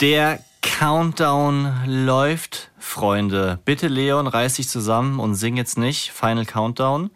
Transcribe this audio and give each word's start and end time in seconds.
Der 0.00 0.40
Countdown 0.62 1.74
läuft, 1.84 2.70
Freunde. 2.78 3.58
Bitte, 3.66 3.88
Leon, 3.88 4.26
reiß 4.26 4.54
dich 4.54 4.66
zusammen 4.66 5.20
und 5.20 5.34
sing 5.34 5.58
jetzt 5.58 5.76
nicht 5.76 6.10
Final 6.10 6.46
Countdown. 6.46 7.10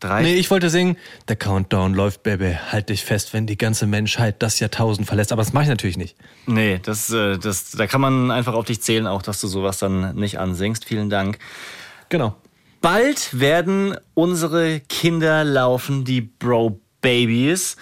Drei. 0.00 0.22
Nee, 0.22 0.36
ich 0.36 0.50
wollte 0.50 0.70
singen, 0.70 0.96
der 1.28 1.36
Countdown 1.36 1.92
läuft, 1.92 2.22
Baby. 2.22 2.56
Halt 2.72 2.88
dich 2.88 3.04
fest, 3.04 3.34
wenn 3.34 3.46
die 3.46 3.58
ganze 3.58 3.86
Menschheit 3.86 4.42
das 4.42 4.58
Jahrtausend 4.58 5.06
verlässt. 5.06 5.32
Aber 5.32 5.42
das 5.42 5.52
mache 5.52 5.64
ich 5.64 5.68
natürlich 5.68 5.98
nicht. 5.98 6.16
Nee, 6.46 6.80
das, 6.82 7.10
äh, 7.10 7.36
das, 7.36 7.72
da 7.72 7.86
kann 7.86 8.00
man 8.00 8.30
einfach 8.30 8.54
auf 8.54 8.64
dich 8.64 8.80
zählen, 8.80 9.06
auch 9.06 9.20
dass 9.20 9.42
du 9.42 9.46
sowas 9.46 9.76
dann 9.76 10.16
nicht 10.16 10.38
ansingst. 10.38 10.86
Vielen 10.86 11.10
Dank. 11.10 11.38
Genau. 12.08 12.36
Bald 12.80 13.38
werden 13.38 13.98
unsere 14.14 14.80
Kinder 14.80 15.44
laufen, 15.44 16.06
die 16.06 16.22
Bro 16.22 16.80
Babies. 17.02 17.76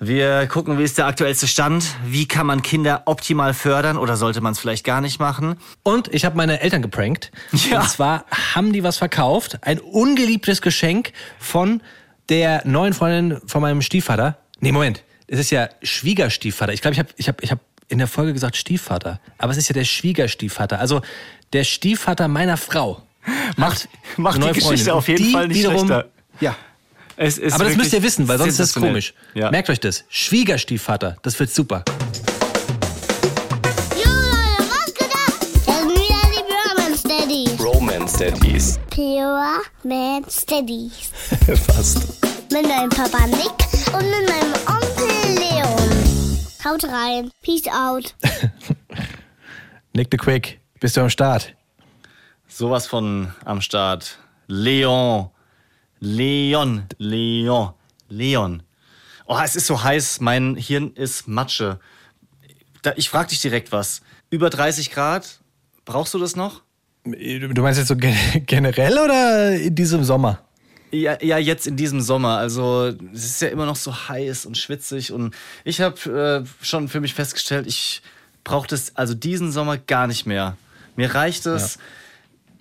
Wir 0.00 0.46
gucken, 0.48 0.76
wie 0.78 0.82
ist 0.82 0.98
der 0.98 1.06
aktuellste 1.06 1.46
Stand? 1.46 1.84
Wie 2.04 2.26
kann 2.26 2.46
man 2.46 2.62
Kinder 2.62 3.02
optimal 3.06 3.54
fördern 3.54 3.96
oder 3.96 4.16
sollte 4.16 4.40
man 4.40 4.52
es 4.52 4.58
vielleicht 4.58 4.84
gar 4.84 5.00
nicht 5.00 5.20
machen? 5.20 5.56
Und 5.84 6.12
ich 6.12 6.24
habe 6.24 6.36
meine 6.36 6.60
Eltern 6.60 6.82
geprankt. 6.82 7.30
Ja. 7.70 7.80
Und 7.80 7.88
zwar 7.88 8.24
haben 8.54 8.72
die 8.72 8.82
was 8.82 8.98
verkauft. 8.98 9.58
Ein 9.62 9.78
ungeliebtes 9.78 10.60
Geschenk 10.60 11.12
von 11.38 11.80
der 12.28 12.66
neuen 12.66 12.92
Freundin 12.92 13.40
von 13.46 13.62
meinem 13.62 13.82
Stiefvater. 13.82 14.36
Nee, 14.60 14.72
Moment. 14.72 15.04
Es 15.28 15.38
ist 15.38 15.50
ja 15.50 15.68
Schwiegerstiefvater. 15.82 16.72
Ich 16.72 16.82
glaube, 16.82 16.94
ich 16.94 16.98
habe 16.98 17.08
ich 17.16 17.28
hab, 17.28 17.42
ich 17.42 17.50
hab 17.50 17.60
in 17.88 17.98
der 17.98 18.08
Folge 18.08 18.32
gesagt 18.32 18.56
Stiefvater. 18.56 19.20
Aber 19.38 19.52
es 19.52 19.58
ist 19.58 19.68
ja 19.68 19.74
der 19.74 19.84
Schwiegerstiefvater. 19.84 20.80
Also 20.80 21.02
der 21.52 21.64
Stiefvater 21.64 22.28
meiner 22.28 22.56
Frau. 22.56 23.02
Macht, 23.56 23.88
macht 24.16 24.36
die 24.36 24.48
Geschichte 24.48 24.66
Freundin. 24.66 24.90
auf 24.90 25.08
jeden 25.08 25.24
die 25.24 25.32
Fall 25.32 25.48
nicht 25.48 25.58
wiederum, 25.58 25.86
schlechter. 25.86 26.08
Ja, 26.40 26.56
aber 27.16 27.64
das 27.64 27.76
müsst 27.76 27.92
ihr 27.92 28.02
wissen, 28.02 28.26
weil 28.28 28.38
sonst 28.38 28.58
ist 28.58 28.74
das 28.74 28.74
komisch. 28.74 29.14
Ja. 29.34 29.50
Merkt 29.50 29.70
euch 29.70 29.80
das. 29.80 30.04
Schwiegerstiefvater, 30.08 31.16
das 31.22 31.38
wird 31.38 31.50
super. 31.50 31.84
Romance 37.94 38.18
Daddies. 38.18 38.78
Pure 38.90 39.62
Man 39.82 40.24
Steadies. 40.28 41.10
Fast. 41.66 42.22
Mit 42.52 42.66
meinem 42.68 42.90
Papa 42.90 43.26
Nick 43.26 43.50
und 43.92 44.04
mit 44.04 44.28
meinem 44.28 44.52
Onkel 44.66 45.38
Leon. 45.38 46.38
Haut 46.64 46.84
rein. 46.84 47.30
Peace 47.42 47.66
out. 47.68 48.14
Nick 49.92 50.08
the 50.10 50.16
Quick, 50.16 50.60
bist 50.80 50.96
du 50.96 51.02
am 51.02 51.10
Start? 51.10 51.54
Sowas 52.48 52.86
von 52.86 53.32
am 53.44 53.60
Start. 53.60 54.18
Leon. 54.46 55.30
Leon, 56.04 56.84
Leon, 56.98 57.72
Leon. 58.10 58.62
Oh, 59.24 59.38
es 59.42 59.56
ist 59.56 59.66
so 59.66 59.82
heiß, 59.82 60.20
mein 60.20 60.54
Hirn 60.54 60.92
ist 60.92 61.26
Matsche. 61.26 61.80
ich 62.96 63.08
frag 63.08 63.28
dich 63.28 63.40
direkt 63.40 63.72
was. 63.72 64.02
Über 64.28 64.50
30 64.50 64.90
Grad, 64.90 65.40
brauchst 65.86 66.12
du 66.12 66.18
das 66.18 66.36
noch? 66.36 66.60
Du 67.04 67.62
meinst 67.62 67.78
jetzt 67.78 67.88
so 67.88 67.96
generell 68.46 68.98
oder 68.98 69.56
in 69.56 69.74
diesem 69.74 70.04
Sommer? 70.04 70.42
Ja, 70.90 71.16
ja, 71.22 71.38
jetzt 71.38 71.66
in 71.66 71.78
diesem 71.78 72.02
Sommer. 72.02 72.36
Also 72.36 72.92
es 73.14 73.24
ist 73.24 73.40
ja 73.40 73.48
immer 73.48 73.64
noch 73.64 73.76
so 73.76 73.94
heiß 73.94 74.44
und 74.44 74.58
schwitzig 74.58 75.10
und 75.10 75.34
ich 75.64 75.80
habe 75.80 76.44
äh, 76.44 76.64
schon 76.64 76.88
für 76.88 77.00
mich 77.00 77.14
festgestellt, 77.14 77.66
ich 77.66 78.02
brauche 78.44 78.68
das 78.68 78.94
also 78.94 79.14
diesen 79.14 79.52
Sommer 79.52 79.78
gar 79.78 80.06
nicht 80.06 80.26
mehr. 80.26 80.58
Mir 80.96 81.14
reicht 81.14 81.46
es. 81.46 81.76
Ja 81.76 81.80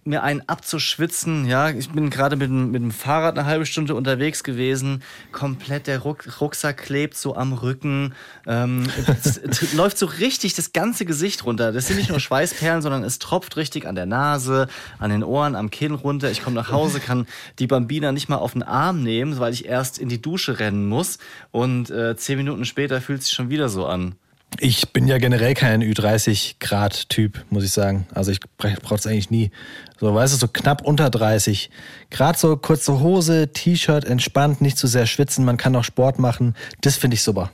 mir 0.06 0.23
einen 0.23 0.42
abzuschwitzen. 0.48 1.46
Ja, 1.46 1.70
ich 1.70 1.90
bin 1.90 2.09
gerade 2.09 2.36
mit, 2.36 2.50
mit 2.50 2.82
dem 2.82 2.92
Fahrrad 2.92 3.38
eine 3.38 3.48
halbe 3.48 3.66
Stunde 3.66 3.96
unterwegs 3.96 4.44
gewesen. 4.44 5.04
Komplett 5.32 5.88
der 5.88 6.00
Ruck, 6.00 6.42
Rucksack 6.42 6.78
klebt 6.78 7.16
so 7.16 7.36
am 7.36 7.54
Rücken. 7.54 8.14
Ähm, 8.45 8.88
läuft 9.73 9.98
so 9.98 10.06
richtig 10.06 10.56
das 10.56 10.73
ganze 10.73 11.06
Gesicht 11.06 11.45
runter. 11.45 11.72
Das 11.72 11.88
sind 11.88 11.98
nicht 11.98 12.10
nur 12.10 12.20
Schweißperlen, 12.20 12.82
sondern 12.82 13.04
es 13.04 13.20
tropft 13.20 13.58
richtig 13.58 13.86
an 13.88 13.95
der 13.95 14.06
Nase, 14.06 14.68
an 15.00 15.10
den 15.10 15.23
Ohren, 15.23 15.56
am 15.56 15.70
Kinn 15.70 15.94
runter. 15.94 16.32
Ich 16.32 16.44
komme 16.44 16.56
nach 16.56 16.72
Hause, 16.72 17.00
kann 17.00 17.28
die 17.60 17.67
Bambina 17.67 18.11
nicht 18.11 18.30
mal 18.30 18.38
auf 18.38 18.54
den 18.54 18.64
Arm 18.64 19.04
nehmen, 19.04 19.39
weil 19.39 19.54
ich 19.54 19.66
erst 19.66 19.98
in 19.98 20.10
die 20.10 20.22
Dusche 20.22 20.60
rennen 20.60 20.86
muss. 20.86 21.17
Und 21.52 21.89
äh, 21.89 22.16
zehn 22.16 22.38
Minuten 22.38 22.66
später 22.66 23.02
fühlt 23.02 23.20
es 23.20 23.27
sich 23.27 23.36
schon 23.36 23.50
wieder 23.50 23.70
so 23.70 23.86
an. 23.86 24.16
Ich 24.59 24.89
bin 24.89 25.08
ja 25.08 25.17
generell 25.17 25.53
kein 25.53 25.83
Ü30-Grad-Typ, 25.83 27.45
muss 27.49 27.64
ich 27.64 27.71
sagen. 27.71 28.08
Also 28.14 28.31
ich 28.31 28.39
brauche 28.58 28.95
es 28.95 29.08
eigentlich 29.08 29.31
nie. 29.31 29.52
So, 29.99 30.14
weißt 30.14 30.33
du, 30.33 30.37
so 30.37 30.47
knapp 30.47 30.83
unter 30.83 31.09
30. 31.09 31.69
Gerade 32.09 32.37
so 32.37 32.55
kurze 32.58 32.99
Hose, 32.99 33.49
T-Shirt, 33.52 34.05
entspannt, 34.05 34.61
nicht 34.61 34.77
zu 34.77 34.87
sehr 34.87 35.05
schwitzen, 35.05 35.45
man 35.45 35.58
kann 35.58 35.75
auch 35.75 35.83
Sport 35.83 36.19
machen. 36.19 36.55
Das 36.81 36.97
finde 36.97 37.15
ich 37.15 37.23
super. 37.23 37.52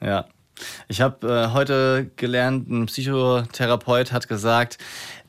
Ja. 0.00 0.26
Ich 0.88 1.00
habe 1.00 1.26
äh, 1.26 1.52
heute 1.54 2.10
gelernt, 2.16 2.68
ein 2.68 2.86
Psychotherapeut 2.86 4.12
hat 4.12 4.28
gesagt, 4.28 4.78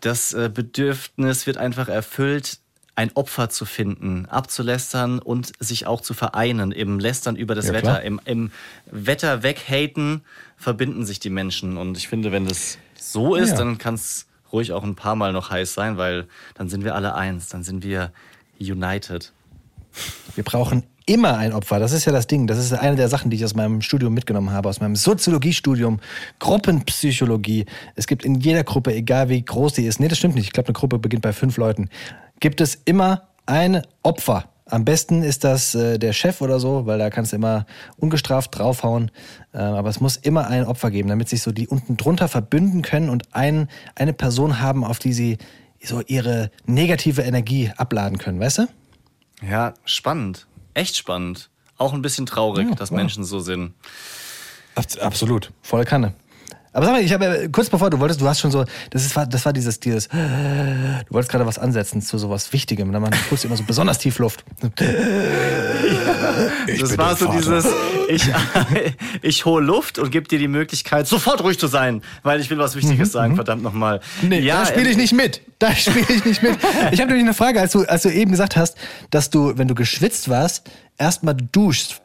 das 0.01 0.33
äh, 0.33 0.49
Bedürfnis 0.53 1.47
wird 1.47 1.57
einfach 1.57 1.87
erfüllt, 1.87 2.59
ein 3.01 3.11
Opfer 3.15 3.49
zu 3.49 3.65
finden, 3.65 4.27
abzulästern 4.27 5.17
und 5.17 5.53
sich 5.59 5.87
auch 5.87 6.01
zu 6.01 6.13
vereinen. 6.13 6.71
Im 6.71 6.99
Lästern 6.99 7.35
über 7.35 7.55
das 7.55 7.67
ja, 7.67 7.73
Wetter, 7.73 8.03
im, 8.03 8.21
im 8.25 8.51
Wetter 8.85 9.41
weghaten, 9.41 10.21
verbinden 10.55 11.05
sich 11.05 11.19
die 11.19 11.31
Menschen. 11.31 11.77
Und 11.77 11.97
ich 11.97 12.07
finde, 12.07 12.31
wenn 12.31 12.45
das 12.45 12.77
so 12.95 13.35
ist, 13.35 13.51
ja. 13.51 13.57
dann 13.57 13.79
kann 13.79 13.95
es 13.95 14.27
ruhig 14.53 14.71
auch 14.71 14.83
ein 14.83 14.95
paar 14.95 15.15
Mal 15.15 15.33
noch 15.33 15.49
heiß 15.49 15.73
sein, 15.73 15.97
weil 15.97 16.27
dann 16.53 16.69
sind 16.69 16.83
wir 16.83 16.93
alle 16.93 17.15
eins, 17.15 17.47
dann 17.47 17.63
sind 17.63 17.83
wir 17.83 18.11
united. 18.59 19.33
Wir 20.35 20.43
brauchen 20.43 20.83
immer 21.07 21.37
ein 21.37 21.53
Opfer. 21.53 21.79
Das 21.79 21.93
ist 21.93 22.05
ja 22.05 22.11
das 22.11 22.27
Ding. 22.27 22.45
Das 22.45 22.59
ist 22.59 22.71
eine 22.71 22.95
der 22.95 23.09
Sachen, 23.09 23.31
die 23.31 23.37
ich 23.37 23.43
aus 23.43 23.55
meinem 23.55 23.81
Studium 23.81 24.13
mitgenommen 24.13 24.51
habe, 24.51 24.69
aus 24.69 24.79
meinem 24.79 24.95
Soziologiestudium, 24.95 25.99
Gruppenpsychologie. 26.37 27.65
Es 27.95 28.05
gibt 28.05 28.23
in 28.23 28.35
jeder 28.35 28.63
Gruppe, 28.63 28.93
egal 28.93 29.29
wie 29.29 29.43
groß 29.43 29.73
die 29.73 29.85
ist, 29.85 29.99
nee, 29.99 30.07
das 30.07 30.19
stimmt 30.19 30.35
nicht. 30.35 30.45
Ich 30.45 30.53
glaube, 30.53 30.67
eine 30.67 30.73
Gruppe 30.73 30.99
beginnt 30.99 31.23
bei 31.23 31.33
fünf 31.33 31.57
Leuten. 31.57 31.89
Gibt 32.41 32.59
es 32.59 32.75
immer 32.85 33.29
ein 33.45 33.83
Opfer. 34.03 34.49
Am 34.65 34.83
besten 34.83 35.21
ist 35.21 35.43
das 35.43 35.75
äh, 35.75 35.99
der 35.99 36.11
Chef 36.11 36.41
oder 36.41 36.59
so, 36.59 36.85
weil 36.85 36.97
da 36.97 37.09
kannst 37.09 37.31
du 37.31 37.35
immer 37.35 37.65
ungestraft 37.97 38.57
draufhauen. 38.57 39.11
Äh, 39.53 39.59
aber 39.59 39.89
es 39.89 39.99
muss 39.99 40.17
immer 40.17 40.47
ein 40.47 40.65
Opfer 40.65 40.91
geben, 40.91 41.07
damit 41.09 41.29
sich 41.29 41.43
so 41.43 41.51
die 41.51 41.67
unten 41.67 41.97
drunter 41.97 42.27
verbünden 42.27 42.81
können 42.81 43.09
und 43.09 43.35
ein, 43.35 43.69
eine 43.95 44.13
Person 44.13 44.59
haben, 44.59 44.83
auf 44.83 44.97
die 44.97 45.13
sie 45.13 45.37
so 45.83 46.01
ihre 46.07 46.51
negative 46.65 47.21
Energie 47.21 47.71
abladen 47.77 48.17
können, 48.17 48.39
weißt 48.39 48.59
du? 48.59 48.67
Ja, 49.41 49.73
spannend. 49.85 50.47
Echt 50.73 50.97
spannend. 50.97 51.49
Auch 51.77 51.93
ein 51.93 52.01
bisschen 52.01 52.25
traurig, 52.25 52.69
ja, 52.69 52.75
dass 52.75 52.89
ja. 52.89 52.95
Menschen 52.95 53.23
so 53.23 53.39
sind. 53.39 53.73
Absolut. 54.75 55.51
Volle 55.61 55.85
Kanne. 55.85 56.13
Aber 56.73 56.85
sag 56.85 56.93
mal, 56.93 57.01
ich 57.01 57.11
habe 57.11 57.49
kurz 57.51 57.69
bevor 57.69 57.89
du 57.89 57.99
wolltest, 57.99 58.21
du 58.21 58.27
hast 58.27 58.39
schon 58.39 58.51
so, 58.51 58.63
das, 58.91 59.05
ist, 59.05 59.15
das 59.15 59.45
war 59.45 59.51
dieses, 59.51 59.79
dieses, 59.79 60.07
du 60.07 61.05
wolltest 61.09 61.31
gerade 61.31 61.45
was 61.45 61.59
ansetzen 61.59 62.01
zu 62.01 62.17
sowas 62.17 62.53
Wichtigem. 62.53 62.87
Und 62.87 62.93
dann 62.93 63.03
pustest 63.03 63.43
du 63.43 63.47
immer 63.49 63.57
so 63.57 63.63
besonders 63.63 63.97
tief 63.97 64.19
Luft. 64.19 64.45
Ja, 66.67 66.79
das 66.79 66.97
war 66.97 67.15
so 67.15 67.25
Vater. 67.25 67.37
dieses, 67.37 67.67
ich, 68.07 68.23
ich 69.21 69.45
hole 69.45 69.65
Luft 69.65 69.99
und 69.99 70.11
gebe 70.11 70.27
dir 70.27 70.39
die 70.39 70.47
Möglichkeit, 70.47 71.07
sofort 71.07 71.43
ruhig 71.43 71.59
zu 71.59 71.67
sein, 71.67 72.01
weil 72.23 72.39
ich 72.39 72.49
will 72.49 72.57
was 72.57 72.75
Wichtiges 72.75 73.09
mhm, 73.09 73.11
sagen, 73.11 73.31
mhm. 73.33 73.35
verdammt 73.35 73.63
nochmal. 73.63 73.99
Nee, 74.21 74.39
ja, 74.39 74.59
da 74.59 74.65
spiele 74.67 74.87
ich 74.89 74.95
ähm, 74.95 75.01
nicht 75.01 75.13
mit. 75.13 75.41
Da 75.59 75.75
spiele 75.75 76.05
ich 76.09 76.23
nicht 76.23 76.41
mit. 76.41 76.57
Ich 76.91 76.99
habe 76.99 77.07
nämlich 77.07 77.23
eine 77.23 77.33
Frage, 77.33 77.59
als 77.59 77.73
du, 77.73 77.83
als 77.83 78.03
du 78.03 78.09
eben 78.09 78.31
gesagt 78.31 78.55
hast, 78.55 78.77
dass 79.09 79.29
du, 79.29 79.57
wenn 79.57 79.67
du 79.67 79.75
geschwitzt 79.75 80.29
warst, 80.29 80.69
erstmal 80.97 81.35
duschst 81.35 82.01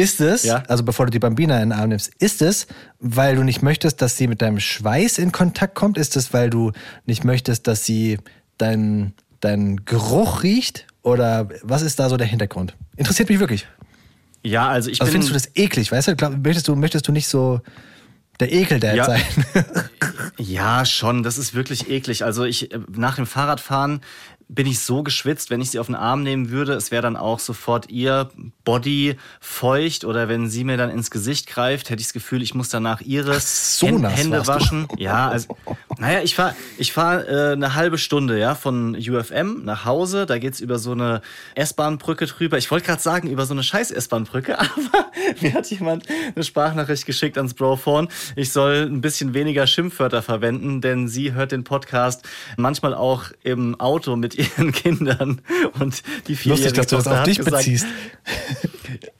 ist 0.00 0.20
es, 0.20 0.44
ja? 0.44 0.62
also 0.68 0.82
bevor 0.82 1.06
du 1.06 1.10
die 1.10 1.18
Bambina 1.18 1.62
in 1.62 1.70
den 1.70 1.78
Arm 1.78 1.90
nimmst, 1.90 2.10
ist 2.18 2.42
es, 2.42 2.66
weil 2.98 3.36
du 3.36 3.42
nicht 3.42 3.62
möchtest, 3.62 4.02
dass 4.02 4.16
sie 4.16 4.26
mit 4.26 4.42
deinem 4.42 4.60
Schweiß 4.60 5.18
in 5.18 5.32
Kontakt 5.32 5.74
kommt? 5.74 5.98
Ist 5.98 6.16
es, 6.16 6.32
weil 6.32 6.50
du 6.50 6.72
nicht 7.06 7.24
möchtest, 7.24 7.66
dass 7.66 7.84
sie 7.84 8.18
deinen 8.58 9.14
dein 9.40 9.84
Geruch 9.84 10.42
riecht? 10.42 10.86
Oder 11.02 11.48
was 11.62 11.82
ist 11.82 11.98
da 11.98 12.08
so 12.08 12.16
der 12.16 12.26
Hintergrund? 12.26 12.76
Interessiert 12.96 13.28
mich 13.28 13.40
wirklich. 13.40 13.66
Ja, 14.42 14.68
also 14.68 14.90
ich 14.90 15.00
also 15.00 15.12
findest 15.12 15.30
du 15.30 15.34
das 15.34 15.50
eklig, 15.54 15.92
weißt 15.92 16.08
du? 16.08 16.16
Glaub, 16.16 16.36
möchtest 16.42 16.68
du? 16.68 16.76
Möchtest 16.76 17.08
du 17.08 17.12
nicht 17.12 17.28
so 17.28 17.60
der 18.38 18.52
Ekel-Dad 18.52 18.96
ja, 18.96 19.04
sein? 19.04 19.22
ja, 20.38 20.84
schon. 20.84 21.22
Das 21.22 21.38
ist 21.38 21.54
wirklich 21.54 21.90
eklig. 21.90 22.24
Also 22.24 22.44
ich 22.44 22.70
nach 22.90 23.16
dem 23.16 23.26
Fahrradfahren 23.26 24.00
bin 24.54 24.66
ich 24.66 24.80
so 24.80 25.02
geschwitzt, 25.02 25.50
wenn 25.50 25.60
ich 25.60 25.70
sie 25.70 25.78
auf 25.78 25.86
den 25.86 25.94
Arm 25.94 26.22
nehmen 26.22 26.50
würde, 26.50 26.72
es 26.72 26.90
wäre 26.90 27.02
dann 27.02 27.16
auch 27.16 27.38
sofort 27.38 27.88
ihr 27.90 28.30
Body 28.64 29.16
feucht 29.40 30.04
oder 30.04 30.28
wenn 30.28 30.48
sie 30.48 30.64
mir 30.64 30.76
dann 30.76 30.90
ins 30.90 31.10
Gesicht 31.10 31.46
greift, 31.46 31.88
hätte 31.90 32.00
ich 32.00 32.08
das 32.08 32.12
Gefühl, 32.12 32.42
ich 32.42 32.54
muss 32.54 32.68
danach 32.68 33.00
ihre 33.00 33.38
so 33.38 33.86
Hände 33.86 34.46
waschen. 34.46 34.88
Ja, 34.96 35.28
also, 35.28 35.56
naja, 36.00 36.22
ich 36.22 36.34
fahre 36.34 36.56
ich 36.78 36.94
fahr, 36.94 37.28
äh, 37.28 37.52
eine 37.52 37.74
halbe 37.74 37.98
Stunde 37.98 38.38
ja, 38.38 38.54
von 38.54 38.96
UFM 38.96 39.64
nach 39.64 39.84
Hause, 39.84 40.24
da 40.24 40.38
geht's 40.38 40.60
über 40.60 40.78
so 40.78 40.92
eine 40.92 41.20
S-Bahn-Brücke 41.54 42.24
drüber. 42.24 42.56
Ich 42.56 42.70
wollte 42.70 42.86
gerade 42.86 43.02
sagen, 43.02 43.28
über 43.28 43.44
so 43.44 43.52
eine 43.52 43.62
scheiß 43.62 43.90
S-Bahn-Brücke, 43.90 44.58
aber 44.58 45.10
mir 45.42 45.52
hat 45.52 45.66
jemand 45.66 46.06
eine 46.34 46.42
Sprachnachricht 46.42 47.04
geschickt 47.04 47.36
ans 47.36 47.52
Brophone. 47.52 48.08
Ich 48.34 48.50
soll 48.50 48.88
ein 48.90 49.02
bisschen 49.02 49.34
weniger 49.34 49.66
Schimpfwörter 49.66 50.22
verwenden, 50.22 50.80
denn 50.80 51.06
sie 51.06 51.34
hört 51.34 51.52
den 51.52 51.64
Podcast 51.64 52.26
manchmal 52.56 52.94
auch 52.94 53.24
im 53.42 53.78
Auto 53.78 54.16
mit 54.16 54.34
ihren 54.36 54.72
Kindern 54.72 55.42
und 55.78 56.02
die 56.28 56.38
Lustig, 56.48 56.72
dass 56.72 56.86
du 56.86 56.96
das 56.96 57.06
auf 57.06 57.24
dich 57.24 57.38
gesagt, 57.38 57.56
beziehst. 57.58 57.86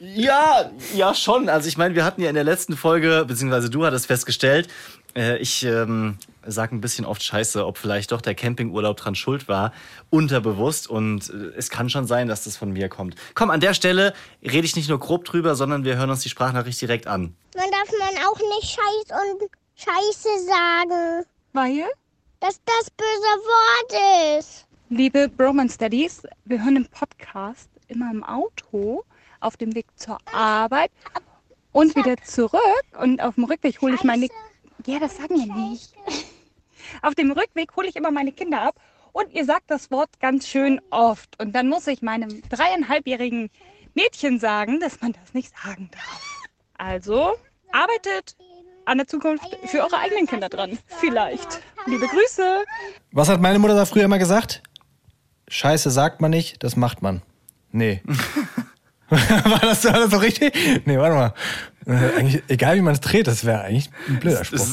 Ja, 0.00 0.70
ja 0.96 1.14
schon. 1.14 1.48
Also 1.48 1.68
ich 1.68 1.76
meine, 1.76 1.94
wir 1.94 2.04
hatten 2.04 2.22
ja 2.22 2.28
in 2.28 2.34
der 2.34 2.44
letzten 2.44 2.76
Folge, 2.76 3.24
beziehungsweise 3.26 3.70
du 3.70 3.84
hattest 3.84 4.06
festgestellt, 4.06 4.68
äh, 5.16 5.38
ich 5.38 5.64
ähm, 5.64 6.18
sage 6.46 6.74
ein 6.74 6.80
bisschen 6.80 7.04
oft 7.04 7.22
Scheiße, 7.22 7.66
ob 7.66 7.78
vielleicht 7.78 8.12
doch 8.12 8.20
der 8.20 8.34
Campingurlaub 8.34 8.96
dran 8.96 9.14
schuld 9.14 9.48
war, 9.48 9.72
unterbewusst. 10.10 10.88
Und 10.88 11.30
äh, 11.30 11.52
es 11.56 11.70
kann 11.70 11.88
schon 11.90 12.06
sein, 12.06 12.28
dass 12.28 12.44
das 12.44 12.56
von 12.56 12.72
mir 12.72 12.88
kommt. 12.88 13.16
Komm, 13.34 13.50
an 13.50 13.60
der 13.60 13.74
Stelle 13.74 14.14
rede 14.42 14.64
ich 14.66 14.76
nicht 14.76 14.88
nur 14.88 14.98
grob 14.98 15.24
drüber, 15.24 15.54
sondern 15.54 15.84
wir 15.84 15.96
hören 15.96 16.10
uns 16.10 16.20
die 16.20 16.28
Sprachnachricht 16.28 16.80
direkt 16.80 17.06
an. 17.06 17.34
Man 17.56 17.70
darf 17.70 17.90
man 17.98 18.24
auch 18.26 18.38
nicht 18.38 18.70
Scheiß 18.70 19.18
und 19.20 19.50
Scheiße 19.76 20.28
sagen. 20.46 21.26
Weil, 21.52 21.84
Dass 22.40 22.60
das 22.64 22.90
böse 22.90 23.06
Wort 23.44 24.38
ist. 24.38 24.66
liebe 24.88 25.28
Bromance 25.28 25.74
Studies, 25.74 26.22
wir 26.44 26.62
hören 26.62 26.74
den 26.74 26.86
Podcast 26.86 27.68
immer 27.88 28.10
im 28.12 28.22
Auto 28.22 29.04
auf 29.40 29.56
dem 29.56 29.74
Weg 29.74 29.86
zur 29.96 30.18
Arbeit 30.32 30.90
und 31.72 31.96
wieder 31.96 32.16
zurück. 32.24 32.84
Und 33.00 33.20
auf 33.20 33.34
dem 33.34 33.44
Rückweg 33.44 33.80
hole 33.80 33.94
ich 33.94 34.04
meine. 34.04 34.28
Ja, 34.86 34.98
das 34.98 35.16
sagen 35.16 35.36
wir 35.36 35.54
nicht. 35.70 35.92
Auf 37.02 37.14
dem 37.14 37.30
Rückweg 37.32 37.74
hole 37.76 37.88
ich 37.88 37.96
immer 37.96 38.10
meine 38.10 38.32
Kinder 38.32 38.62
ab 38.62 38.80
und 39.12 39.32
ihr 39.32 39.44
sagt 39.44 39.70
das 39.70 39.90
Wort 39.90 40.20
ganz 40.20 40.46
schön 40.46 40.80
oft. 40.90 41.40
Und 41.40 41.52
dann 41.52 41.68
muss 41.68 41.86
ich 41.86 42.02
meinem 42.02 42.42
dreieinhalbjährigen 42.48 43.50
Mädchen 43.94 44.38
sagen, 44.38 44.80
dass 44.80 45.00
man 45.00 45.12
das 45.12 45.34
nicht 45.34 45.52
sagen 45.56 45.90
darf. 45.92 46.22
Also 46.78 47.36
arbeitet 47.72 48.36
an 48.86 48.98
der 48.98 49.06
Zukunft 49.06 49.56
für 49.66 49.82
eure 49.82 49.98
eigenen 49.98 50.26
Kinder 50.26 50.48
dran. 50.48 50.78
Vielleicht. 50.86 51.60
Liebe 51.86 52.06
Grüße. 52.06 52.64
Was 53.12 53.28
hat 53.28 53.40
meine 53.40 53.58
Mutter 53.58 53.74
da 53.74 53.84
früher 53.84 54.04
immer 54.04 54.18
gesagt? 54.18 54.62
Scheiße 55.48 55.90
sagt 55.90 56.20
man 56.20 56.30
nicht, 56.30 56.62
das 56.62 56.76
macht 56.76 57.02
man. 57.02 57.22
Nee. 57.72 58.02
war, 59.44 59.58
das, 59.60 59.84
war 59.84 59.92
das 59.92 60.10
so 60.10 60.18
richtig? 60.18 60.52
Nee, 60.84 60.98
warte 60.98 61.14
mal. 61.14 61.34
Äh, 61.86 62.18
eigentlich, 62.18 62.42
egal 62.48 62.76
wie 62.76 62.80
man 62.82 62.94
es 62.94 63.00
dreht, 63.00 63.26
das 63.26 63.44
wäre 63.44 63.62
eigentlich 63.62 63.90
ein 64.08 64.20
blöder 64.20 64.44
Spruch. 64.44 64.58
Das 64.58 64.68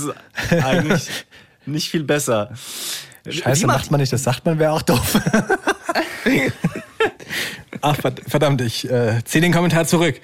ist 0.51 0.63
eigentlich 0.63 1.09
nicht 1.65 1.89
viel 1.89 2.03
besser. 2.03 2.51
Scheiße 3.27 3.63
Wie 3.63 3.65
macht 3.65 3.91
man 3.91 3.99
nicht, 3.99 4.13
das 4.13 4.23
sagt 4.23 4.45
man, 4.45 4.59
wäre 4.59 4.71
auch 4.71 4.81
doof. 4.83 5.19
Ach, 7.81 7.95
verd- 7.95 8.21
verdammt, 8.27 8.61
ich 8.61 8.89
äh, 8.89 9.21
ziehe 9.25 9.41
den 9.41 9.51
Kommentar 9.53 9.85
zurück. 9.85 10.19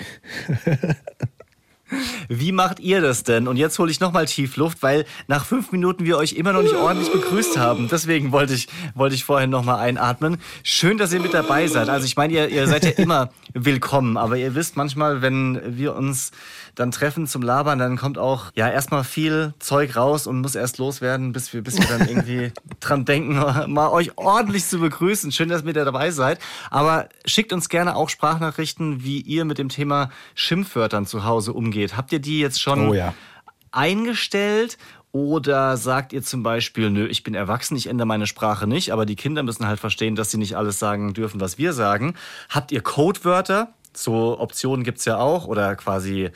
Wie 2.27 2.51
macht 2.51 2.79
ihr 2.79 3.01
das 3.01 3.23
denn? 3.23 3.47
Und 3.47 3.57
jetzt 3.57 3.77
hole 3.77 3.91
ich 3.91 3.99
nochmal 3.99 4.25
tief 4.25 4.55
Luft, 4.57 4.81
weil 4.81 5.05
nach 5.27 5.45
fünf 5.45 5.71
Minuten 5.71 6.05
wir 6.05 6.17
euch 6.17 6.33
immer 6.33 6.53
noch 6.53 6.63
nicht 6.63 6.73
ordentlich 6.75 7.11
begrüßt 7.11 7.57
haben. 7.57 7.87
Deswegen 7.91 8.31
wollte 8.31 8.53
ich, 8.53 8.67
wollte 8.95 9.15
ich 9.15 9.23
vorhin 9.23 9.49
nochmal 9.51 9.79
einatmen. 9.79 10.37
Schön, 10.63 10.97
dass 10.97 11.13
ihr 11.13 11.19
mit 11.19 11.33
dabei 11.33 11.67
seid. 11.67 11.89
Also 11.89 12.05
ich 12.05 12.15
meine, 12.15 12.33
ihr, 12.33 12.49
ihr 12.49 12.67
seid 12.67 12.85
ja 12.85 12.91
immer 12.91 13.29
willkommen, 13.53 14.17
aber 14.17 14.37
ihr 14.37 14.55
wisst 14.55 14.77
manchmal, 14.77 15.21
wenn 15.21 15.77
wir 15.77 15.95
uns 15.95 16.31
dann 16.75 16.91
treffen 16.91 17.27
zum 17.27 17.41
Labern, 17.41 17.79
dann 17.79 17.97
kommt 17.97 18.17
auch 18.17 18.51
ja 18.55 18.69
erstmal 18.69 19.03
viel 19.03 19.53
Zeug 19.59 19.95
raus 19.95 20.27
und 20.27 20.41
muss 20.41 20.55
erst 20.55 20.79
loswerden, 20.79 21.33
bis 21.33 21.53
wir, 21.53 21.61
bis 21.61 21.77
wir 21.77 21.85
dann 21.85 22.07
irgendwie 22.07 22.51
dran 22.79 23.05
denken, 23.05 23.35
mal 23.71 23.89
euch 23.89 24.17
ordentlich 24.17 24.65
zu 24.65 24.79
begrüßen. 24.79 25.31
Schön, 25.31 25.49
dass 25.49 25.63
ihr 25.63 25.73
dabei 25.73 26.11
seid. 26.11 26.39
Aber 26.69 27.09
schickt 27.25 27.53
uns 27.53 27.69
gerne 27.69 27.95
auch 27.95 28.09
Sprachnachrichten, 28.09 29.03
wie 29.03 29.21
ihr 29.21 29.45
mit 29.45 29.57
dem 29.57 29.69
Thema 29.69 30.09
Schimpfwörtern 30.35 31.05
zu 31.05 31.23
Hause 31.23 31.53
umgeht. 31.53 31.95
Habt 31.95 32.11
ihr 32.11 32.19
die 32.19 32.39
jetzt 32.39 32.61
schon 32.61 32.89
Oh 32.89 32.93
ja. 32.93 33.13
eingestellt? 33.71 34.77
Oder 35.13 35.77
sagt 35.77 36.11
ihr 36.11 36.23
zum 36.23 36.41
Beispiel, 36.41 36.89
nö, 36.89 37.05
ich 37.05 37.21
bin 37.21 37.35
erwachsen, 37.35 37.77
ich 37.77 37.85
ändere 37.85 38.07
meine 38.07 38.25
Sprache 38.25 38.65
nicht, 38.65 38.91
aber 38.91 39.05
die 39.05 39.15
Kinder 39.15 39.43
müssen 39.43 39.67
halt 39.67 39.79
verstehen, 39.79 40.15
dass 40.15 40.31
sie 40.31 40.39
nicht 40.39 40.57
alles 40.57 40.79
sagen 40.79 41.13
dürfen, 41.13 41.39
was 41.39 41.59
wir 41.59 41.73
sagen. 41.73 42.15
Habt 42.49 42.71
ihr 42.71 42.81
Codewörter? 42.81 43.73
So 43.93 44.39
Optionen 44.39 44.83
gibt's 44.83 45.05
ja 45.05 45.17
auch. 45.17 45.45
Oder 45.45 45.75
quasi 45.75 46.31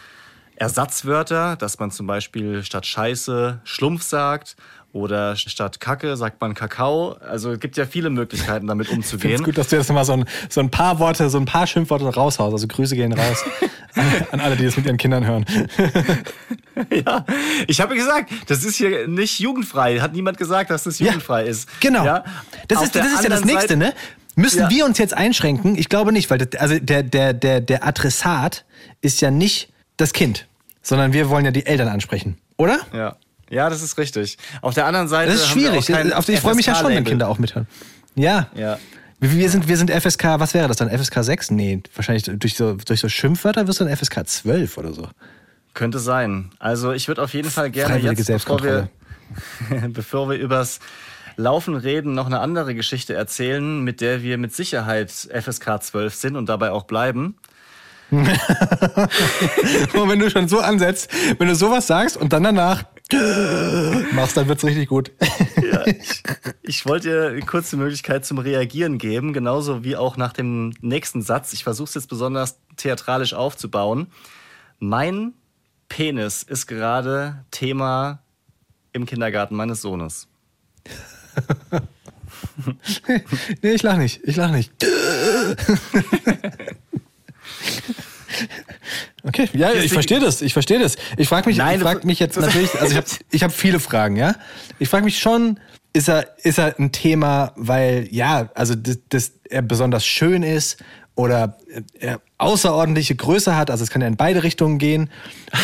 Ersatzwörter, 0.58 1.56
dass 1.56 1.80
man 1.80 1.90
zum 1.90 2.06
Beispiel 2.06 2.64
statt 2.64 2.86
Scheiße 2.86 3.62
Schlumpf 3.64 4.04
sagt. 4.04 4.56
Oder 4.98 5.36
statt 5.36 5.80
Kacke 5.80 6.18
sagt 6.18 6.42
man 6.42 6.54
Kakao. 6.56 7.18
Also 7.28 7.52
es 7.52 7.60
gibt 7.60 7.78
ja 7.78 7.86
viele 7.86 8.10
Möglichkeiten, 8.10 8.68
damit 8.68 8.88
finde 8.88 9.06
es 9.06 9.14
umzugehen. 9.14 9.44
gut, 9.44 9.58
dass 9.58 9.68
du 9.70 9.76
jetzt 9.76 9.88
nochmal 9.90 10.06
so 10.06 10.14
ein, 10.14 10.26
so 10.50 10.60
ein 10.60 10.70
paar 10.72 10.98
Worte, 11.00 11.30
so 11.30 11.38
ein 11.38 11.46
paar 11.46 11.68
Schimpfworte 11.68 12.06
raushaust. 12.06 12.54
Also 12.54 12.68
Grüße 12.68 12.96
gehen 12.96 13.14
raus 13.14 13.44
an, 14.32 14.40
alle, 14.40 14.56
die 14.56 14.66
das 14.66 14.76
mit 14.78 14.86
ihren 14.86 14.98
Kindern 14.98 15.26
hören. 15.26 15.46
Ja, 16.94 17.26
ich 17.68 17.82
habe 17.82 17.96
gesagt, 17.96 18.32
das 18.46 18.64
ist 18.64 18.76
hier 18.76 19.08
nicht 19.08 19.40
jugendfrei. 19.40 20.00
Hat 20.00 20.14
niemand 20.14 20.38
gesagt, 20.38 20.70
dass 20.70 20.84
das 20.84 21.00
jugendfrei 21.00 21.46
ist. 21.46 21.68
Genau. 21.80 22.06
Ja? 22.06 22.24
Das, 22.68 22.84
ist, 22.84 22.96
das 22.96 23.08
ist 23.14 23.24
ja 23.24 23.30
das 23.30 23.44
Nächste, 23.46 23.70
Seite- 23.70 23.78
ne? 23.78 23.94
Müssen 24.36 24.60
Ja. 24.60 24.70
wir 24.70 24.86
uns 24.86 25.00
jetzt 25.00 25.16
einschränken? 25.16 25.76
Ich 25.76 25.90
glaube 25.90 26.12
nicht, 26.12 26.30
weil 26.30 26.38
das, 26.38 26.62
also 26.62 26.78
der, 26.78 27.02
der, 27.02 27.34
der, 27.34 27.62
der 27.62 27.84
Adressat 27.88 28.64
ist 29.02 29.22
ja 29.22 29.32
nicht 29.32 29.70
das 29.98 30.14
Kind, 30.14 30.46
sondern 30.84 31.14
wir 31.14 31.30
wollen 31.30 31.46
ja 31.46 31.50
die 31.52 31.66
Eltern 31.66 31.88
ansprechen, 31.88 32.38
oder? 32.58 32.78
Ja. 32.94 33.16
Ja, 33.50 33.70
das 33.70 33.82
ist 33.82 33.98
richtig. 33.98 34.38
Auf 34.62 34.74
der 34.74 34.86
anderen 34.86 35.08
Seite. 35.08 35.32
Das 35.32 35.42
ist 35.42 35.50
haben 35.52 35.62
wir 35.62 35.82
schwierig. 35.82 36.14
Auf- 36.16 36.28
Ich 36.30 36.40
freue 36.40 36.56
mich 36.56 36.66
ja 36.66 36.76
schon, 36.76 36.90
wenn. 36.94 37.04
Kinder 37.04 37.28
auch 37.30 37.40
mithören. 37.40 37.68
Ja. 38.16 38.48
Ja. 38.56 38.78
Wir 39.20 39.50
sind, 39.50 39.68
wir 39.68 39.78
sind 39.78 39.90
FSK, 39.90 40.40
was 40.40 40.54
wäre 40.54 40.68
das 40.68 40.78
dann? 40.78 40.90
FSK 40.92 41.24
6? 41.24 41.52
Nee, 41.52 41.82
wahrscheinlich 41.96 42.24
durch 42.26 42.56
so, 42.56 42.74
durch 42.74 43.00
so 43.00 43.10
Schimpfwörter 43.10 43.68
wirst 43.68 43.80
du 43.80 43.86
dann 43.86 43.96
FSK 43.96 44.28
12 44.28 44.78
oder 44.78 44.94
so. 44.94 45.08
Könnte 45.74 45.98
sein. 45.98 46.52
Also 46.60 46.92
ich 46.92 47.08
würde 47.08 47.24
auf 47.24 47.34
jeden 47.34 47.50
Fall 47.50 47.72
gerne 47.72 47.98
jetzt, 47.98 48.28
bevor 48.28 48.64
wir, 48.64 48.90
bevor 49.90 50.30
wir 50.30 50.38
übers 50.38 50.80
Laufen 51.36 51.76
reden, 51.76 52.14
noch 52.14 52.28
eine 52.28 52.40
andere 52.40 52.76
Geschichte 52.76 53.14
erzählen, 53.16 53.84
mit 53.84 54.02
der 54.02 54.22
wir 54.22 54.38
mit 54.38 54.54
Sicherheit 54.56 55.10
FSK 55.12 55.82
12 55.82 56.14
sind 56.14 56.36
und 56.36 56.48
dabei 56.50 56.72
auch 56.72 56.84
bleiben. 56.86 57.36
Und 58.12 58.26
wenn 60.10 60.20
du 60.20 60.30
schon 60.30 60.48
so 60.48 60.60
ansetzt, 60.60 61.10
wenn 61.38 61.48
du 61.48 61.56
sowas 61.56 61.88
sagst 61.88 62.16
und 62.18 62.32
dann 62.34 62.44
danach 62.44 62.84
machst, 64.12 64.36
dann 64.36 64.48
wird's 64.48 64.64
richtig 64.64 64.90
gut. 64.90 65.12
Ja, 65.62 65.86
ich, 65.88 66.24
ich 66.62 66.86
wollte 66.86 67.10
dir 67.10 67.28
eine 67.30 67.42
kurze 67.42 67.78
Möglichkeit 67.78 68.26
zum 68.26 68.38
Reagieren 68.38 68.98
geben, 68.98 69.34
genauso 69.34 69.84
wie 69.84 69.96
auch 69.96 70.18
nach 70.18 70.34
dem 70.34 70.74
nächsten 70.82 71.22
Satz. 71.22 71.54
Ich 71.54 71.64
versuche 71.64 71.88
es 71.88 71.94
jetzt 71.94 72.10
besonders 72.10 72.60
theatralisch 72.76 73.34
aufzubauen. 73.34 74.08
Mein 74.80 75.34
Penis 75.90 76.44
ist 76.44 76.68
gerade 76.68 77.46
Thema 77.52 78.20
im 78.92 79.06
Kindergarten 79.06 79.56
meines 79.56 79.82
Sohnes. 79.82 80.28
nee, 83.62 83.72
ich 83.72 83.84
lach 83.84 83.98
nicht. 83.98 84.22
Ich 84.24 84.36
lach 84.36 84.52
nicht. 84.52 84.72
Okay, 89.28 89.50
ja, 89.54 89.68
ich 89.70 89.74
Deswegen- 89.74 89.94
verstehe 89.94 90.20
das. 90.20 90.42
Ich 90.42 90.54
verstehe 90.54 90.80
das. 90.80 90.96
Ich 91.18 91.28
frage 91.28 91.50
mich, 91.50 91.58
Nein, 91.58 91.78
ich 91.78 91.82
frag 91.84 92.06
mich 92.06 92.20
jetzt 92.20 92.38
natürlich, 92.40 92.74
also 92.80 92.92
ich 92.92 92.98
habe 92.98 93.08
ich 93.32 93.44
hab 93.44 93.52
viele 93.52 93.80
Fragen, 93.80 94.16
ja. 94.16 94.36
Ich 94.80 94.88
frage 94.90 95.04
mich 95.04 95.20
schon, 95.20 95.60
ist 95.94 96.08
er, 96.10 96.28
ist 96.44 96.60
er 96.60 96.80
ein 96.80 96.92
Thema, 96.92 97.52
weil, 97.56 98.08
ja, 98.12 98.50
also 98.56 98.76
das, 98.76 99.00
das 99.10 99.32
er 99.50 99.62
besonders 99.62 100.06
schön 100.06 100.44
ist 100.44 100.78
oder 101.16 101.58
er 102.00 102.22
außerordentliche 102.38 103.16
Größe 103.16 103.56
hat, 103.56 103.72
also 103.72 103.84
es 103.84 103.90
kann 103.90 104.02
ja 104.02 104.08
in 104.08 104.16
beide 104.18 104.44
Richtungen 104.44 104.78
gehen. 104.78 105.10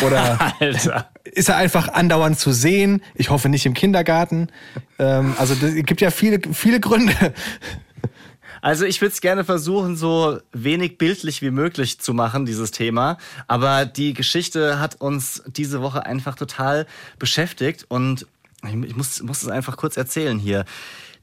Oder 0.04 0.52
Alter. 0.60 1.08
ist 1.24 1.48
er 1.48 1.56
einfach 1.56 1.88
andauernd 1.88 2.38
zu 2.38 2.52
sehen? 2.52 3.02
Ich 3.14 3.30
hoffe 3.30 3.48
nicht 3.48 3.64
im 3.64 3.74
Kindergarten. 3.74 4.48
Ähm, 4.98 5.34
also 5.38 5.54
es 5.54 5.74
gibt 5.86 6.00
ja 6.00 6.10
viele, 6.10 6.40
viele 6.52 6.80
Gründe. 6.80 7.14
Also 8.64 8.86
ich 8.86 9.02
würde 9.02 9.12
es 9.12 9.20
gerne 9.20 9.44
versuchen, 9.44 9.94
so 9.94 10.38
wenig 10.52 10.96
bildlich 10.96 11.42
wie 11.42 11.50
möglich 11.50 12.00
zu 12.00 12.14
machen, 12.14 12.46
dieses 12.46 12.70
Thema. 12.70 13.18
Aber 13.46 13.84
die 13.84 14.14
Geschichte 14.14 14.80
hat 14.80 15.02
uns 15.02 15.42
diese 15.46 15.82
Woche 15.82 16.06
einfach 16.06 16.34
total 16.34 16.86
beschäftigt 17.18 17.84
und 17.90 18.26
ich 18.66 18.96
muss, 18.96 19.22
muss 19.22 19.42
es 19.42 19.50
einfach 19.50 19.76
kurz 19.76 19.98
erzählen 19.98 20.38
hier. 20.38 20.64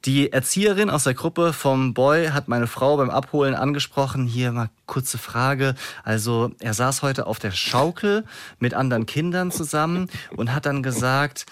Die 0.05 0.31
Erzieherin 0.31 0.91
aus 0.91 1.05
der 1.05 1.15
Gruppe 1.15 1.51
vom 1.51 1.95
Boy 1.95 2.27
hat 2.27 2.47
meine 2.47 2.67
Frau 2.67 2.97
beim 2.97 3.09
Abholen 3.09 3.55
angesprochen. 3.55 4.27
Hier 4.27 4.51
mal 4.51 4.69
kurze 4.85 5.17
Frage. 5.17 5.73
Also 6.03 6.51
er 6.59 6.75
saß 6.75 7.01
heute 7.01 7.25
auf 7.25 7.39
der 7.39 7.49
Schaukel 7.49 8.23
mit 8.59 8.75
anderen 8.75 9.07
Kindern 9.07 9.49
zusammen 9.49 10.11
und 10.37 10.53
hat 10.53 10.67
dann 10.67 10.83
gesagt, 10.83 11.47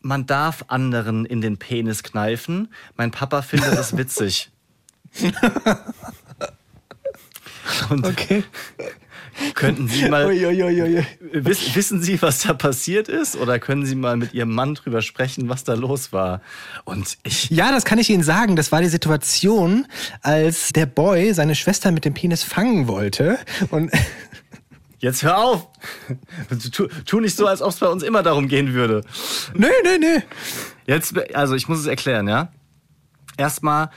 man 0.00 0.24
darf 0.24 0.64
anderen 0.68 1.26
in 1.26 1.42
den 1.42 1.58
Penis 1.58 2.02
kneifen. 2.02 2.72
Mein 2.96 3.10
Papa 3.10 3.42
findet 3.42 3.76
das 3.76 3.94
witzig. 3.98 4.50
Und 7.90 8.06
Okay. 8.06 8.44
könnten 9.54 9.88
Sie 9.88 10.08
mal 10.08 10.26
Uiuiuiui. 10.26 11.04
wiss, 11.32 11.74
wissen 11.74 12.00
Sie, 12.00 12.22
was 12.22 12.42
da 12.42 12.54
passiert 12.54 13.08
ist, 13.08 13.36
oder 13.36 13.58
können 13.58 13.84
Sie 13.84 13.94
mal 13.96 14.16
mit 14.16 14.32
Ihrem 14.34 14.54
Mann 14.54 14.74
drüber 14.74 15.02
sprechen, 15.02 15.48
was 15.48 15.64
da 15.64 15.74
los 15.74 16.12
war? 16.12 16.40
Und 16.84 17.18
ich 17.24 17.50
Ja, 17.50 17.72
das 17.72 17.84
kann 17.84 17.98
ich 17.98 18.08
Ihnen 18.08 18.22
sagen. 18.22 18.56
Das 18.56 18.72
war 18.72 18.80
die 18.80 18.88
Situation, 18.88 19.86
als 20.22 20.72
der 20.72 20.86
Boy 20.86 21.34
seine 21.34 21.54
Schwester 21.54 21.90
mit 21.90 22.04
dem 22.04 22.14
Penis 22.14 22.44
fangen 22.44 22.86
wollte. 22.88 23.38
Und 23.70 23.90
jetzt 25.00 25.22
hör 25.22 25.38
auf, 25.38 25.68
tu, 26.72 26.86
tu 27.04 27.20
nicht 27.20 27.36
so, 27.36 27.46
als 27.46 27.60
ob 27.62 27.70
es 27.70 27.76
bei 27.78 27.88
uns 27.88 28.02
immer 28.04 28.22
darum 28.22 28.48
gehen 28.48 28.72
würde. 28.74 29.02
nö, 29.54 29.68
nö, 29.84 29.98
nö. 29.98 30.20
Jetzt, 30.86 31.14
also 31.34 31.54
ich 31.56 31.68
muss 31.68 31.80
es 31.80 31.86
erklären, 31.86 32.28
ja. 32.28 32.52
Erstmal 33.36 33.90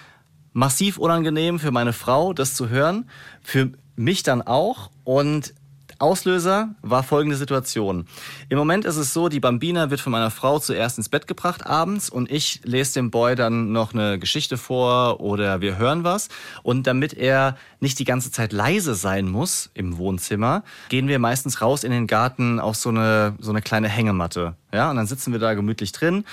massiv 0.54 0.98
unangenehm 0.98 1.60
für 1.60 1.72
meine 1.72 1.94
Frau, 1.94 2.34
das 2.34 2.54
zu 2.54 2.70
hören, 2.70 3.10
für 3.42 3.72
mich 3.96 4.24
dann 4.24 4.42
auch. 4.42 4.90
Und 5.04 5.54
Auslöser 6.00 6.70
war 6.82 7.04
folgende 7.04 7.36
Situation. 7.36 8.08
Im 8.48 8.58
Moment 8.58 8.86
ist 8.86 8.96
es 8.96 9.14
so, 9.14 9.28
die 9.28 9.42
Bambina 9.42 9.90
wird 9.90 10.00
von 10.00 10.14
meiner 10.14 10.32
Frau 10.32 10.58
zuerst 10.60 10.98
ins 10.98 11.10
Bett 11.10 11.28
gebracht 11.28 11.66
abends 11.66 12.10
und 12.10 12.32
ich 12.32 12.62
lese 12.64 12.94
dem 12.94 13.12
Boy 13.12 13.36
dann 13.36 13.74
noch 13.74 13.94
eine 13.94 14.18
Geschichte 14.18 14.58
vor 14.58 15.20
oder 15.20 15.60
wir 15.60 15.78
hören 15.78 16.06
was. 16.06 16.30
Und 16.64 16.88
damit 16.88 17.14
er 17.14 17.58
nicht 17.82 18.00
die 18.00 18.06
ganze 18.06 18.32
Zeit 18.32 18.54
leise 18.54 18.96
sein 18.96 19.28
muss 19.28 19.70
im 19.74 19.98
Wohnzimmer, 19.98 20.64
gehen 20.88 21.10
wir 21.10 21.20
meistens 21.20 21.62
raus 21.62 21.84
in 21.84 21.92
den 21.92 22.08
Garten 22.08 22.62
auf 22.62 22.78
so 22.78 22.90
eine, 22.90 23.36
so 23.40 23.52
eine 23.52 23.62
kleine 23.62 23.90
Hängematte. 23.90 24.56
Ja, 24.72 24.90
und 24.90 24.96
dann 24.96 25.08
sitzen 25.08 25.34
wir 25.34 25.40
da 25.40 25.54
gemütlich 25.54 25.92
drin 25.92 26.24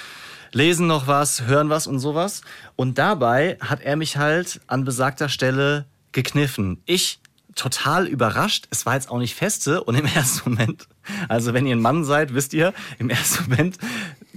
lesen 0.56 0.86
noch 0.86 1.06
was, 1.06 1.42
hören 1.42 1.68
was 1.68 1.86
und 1.86 1.98
sowas. 1.98 2.40
Und 2.76 2.98
dabei 2.98 3.58
hat 3.60 3.82
er 3.82 3.96
mich 3.96 4.16
halt 4.16 4.60
an 4.66 4.84
besagter 4.84 5.28
Stelle 5.28 5.84
gekniffen. 6.12 6.82
Ich 6.86 7.20
total 7.54 8.06
überrascht. 8.06 8.66
Es 8.70 8.86
war 8.86 8.94
jetzt 8.94 9.10
auch 9.10 9.18
nicht 9.18 9.34
feste 9.34 9.84
und 9.84 9.94
im 9.96 10.06
ersten 10.14 10.50
Moment, 10.50 10.88
also 11.28 11.52
wenn 11.52 11.66
ihr 11.66 11.76
ein 11.76 11.80
Mann 11.80 12.04
seid, 12.04 12.34
wisst 12.34 12.54
ihr, 12.54 12.72
im 12.98 13.10
ersten 13.10 13.50
Moment 13.50 13.78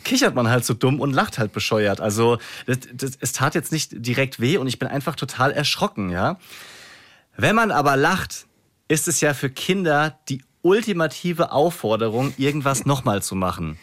kichert 0.03 0.35
man 0.35 0.49
halt 0.49 0.65
so 0.65 0.73
dumm 0.73 0.99
und 0.99 1.13
lacht 1.13 1.39
halt 1.39 1.53
bescheuert. 1.53 2.01
Also 2.01 2.37
das, 2.65 2.79
das, 2.93 3.11
es 3.19 3.31
tat 3.31 3.55
jetzt 3.55 3.71
nicht 3.71 3.91
direkt 3.93 4.39
weh 4.39 4.57
und 4.57 4.67
ich 4.67 4.77
bin 4.77 4.87
einfach 4.87 5.15
total 5.15 5.51
erschrocken, 5.51 6.09
ja. 6.09 6.37
Wenn 7.37 7.55
man 7.55 7.71
aber 7.71 7.95
lacht, 7.95 8.45
ist 8.89 9.07
es 9.07 9.21
ja 9.21 9.33
für 9.33 9.49
Kinder 9.49 10.19
die 10.27 10.43
ultimative 10.61 11.53
Aufforderung, 11.53 12.33
irgendwas 12.37 12.85
nochmal 12.85 13.23
zu 13.23 13.35
machen. 13.35 13.77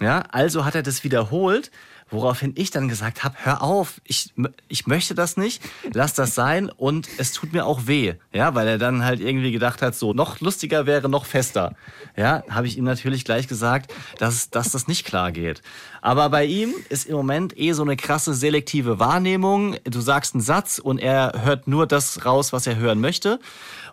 Ja, 0.00 0.24
also 0.30 0.64
hat 0.64 0.74
er 0.74 0.82
das 0.82 1.04
wiederholt 1.04 1.70
Woraufhin 2.10 2.52
ich 2.56 2.72
dann 2.72 2.88
gesagt 2.88 3.22
habe, 3.22 3.36
hör 3.44 3.62
auf, 3.62 4.00
ich, 4.04 4.32
ich 4.68 4.86
möchte 4.88 5.14
das 5.14 5.36
nicht, 5.36 5.62
lass 5.92 6.12
das 6.12 6.34
sein 6.34 6.68
und 6.68 7.08
es 7.18 7.32
tut 7.32 7.52
mir 7.52 7.64
auch 7.64 7.86
weh. 7.86 8.14
Ja, 8.32 8.54
weil 8.56 8.66
er 8.66 8.78
dann 8.78 9.04
halt 9.04 9.20
irgendwie 9.20 9.52
gedacht 9.52 9.80
hat, 9.80 9.94
so 9.94 10.12
noch 10.12 10.40
lustiger 10.40 10.86
wäre, 10.86 11.08
noch 11.08 11.24
fester. 11.24 11.76
Ja, 12.16 12.42
habe 12.50 12.66
ich 12.66 12.76
ihm 12.76 12.84
natürlich 12.84 13.24
gleich 13.24 13.46
gesagt, 13.46 13.94
dass, 14.18 14.50
dass 14.50 14.72
das 14.72 14.88
nicht 14.88 15.06
klar 15.06 15.30
geht. 15.30 15.62
Aber 16.02 16.28
bei 16.30 16.46
ihm 16.46 16.74
ist 16.88 17.06
im 17.06 17.14
Moment 17.14 17.56
eh 17.56 17.72
so 17.72 17.82
eine 17.82 17.96
krasse 17.96 18.34
selektive 18.34 18.98
Wahrnehmung. 18.98 19.76
Du 19.84 20.00
sagst 20.00 20.34
einen 20.34 20.42
Satz 20.42 20.80
und 20.80 20.98
er 20.98 21.44
hört 21.44 21.68
nur 21.68 21.86
das 21.86 22.24
raus, 22.24 22.52
was 22.52 22.66
er 22.66 22.76
hören 22.76 23.00
möchte. 23.00 23.38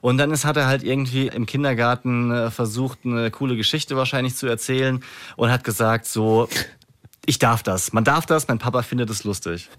Und 0.01 0.18
dann 0.18 0.32
ist, 0.32 0.46
hat 0.46 0.58
er 0.58 0.68
halt 0.68 0.84
irgendwie 0.84 1.27
im 1.27 1.46
Kindergarten 1.46 2.32
äh, 2.32 2.51
versucht, 2.51 3.00
eine 3.06 3.32
coole 3.32 3.56
Geschichte 3.56 3.96
wahrscheinlich 3.96 4.36
zu 4.36 4.48
erzählen 4.48 5.04
und 5.36 5.51
hat 5.51 5.63
gesagt 5.63 6.06
so, 6.06 6.48
ich 7.25 7.39
darf 7.39 7.62
das. 7.63 7.94
Man 7.94 8.04
darf 8.04 8.25
das, 8.25 8.48
mein 8.48 8.58
Papa 8.58 8.82
findet 8.82 9.10
es 9.10 9.24
lustig. 9.24 9.70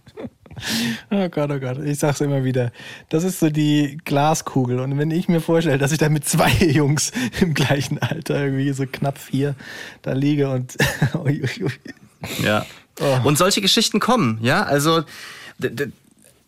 Oh 1.11 1.29
Gott, 1.29 1.51
oh 1.51 1.59
Gott, 1.59 1.79
ich 1.79 1.99
sag's 1.99 2.21
immer 2.21 2.45
wieder. 2.45 2.73
Das 3.09 3.25
ist 3.25 3.41
so 3.41 3.49
die 3.49 3.99
Glaskugel. 4.05 4.81
Und 4.81 4.99
wenn 4.99 5.11
ich 5.11 5.29
mir 5.29 5.41
vorstelle, 5.41 5.79
dass 5.79 5.93
ich 5.93 5.99
da 5.99 6.09
mit 6.09 6.25
zwei 6.25 6.51
Jungs 6.61 7.13
im 7.41 7.55
gleichen 7.55 7.99
Alter, 7.99 8.45
irgendwie 8.45 8.73
so 8.73 8.85
knapp 8.91 9.19
vier, 9.19 9.55
da 10.03 10.13
liege 10.13 10.51
und. 10.51 10.77
ja. 12.43 12.67
Oh. 13.01 13.19
Und 13.25 13.39
solche 13.39 13.61
Geschichten 13.61 14.01
kommen, 14.01 14.39
ja. 14.43 14.65
Also 14.65 15.05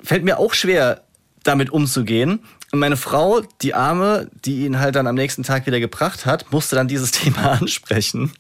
fällt 0.03 0.25
mir 0.25 0.39
auch 0.39 0.55
schwer, 0.55 1.03
damit 1.45 1.71
umzugehen. 1.71 2.41
Und 2.73 2.79
meine 2.79 2.97
Frau, 2.97 3.41
die 3.63 3.75
Arme, 3.75 4.31
die 4.45 4.65
ihn 4.65 4.79
halt 4.79 4.95
dann 4.95 5.09
am 5.09 5.17
nächsten 5.17 5.43
Tag 5.43 5.67
wieder 5.67 5.81
gebracht 5.81 6.25
hat, 6.25 6.53
musste 6.53 6.77
dann 6.77 6.87
dieses 6.87 7.11
Thema 7.11 7.53
ansprechen 7.53 8.33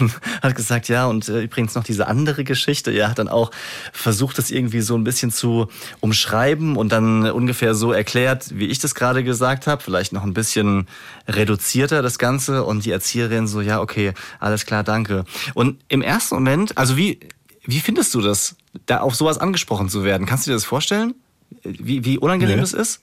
und 0.00 0.12
hat 0.42 0.54
gesagt, 0.54 0.88
ja, 0.88 1.06
und 1.06 1.28
äh, 1.28 1.42
übrigens 1.42 1.74
noch 1.74 1.84
diese 1.84 2.06
andere 2.06 2.44
Geschichte. 2.44 2.90
Er 2.90 3.08
hat 3.08 3.18
dann 3.18 3.28
auch 3.28 3.50
versucht, 3.92 4.36
das 4.36 4.50
irgendwie 4.50 4.80
so 4.80 4.96
ein 4.96 5.04
bisschen 5.04 5.30
zu 5.30 5.68
umschreiben 6.00 6.76
und 6.76 6.92
dann 6.92 7.30
ungefähr 7.30 7.74
so 7.74 7.92
erklärt, 7.92 8.58
wie 8.58 8.66
ich 8.66 8.80
das 8.80 8.94
gerade 8.94 9.24
gesagt 9.24 9.66
habe, 9.66 9.82
vielleicht 9.82 10.12
noch 10.12 10.24
ein 10.24 10.34
bisschen 10.34 10.86
reduzierter 11.26 12.02
das 12.02 12.18
Ganze 12.18 12.64
und 12.64 12.84
die 12.84 12.90
Erzieherin 12.90 13.46
so, 13.46 13.60
ja, 13.60 13.80
okay, 13.80 14.12
alles 14.40 14.66
klar, 14.66 14.82
danke. 14.84 15.24
Und 15.54 15.80
im 15.88 16.02
ersten 16.02 16.34
Moment, 16.34 16.76
also 16.76 16.96
wie, 16.96 17.20
wie 17.64 17.80
findest 17.80 18.14
du 18.14 18.20
das, 18.20 18.56
da 18.86 19.00
auf 19.00 19.14
sowas 19.14 19.38
angesprochen 19.38 19.88
zu 19.88 20.04
werden? 20.04 20.26
Kannst 20.26 20.46
du 20.46 20.50
dir 20.50 20.56
das 20.56 20.64
vorstellen? 20.64 21.14
Wie, 21.62 22.04
wie 22.04 22.18
unangenehm 22.18 22.56
nee. 22.56 22.60
das 22.60 22.72
ist? 22.72 23.00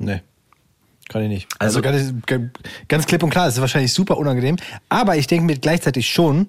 Nee. 0.00 0.22
Kann 1.08 1.22
ich 1.22 1.28
nicht. 1.28 1.48
Also, 1.58 1.80
also 1.82 2.12
ganz, 2.26 2.52
ganz 2.88 3.06
klipp 3.06 3.22
und 3.22 3.30
klar, 3.30 3.48
es 3.48 3.54
ist 3.54 3.60
wahrscheinlich 3.60 3.92
super 3.92 4.16
unangenehm. 4.16 4.56
Aber 4.88 5.16
ich 5.16 5.26
denke 5.26 5.44
mir 5.44 5.58
gleichzeitig 5.58 6.08
schon, 6.08 6.46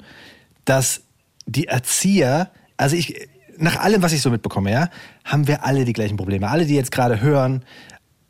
dass 0.66 1.02
die 1.48 1.68
Erzieher, 1.68 2.52
also 2.78 2.96
ich, 2.96 3.28
nach 3.58 3.78
allem, 3.78 4.02
was 4.02 4.14
ich 4.14 4.22
so 4.22 4.30
mitbekomme, 4.30 4.72
ja, 4.72 4.90
haben 5.26 5.48
wir 5.48 5.66
alle 5.66 5.84
die 5.84 5.94
gleichen 5.94 6.16
Probleme. 6.16 6.50
Alle, 6.50 6.66
die 6.66 6.76
jetzt 6.76 6.92
gerade 6.92 7.22
hören, 7.22 7.66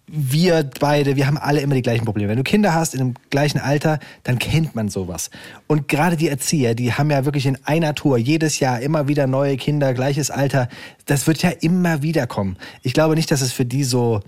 wir 0.08 0.70
beide, 0.80 1.16
wir 1.16 1.28
haben 1.28 1.38
alle 1.38 1.62
immer 1.62 1.76
die 1.76 1.82
gleichen 1.82 2.06
Probleme. 2.06 2.30
Wenn 2.30 2.38
du 2.38 2.44
Kinder 2.44 2.74
hast 2.74 2.94
in 2.94 3.00
dem 3.00 3.14
gleichen 3.30 3.60
Alter, 3.60 4.00
dann 4.24 4.40
kennt 4.40 4.74
man 4.76 4.90
sowas. 4.90 5.30
Und 5.68 5.88
gerade 5.88 6.18
die 6.18 6.28
Erzieher, 6.28 6.76
die 6.76 6.94
haben 6.94 7.12
ja 7.12 7.24
wirklich 7.24 7.46
in 7.46 7.58
einer 7.66 7.94
Tour 7.96 8.18
jedes 8.18 8.60
Jahr 8.60 8.82
immer 8.82 9.08
wieder 9.08 9.28
neue 9.28 9.58
Kinder, 9.58 9.94
gleiches 9.94 10.32
Alter. 10.32 10.68
Das 11.06 11.28
wird 11.28 11.42
ja 11.44 11.50
immer 11.50 12.02
wieder 12.02 12.28
kommen. 12.28 12.58
Ich 12.84 12.94
glaube 12.94 13.16
nicht, 13.16 13.32
dass 13.32 13.42
es 13.42 13.54
für 13.54 13.66
die 13.66 13.84
so 13.84 14.22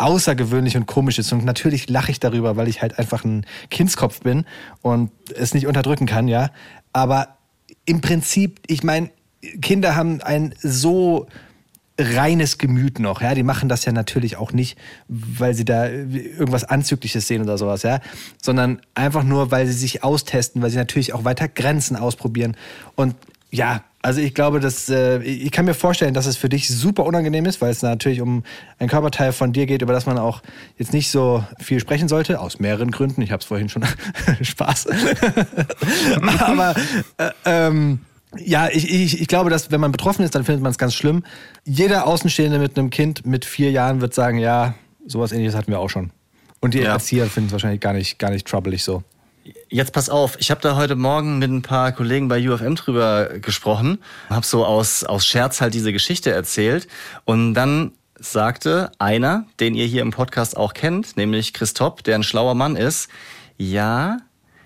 außergewöhnlich 0.00 0.76
und 0.76 0.86
komisch 0.86 1.18
ist. 1.18 1.32
Und 1.32 1.44
natürlich 1.44 1.88
lache 1.88 2.10
ich 2.10 2.20
darüber, 2.20 2.56
weil 2.56 2.68
ich 2.68 2.80
halt 2.82 2.98
einfach 2.98 3.24
ein 3.24 3.44
Kindskopf 3.70 4.20
bin 4.20 4.44
und 4.82 5.10
es 5.34 5.54
nicht 5.54 5.66
unterdrücken 5.66 6.06
kann, 6.06 6.26
ja. 6.26 6.50
Aber 6.92 7.36
im 7.84 8.00
Prinzip, 8.00 8.60
ich 8.66 8.82
meine, 8.82 9.10
Kinder 9.60 9.96
haben 9.96 10.22
ein 10.22 10.54
so 10.60 11.26
reines 11.98 12.56
Gemüt 12.56 12.98
noch, 12.98 13.20
ja. 13.20 13.34
Die 13.34 13.42
machen 13.42 13.68
das 13.68 13.84
ja 13.84 13.92
natürlich 13.92 14.36
auch 14.36 14.52
nicht, 14.52 14.78
weil 15.08 15.54
sie 15.54 15.66
da 15.66 15.86
irgendwas 15.88 16.64
Anzügliches 16.64 17.28
sehen 17.28 17.42
oder 17.42 17.58
sowas, 17.58 17.82
ja. 17.82 18.00
Sondern 18.42 18.80
einfach 18.94 19.22
nur, 19.22 19.50
weil 19.50 19.66
sie 19.66 19.74
sich 19.74 20.02
austesten, 20.02 20.62
weil 20.62 20.70
sie 20.70 20.78
natürlich 20.78 21.12
auch 21.12 21.24
weiter 21.24 21.46
Grenzen 21.46 21.96
ausprobieren. 21.96 22.56
Und 22.94 23.16
ja, 23.50 23.84
also 24.02 24.20
ich 24.20 24.34
glaube, 24.34 24.60
dass 24.60 24.88
äh, 24.88 25.22
ich 25.22 25.50
kann 25.50 25.66
mir 25.66 25.74
vorstellen, 25.74 26.14
dass 26.14 26.26
es 26.26 26.36
für 26.36 26.48
dich 26.48 26.68
super 26.68 27.04
unangenehm 27.04 27.44
ist, 27.44 27.60
weil 27.60 27.70
es 27.70 27.82
natürlich 27.82 28.22
um 28.22 28.44
ein 28.78 28.88
Körperteil 28.88 29.32
von 29.32 29.52
dir 29.52 29.66
geht, 29.66 29.82
über 29.82 29.92
das 29.92 30.06
man 30.06 30.16
auch 30.16 30.40
jetzt 30.78 30.92
nicht 30.92 31.10
so 31.10 31.44
viel 31.58 31.80
sprechen 31.80 32.08
sollte, 32.08 32.40
aus 32.40 32.60
mehreren 32.60 32.90
Gründen. 32.90 33.20
Ich 33.20 33.30
habe 33.30 33.40
es 33.40 33.46
vorhin 33.46 33.68
schon 33.68 33.84
Spaß. 34.40 34.88
Aber 36.38 36.74
äh, 37.18 37.30
ähm, 37.44 38.00
ja, 38.38 38.68
ich, 38.68 38.90
ich, 38.90 39.20
ich 39.20 39.28
glaube, 39.28 39.50
dass 39.50 39.70
wenn 39.70 39.80
man 39.80 39.92
betroffen 39.92 40.24
ist, 40.24 40.34
dann 40.34 40.44
findet 40.44 40.62
man 40.62 40.70
es 40.70 40.78
ganz 40.78 40.94
schlimm. 40.94 41.22
Jeder 41.64 42.06
Außenstehende 42.06 42.58
mit 42.58 42.78
einem 42.78 42.90
Kind 42.90 43.26
mit 43.26 43.44
vier 43.44 43.70
Jahren 43.70 44.00
wird 44.00 44.14
sagen, 44.14 44.38
ja, 44.38 44.74
sowas 45.06 45.32
ähnliches 45.32 45.54
hatten 45.54 45.72
wir 45.72 45.78
auch 45.78 45.90
schon. 45.90 46.10
Und 46.60 46.74
die 46.74 46.80
ja. 46.80 46.92
Erzieher 46.92 47.26
finden 47.26 47.48
es 47.48 47.52
wahrscheinlich 47.52 47.80
gar 47.80 47.92
nicht, 47.92 48.18
gar 48.18 48.30
nicht 48.30 48.46
troubelig 48.46 48.82
so. 48.84 49.02
Jetzt 49.68 49.92
pass 49.92 50.08
auf, 50.08 50.36
ich 50.38 50.50
habe 50.50 50.60
da 50.60 50.76
heute 50.76 50.96
Morgen 50.96 51.38
mit 51.38 51.50
ein 51.50 51.62
paar 51.62 51.92
Kollegen 51.92 52.28
bei 52.28 52.48
UFM 52.48 52.74
drüber 52.74 53.38
gesprochen, 53.40 53.98
habe 54.28 54.44
so 54.44 54.64
aus, 54.64 55.04
aus 55.04 55.26
Scherz 55.26 55.60
halt 55.60 55.74
diese 55.74 55.92
Geschichte 55.92 56.30
erzählt 56.30 56.88
und 57.24 57.54
dann 57.54 57.92
sagte 58.18 58.92
einer, 58.98 59.46
den 59.58 59.74
ihr 59.74 59.86
hier 59.86 60.02
im 60.02 60.10
Podcast 60.10 60.56
auch 60.56 60.74
kennt, 60.74 61.16
nämlich 61.16 61.52
Christoph, 61.54 62.02
der 62.02 62.16
ein 62.16 62.22
schlauer 62.22 62.54
Mann 62.54 62.76
ist, 62.76 63.08
ja, 63.56 64.18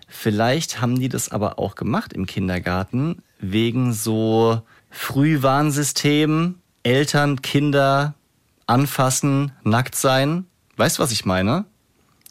vielleicht 0.09 0.81
haben 0.81 0.99
die 0.99 1.09
das 1.09 1.31
aber 1.31 1.59
auch 1.59 1.77
gemacht 1.77 2.13
im 2.13 2.27
Kindergarten 2.27 3.23
wegen 3.39 3.93
so 3.93 4.63
Frühwarnsystem, 4.91 6.57
Eltern, 6.83 7.43
Kinder 7.43 8.15
anfassen, 8.67 9.53
nackt 9.63 9.95
sein. 9.95 10.47
Weißt 10.77 10.99
du, 10.99 11.03
was 11.03 11.13
ich 11.13 11.25
meine? 11.25 11.65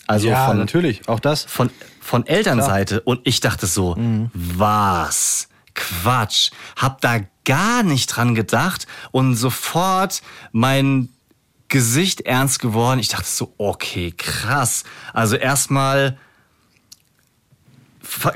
Also 0.08 0.30
ja, 0.30 0.48
von, 0.48 0.58
natürlich, 0.58 1.08
auch 1.08 1.20
das. 1.20 1.44
Von, 1.46 1.70
von 2.14 2.28
Elternseite. 2.28 2.98
Klar. 2.98 3.08
Und 3.08 3.22
ich 3.24 3.40
dachte 3.40 3.66
so, 3.66 3.96
mhm. 3.96 4.30
was? 4.34 5.48
Quatsch. 5.74 6.52
Hab 6.76 7.02
da 7.02 7.22
gar 7.44 7.82
nicht 7.82 8.06
dran 8.06 8.36
gedacht 8.36 8.86
und 9.10 9.36
sofort 9.36 10.22
mein 10.52 11.10
Gesicht 11.70 12.22
ernst 12.22 12.60
geworden. 12.60 13.00
Ich 13.00 13.08
dachte 13.08 13.26
so, 13.26 13.56
okay, 13.58 14.14
krass. 14.16 14.84
Also 15.12 15.38
erstmal 15.38 16.20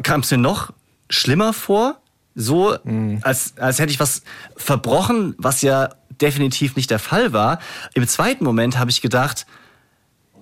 kam 0.02 0.22
es 0.22 0.32
mir 0.32 0.40
noch 0.40 0.74
schlimmer 1.08 1.54
vor, 1.54 2.02
so 2.34 2.76
mhm. 2.84 3.20
als, 3.22 3.60
als 3.60 3.78
hätte 3.78 3.92
ich 3.92 4.00
was 4.00 4.24
verbrochen, 4.56 5.36
was 5.38 5.62
ja 5.62 5.90
definitiv 6.20 6.76
nicht 6.76 6.90
der 6.90 6.98
Fall 6.98 7.32
war. 7.32 7.60
Im 7.94 8.08
zweiten 8.08 8.44
Moment 8.44 8.80
habe 8.80 8.90
ich 8.90 9.02
gedacht, 9.02 9.46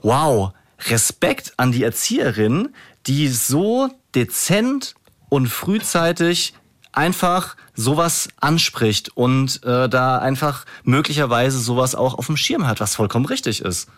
wow, 0.03 0.53
Respekt 0.87 1.53
an 1.57 1.73
die 1.73 1.83
Erzieherin, 1.83 2.69
die 3.07 3.27
so 3.27 3.89
dezent 4.15 4.95
und 5.29 5.47
frühzeitig 5.47 6.53
einfach 6.91 7.57
sowas 7.75 8.29
anspricht 8.39 9.15
und 9.17 9.61
äh, 9.63 9.89
da 9.89 10.17
einfach 10.19 10.65
möglicherweise 10.83 11.59
sowas 11.59 11.93
auch 11.93 12.13
auf 12.17 12.27
dem 12.27 12.37
Schirm 12.37 12.65
hat, 12.67 12.79
was 12.79 12.95
vollkommen 12.95 13.25
richtig 13.25 13.61
ist. 13.61 13.89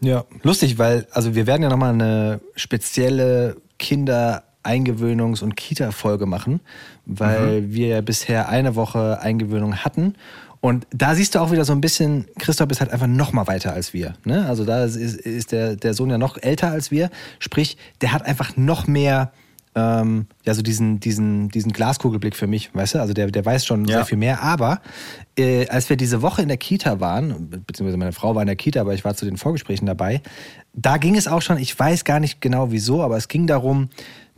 Ja, 0.00 0.24
lustig, 0.42 0.78
weil 0.78 1.06
also 1.12 1.34
wir 1.34 1.46
werden 1.46 1.62
ja 1.62 1.68
nochmal 1.68 1.92
eine 1.92 2.40
spezielle 2.56 3.56
Kinder 3.78 4.44
Eingewöhnungs- 4.64 5.42
und 5.42 5.56
Kita-Folge 5.56 6.26
machen, 6.26 6.60
weil 7.06 7.62
Mhm. 7.62 7.72
wir 7.72 7.88
ja 7.88 8.00
bisher 8.00 8.48
eine 8.48 8.74
Woche 8.74 9.20
Eingewöhnung 9.20 9.76
hatten. 9.78 10.14
Und 10.60 10.86
da 10.90 11.14
siehst 11.14 11.34
du 11.34 11.38
auch 11.38 11.52
wieder 11.52 11.64
so 11.64 11.72
ein 11.72 11.80
bisschen, 11.80 12.26
Christoph 12.38 12.70
ist 12.70 12.80
halt 12.80 12.90
einfach 12.90 13.06
noch 13.06 13.32
mal 13.32 13.46
weiter 13.46 13.72
als 13.72 13.92
wir. 13.92 14.14
Ne? 14.24 14.46
Also 14.46 14.64
da 14.64 14.84
ist, 14.84 14.96
ist 14.96 15.52
der, 15.52 15.76
der 15.76 15.94
Sohn 15.94 16.10
ja 16.10 16.18
noch 16.18 16.36
älter 16.42 16.70
als 16.70 16.90
wir. 16.90 17.10
Sprich, 17.38 17.76
der 18.00 18.12
hat 18.12 18.24
einfach 18.26 18.56
noch 18.56 18.86
mehr, 18.88 19.30
ähm, 19.76 20.26
ja, 20.44 20.54
so 20.54 20.62
diesen, 20.62 20.98
diesen, 20.98 21.48
diesen 21.50 21.72
Glaskugelblick 21.72 22.34
für 22.34 22.48
mich, 22.48 22.74
weißt 22.74 22.94
du? 22.96 23.00
Also 23.00 23.14
der, 23.14 23.28
der 23.30 23.44
weiß 23.44 23.64
schon 23.66 23.84
Ja. 23.84 23.98
sehr 23.98 24.06
viel 24.06 24.18
mehr. 24.18 24.42
Aber 24.42 24.80
äh, 25.38 25.68
als 25.68 25.88
wir 25.90 25.96
diese 25.96 26.22
Woche 26.22 26.42
in 26.42 26.48
der 26.48 26.56
Kita 26.56 26.98
waren, 26.98 27.48
be- 27.50 27.58
beziehungsweise 27.58 27.96
meine 27.98 28.12
Frau 28.12 28.34
war 28.34 28.42
in 28.42 28.46
der 28.48 28.56
Kita, 28.56 28.80
aber 28.80 28.94
ich 28.94 29.04
war 29.04 29.14
zu 29.14 29.26
den 29.26 29.36
Vorgesprächen 29.36 29.86
dabei, 29.86 30.22
da 30.72 30.96
ging 30.96 31.14
es 31.14 31.28
auch 31.28 31.42
schon, 31.42 31.58
ich 31.58 31.78
weiß 31.78 32.02
gar 32.04 32.18
nicht 32.18 32.40
genau 32.40 32.72
wieso, 32.72 33.02
aber 33.02 33.16
es 33.16 33.28
ging 33.28 33.46
darum, 33.46 33.90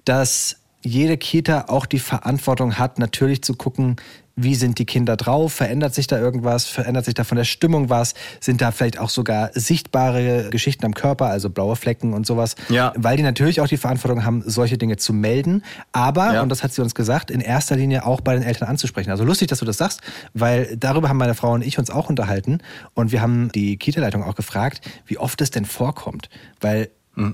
dass 0.04 0.56
jede 0.82 1.16
Kita 1.16 1.66
auch 1.68 1.86
die 1.86 1.98
Verantwortung 1.98 2.78
hat, 2.78 2.98
natürlich 2.98 3.42
zu 3.42 3.54
gucken, 3.54 3.96
wie 4.36 4.54
sind 4.54 4.78
die 4.78 4.86
Kinder 4.86 5.16
drauf, 5.16 5.52
verändert 5.52 5.94
sich 5.94 6.06
da 6.06 6.18
irgendwas, 6.18 6.66
verändert 6.66 7.04
sich 7.04 7.14
da 7.14 7.24
von 7.24 7.36
der 7.36 7.44
Stimmung 7.44 7.90
was, 7.90 8.14
sind 8.40 8.60
da 8.60 8.70
vielleicht 8.72 8.98
auch 8.98 9.10
sogar 9.10 9.50
sichtbare 9.54 10.48
Geschichten 10.50 10.84
am 10.86 10.94
Körper, 10.94 11.26
also 11.26 11.50
blaue 11.50 11.76
Flecken 11.76 12.12
und 12.14 12.26
sowas, 12.26 12.54
Ja. 12.68 12.92
weil 12.96 13.16
die 13.16 13.22
natürlich 13.22 13.60
auch 13.60 13.68
die 13.68 13.76
Verantwortung 13.76 14.24
haben, 14.24 14.42
solche 14.46 14.78
Dinge 14.78 14.96
zu 14.96 15.12
melden, 15.12 15.62
aber, 15.92 16.34
Ja. 16.34 16.42
und 16.42 16.48
das 16.48 16.62
hat 16.62 16.72
sie 16.72 16.82
uns 16.82 16.94
gesagt, 16.94 17.30
in 17.30 17.40
erster 17.40 17.76
Linie 17.76 18.06
auch 18.06 18.20
bei 18.20 18.34
den 18.34 18.42
Eltern 18.42 18.68
anzusprechen. 18.68 19.10
Also 19.10 19.24
lustig, 19.24 19.48
dass 19.48 19.58
du 19.58 19.64
das 19.64 19.78
sagst, 19.78 20.00
weil 20.34 20.76
darüber 20.76 21.08
haben 21.08 21.18
meine 21.18 21.34
Frau 21.34 21.52
und 21.52 21.62
ich 21.62 21.78
uns 21.78 21.90
auch 21.90 22.08
unterhalten. 22.08 22.58
Und 22.94 23.12
wir 23.12 23.20
haben 23.20 23.50
die 23.52 23.76
Kita-Leitung 23.76 24.22
auch 24.22 24.34
gefragt, 24.36 24.80
wie 25.06 25.18
oft 25.18 25.40
es 25.40 25.50
denn 25.50 25.64
vorkommt, 25.64 26.28
weil 26.60 26.90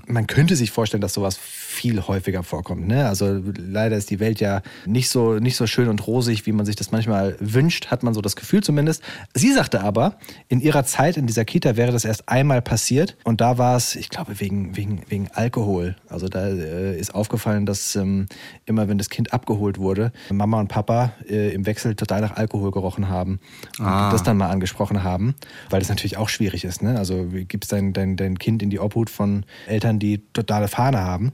man 0.07 0.27
könnte 0.27 0.55
sich 0.55 0.71
vorstellen, 0.71 1.01
dass 1.01 1.13
sowas 1.13 1.37
viel 1.37 2.01
häufiger 2.01 2.43
vorkommt. 2.43 2.87
Ne? 2.87 3.07
Also 3.07 3.41
leider 3.57 3.95
ist 3.95 4.09
die 4.09 4.19
Welt 4.19 4.39
ja 4.39 4.61
nicht 4.85 5.09
so, 5.09 5.35
nicht 5.35 5.55
so 5.55 5.67
schön 5.67 5.89
und 5.89 6.05
rosig, 6.07 6.45
wie 6.45 6.51
man 6.51 6.65
sich 6.65 6.75
das 6.75 6.91
manchmal 6.91 7.35
wünscht, 7.39 7.87
hat 7.87 8.03
man 8.03 8.13
so 8.13 8.21
das 8.21 8.35
Gefühl 8.35 8.63
zumindest. 8.63 9.03
Sie 9.33 9.53
sagte 9.53 9.81
aber, 9.81 10.17
in 10.47 10.59
ihrer 10.59 10.85
Zeit 10.85 11.17
in 11.17 11.27
dieser 11.27 11.45
Kita 11.45 11.75
wäre 11.75 11.91
das 11.91 12.03
erst 12.03 12.27
einmal 12.29 12.61
passiert 12.61 13.15
und 13.23 13.41
da 13.41 13.57
war 13.57 13.77
es, 13.77 13.95
ich 13.95 14.09
glaube, 14.09 14.39
wegen, 14.39 14.75
wegen, 14.75 15.01
wegen 15.07 15.29
Alkohol. 15.33 15.95
Also 16.09 16.27
da 16.27 16.47
äh, 16.47 16.99
ist 16.99 17.13
aufgefallen, 17.13 17.65
dass 17.65 17.95
ähm, 17.95 18.25
immer, 18.65 18.87
wenn 18.87 18.97
das 18.97 19.09
Kind 19.09 19.33
abgeholt 19.33 19.77
wurde, 19.77 20.11
Mama 20.31 20.59
und 20.59 20.69
Papa 20.69 21.13
äh, 21.29 21.53
im 21.53 21.65
Wechsel 21.65 21.95
total 21.95 22.21
nach 22.21 22.35
Alkohol 22.35 22.71
gerochen 22.71 23.09
haben 23.09 23.39
und 23.77 23.85
das 23.85 24.23
dann 24.23 24.37
mal 24.37 24.49
angesprochen 24.49 25.03
haben, 25.03 25.35
weil 25.69 25.79
das 25.79 25.89
natürlich 25.89 26.17
auch 26.17 26.29
schwierig 26.29 26.63
ist. 26.63 26.81
Ne? 26.81 26.97
Also 26.97 27.27
gibst 27.47 27.71
dein, 27.71 27.93
dein, 27.93 28.17
dein 28.17 28.39
Kind 28.39 28.63
in 28.63 28.69
die 28.69 28.79
Obhut 28.79 29.09
von 29.09 29.45
Eltern, 29.67 29.76
die 29.79 30.19
totale 30.33 30.67
Fahne 30.67 30.99
haben. 30.99 31.31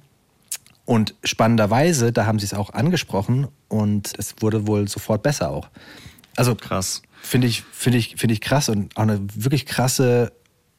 Und 0.86 1.16
spannenderweise, 1.24 2.12
da 2.12 2.26
haben 2.26 2.40
sie 2.40 2.46
es 2.46 2.54
auch 2.54 2.74
angesprochen 2.74 3.48
und 3.70 4.14
es 4.18 4.36
wurde 4.42 4.68
wohl 4.68 4.88
sofort 4.88 5.24
besser 5.24 5.50
auch. 5.50 5.70
Also 6.36 6.56
Krass. 6.56 7.02
finde 7.22 7.48
ich, 7.48 7.64
finde 7.72 7.98
ich, 7.98 8.16
finde 8.18 8.34
ich 8.34 8.42
krass 8.42 8.68
und 8.68 8.96
auch 8.98 9.04
eine 9.04 9.20
wirklich 9.36 9.66
krasse 9.66 10.34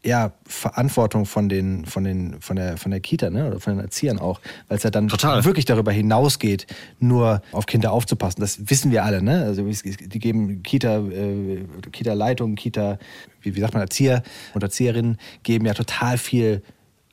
ja, 0.05 0.33
Verantwortung 0.47 1.25
von 1.25 1.49
den, 1.49 1.87
von 1.87 2.05
den, 2.05 2.41
von 2.41 2.57
der, 2.57 2.77
von 2.77 2.91
der 2.91 3.01
Kita, 3.01 3.31
ne? 3.31 3.47
Oder 3.47 3.59
von 3.59 3.75
den 3.75 3.85
Erziehern 3.85 4.19
auch, 4.19 4.41
weil 4.69 4.77
es 4.77 4.83
ja 4.83 4.91
dann 4.91 5.09
Total. 5.09 5.45
wirklich 5.47 5.65
darüber 5.65 5.93
hinausgeht, 5.93 6.67
nur 6.99 7.41
auf 7.53 7.65
Kinder 7.65 7.91
aufzupassen. 7.91 8.43
Das 8.43 8.69
wissen 8.69 8.91
wir 8.91 9.05
alle, 9.05 9.23
ne? 9.23 9.45
Also 9.45 9.65
die 9.65 10.19
geben 10.19 10.63
Kita, 10.63 10.99
äh, 10.99 11.65
Kita-Leitung, 11.91 12.55
Kita, 12.55 12.99
wie, 13.41 13.57
wie 13.57 13.61
sagt 13.61 13.73
man, 13.73 13.83
Erzieher 13.83 14.23
und 14.53 14.63
Erzieherinnen 14.63 15.17
geben 15.43 15.65
ja 15.65 15.73
total 15.73 16.19
viel 16.19 16.63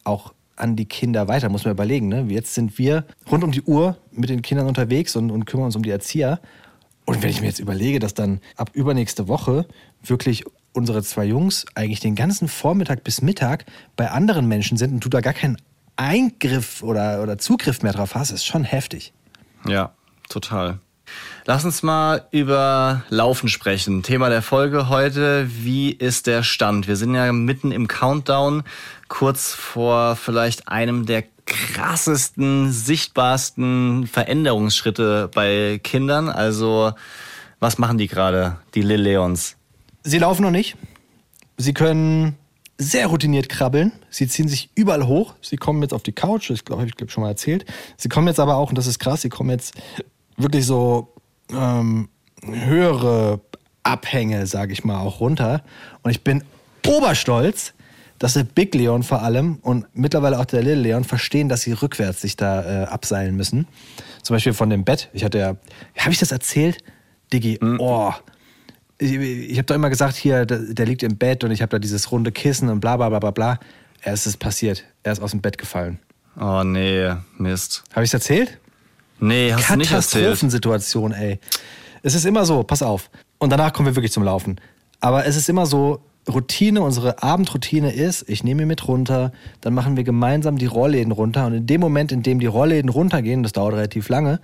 auch 0.03 0.33
an 0.61 0.75
die 0.75 0.85
Kinder 0.85 1.27
weiter, 1.27 1.49
muss 1.49 1.65
man 1.65 1.73
überlegen. 1.73 2.07
Ne? 2.07 2.25
Jetzt 2.29 2.53
sind 2.53 2.77
wir 2.77 3.05
rund 3.29 3.43
um 3.43 3.51
die 3.51 3.61
Uhr 3.61 3.97
mit 4.11 4.29
den 4.29 4.41
Kindern 4.41 4.67
unterwegs 4.67 5.15
und, 5.15 5.31
und 5.31 5.45
kümmern 5.45 5.65
uns 5.65 5.75
um 5.75 5.83
die 5.83 5.89
Erzieher. 5.89 6.39
Und 7.05 7.23
wenn 7.23 7.29
ich 7.29 7.41
mir 7.41 7.47
jetzt 7.47 7.59
überlege, 7.59 7.99
dass 7.99 8.13
dann 8.13 8.39
ab 8.55 8.69
übernächste 8.73 9.27
Woche 9.27 9.65
wirklich 10.03 10.45
unsere 10.73 11.03
zwei 11.03 11.25
Jungs 11.25 11.65
eigentlich 11.75 11.99
den 11.99 12.15
ganzen 12.15 12.47
Vormittag 12.47 13.03
bis 13.03 13.21
Mittag 13.21 13.65
bei 13.95 14.09
anderen 14.11 14.47
Menschen 14.47 14.77
sind 14.77 14.93
und 14.93 15.03
du 15.03 15.09
da 15.09 15.21
gar 15.21 15.33
keinen 15.33 15.57
Eingriff 15.97 16.83
oder, 16.83 17.21
oder 17.21 17.37
Zugriff 17.37 17.81
mehr 17.81 17.93
drauf 17.93 18.15
hast, 18.15 18.31
ist 18.31 18.45
schon 18.45 18.63
heftig. 18.63 19.13
Ja, 19.67 19.93
total. 20.29 20.79
Lass 21.45 21.65
uns 21.65 21.83
mal 21.83 22.27
über 22.31 23.03
Laufen 23.09 23.49
sprechen. 23.49 24.03
Thema 24.03 24.29
der 24.29 24.41
Folge 24.41 24.89
heute, 24.89 25.49
wie 25.49 25.91
ist 25.91 26.27
der 26.27 26.43
Stand? 26.43 26.87
Wir 26.87 26.95
sind 26.95 27.15
ja 27.15 27.31
mitten 27.33 27.71
im 27.71 27.87
Countdown, 27.87 28.63
kurz 29.11 29.53
vor 29.53 30.15
vielleicht 30.15 30.69
einem 30.69 31.05
der 31.05 31.25
krassesten, 31.45 32.71
sichtbarsten 32.71 34.07
Veränderungsschritte 34.07 35.29
bei 35.35 35.81
Kindern. 35.83 36.29
Also, 36.29 36.93
was 37.59 37.77
machen 37.77 37.97
die 37.97 38.07
gerade, 38.07 38.57
die 38.73 38.81
Lil 38.81 39.01
Leons? 39.01 39.57
Sie 40.03 40.17
laufen 40.17 40.43
noch 40.43 40.51
nicht. 40.51 40.77
Sie 41.57 41.73
können 41.73 42.37
sehr 42.77 43.07
routiniert 43.07 43.49
krabbeln. 43.49 43.91
Sie 44.09 44.29
ziehen 44.29 44.47
sich 44.47 44.69
überall 44.75 45.05
hoch. 45.05 45.35
Sie 45.41 45.57
kommen 45.57 45.81
jetzt 45.81 45.93
auf 45.93 46.03
die 46.03 46.13
Couch. 46.13 46.49
Das 46.49 46.63
glaube 46.63 46.85
ich, 46.85 46.95
glaub, 46.95 47.11
schon 47.11 47.23
mal 47.23 47.29
erzählt. 47.29 47.65
Sie 47.97 48.07
kommen 48.07 48.27
jetzt 48.27 48.39
aber 48.39 48.55
auch, 48.55 48.69
und 48.69 48.77
das 48.77 48.87
ist 48.87 48.99
krass, 48.99 49.21
sie 49.21 49.29
kommen 49.29 49.49
jetzt 49.49 49.73
wirklich 50.37 50.65
so 50.65 51.13
ähm, 51.51 52.07
höhere 52.45 53.41
Abhänge, 53.83 54.47
sage 54.47 54.71
ich 54.71 54.85
mal, 54.85 55.01
auch 55.01 55.19
runter. 55.19 55.63
Und 56.01 56.11
ich 56.11 56.23
bin 56.23 56.45
oberstolz, 56.87 57.73
dass 58.21 58.33
der 58.33 58.43
Big 58.43 58.75
Leon 58.75 59.01
vor 59.01 59.23
allem 59.23 59.57
und 59.63 59.87
mittlerweile 59.95 60.37
auch 60.37 60.45
der 60.45 60.61
Little 60.61 60.83
Leon 60.83 61.03
verstehen, 61.03 61.49
dass 61.49 61.61
sie 61.61 61.71
rückwärts 61.71 62.21
sich 62.21 62.35
da 62.35 62.83
äh, 62.83 62.85
abseilen 62.85 63.35
müssen. 63.35 63.67
Zum 64.21 64.35
Beispiel 64.35 64.53
von 64.53 64.69
dem 64.69 64.83
Bett. 64.83 65.09
Ich 65.11 65.23
hatte 65.23 65.39
ja, 65.39 65.55
habe 65.97 66.11
ich 66.11 66.19
das 66.19 66.31
erzählt? 66.31 66.83
Diggi, 67.33 67.57
oh, 67.79 68.13
ich, 68.99 69.13
ich 69.13 69.57
habe 69.57 69.63
doch 69.63 69.73
immer 69.73 69.89
gesagt, 69.89 70.15
hier, 70.17 70.45
der, 70.45 70.59
der 70.59 70.85
liegt 70.85 71.01
im 71.01 71.17
Bett 71.17 71.43
und 71.43 71.49
ich 71.49 71.63
habe 71.63 71.71
da 71.71 71.79
dieses 71.79 72.11
runde 72.11 72.31
Kissen 72.31 72.69
und 72.69 72.79
bla 72.79 72.95
bla 72.95 73.09
bla 73.09 73.17
bla 73.17 73.31
bla. 73.31 73.59
Er 74.01 74.13
ist 74.13 74.27
es 74.27 74.37
passiert. 74.37 74.83
Er 75.01 75.13
ist 75.13 75.21
aus 75.23 75.31
dem 75.31 75.41
Bett 75.41 75.57
gefallen. 75.57 75.97
Oh 76.39 76.61
nee, 76.63 77.11
Mist. 77.39 77.83
Habe 77.91 78.03
ich 78.03 78.11
es 78.11 78.13
erzählt? 78.13 78.59
Nee, 79.19 79.51
hast 79.51 79.67
du 79.67 79.77
nicht 79.77 79.91
erzählt. 79.91 80.25
Katastrophensituation, 80.25 81.11
ey. 81.13 81.39
Es 82.03 82.13
ist 82.13 82.25
immer 82.25 82.45
so, 82.45 82.61
pass 82.61 82.83
auf. 82.83 83.09
Und 83.39 83.49
danach 83.49 83.73
kommen 83.73 83.87
wir 83.87 83.95
wirklich 83.95 84.11
zum 84.11 84.21
Laufen. 84.21 84.61
Aber 84.99 85.25
es 85.25 85.35
ist 85.35 85.49
immer 85.49 85.65
so, 85.65 86.03
Routine, 86.29 86.81
unsere 86.81 87.23
Abendroutine 87.23 87.93
ist, 87.93 88.29
ich 88.29 88.43
nehme 88.43 88.63
ihn 88.63 88.67
mit 88.67 88.87
runter, 88.87 89.31
dann 89.61 89.73
machen 89.73 89.97
wir 89.97 90.03
gemeinsam 90.03 90.57
die 90.57 90.67
Rollläden 90.67 91.11
runter 91.11 91.47
und 91.47 91.53
in 91.53 91.65
dem 91.65 91.81
Moment, 91.81 92.11
in 92.11 92.21
dem 92.21 92.39
die 92.39 92.45
Rollläden 92.45 92.89
runtergehen, 92.89 93.43
das 93.43 93.53
dauert 93.53 93.73
relativ 93.73 94.07
lange, 94.09 94.39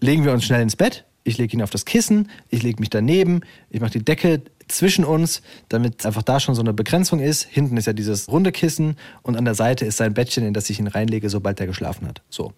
legen 0.00 0.24
wir 0.24 0.32
uns 0.32 0.44
schnell 0.44 0.60
ins 0.60 0.76
Bett, 0.76 1.04
ich 1.22 1.38
lege 1.38 1.56
ihn 1.56 1.62
auf 1.62 1.70
das 1.70 1.84
Kissen, 1.84 2.30
ich 2.48 2.62
lege 2.62 2.80
mich 2.80 2.90
daneben, 2.90 3.42
ich 3.68 3.80
mache 3.80 3.92
die 3.92 4.04
Decke 4.04 4.42
zwischen 4.68 5.04
uns, 5.04 5.42
damit 5.68 6.04
einfach 6.06 6.22
da 6.22 6.40
schon 6.40 6.54
so 6.54 6.62
eine 6.62 6.72
Begrenzung 6.72 7.20
ist. 7.20 7.44
Hinten 7.44 7.76
ist 7.76 7.86
ja 7.86 7.92
dieses 7.92 8.28
runde 8.28 8.52
Kissen 8.52 8.96
und 9.22 9.36
an 9.36 9.44
der 9.44 9.54
Seite 9.54 9.84
ist 9.84 9.98
sein 9.98 10.14
Bettchen, 10.14 10.44
in 10.44 10.54
das 10.54 10.70
ich 10.70 10.78
ihn 10.78 10.86
reinlege, 10.86 11.28
sobald 11.28 11.60
er 11.60 11.66
geschlafen 11.66 12.06
hat. 12.08 12.22
So. 12.30 12.52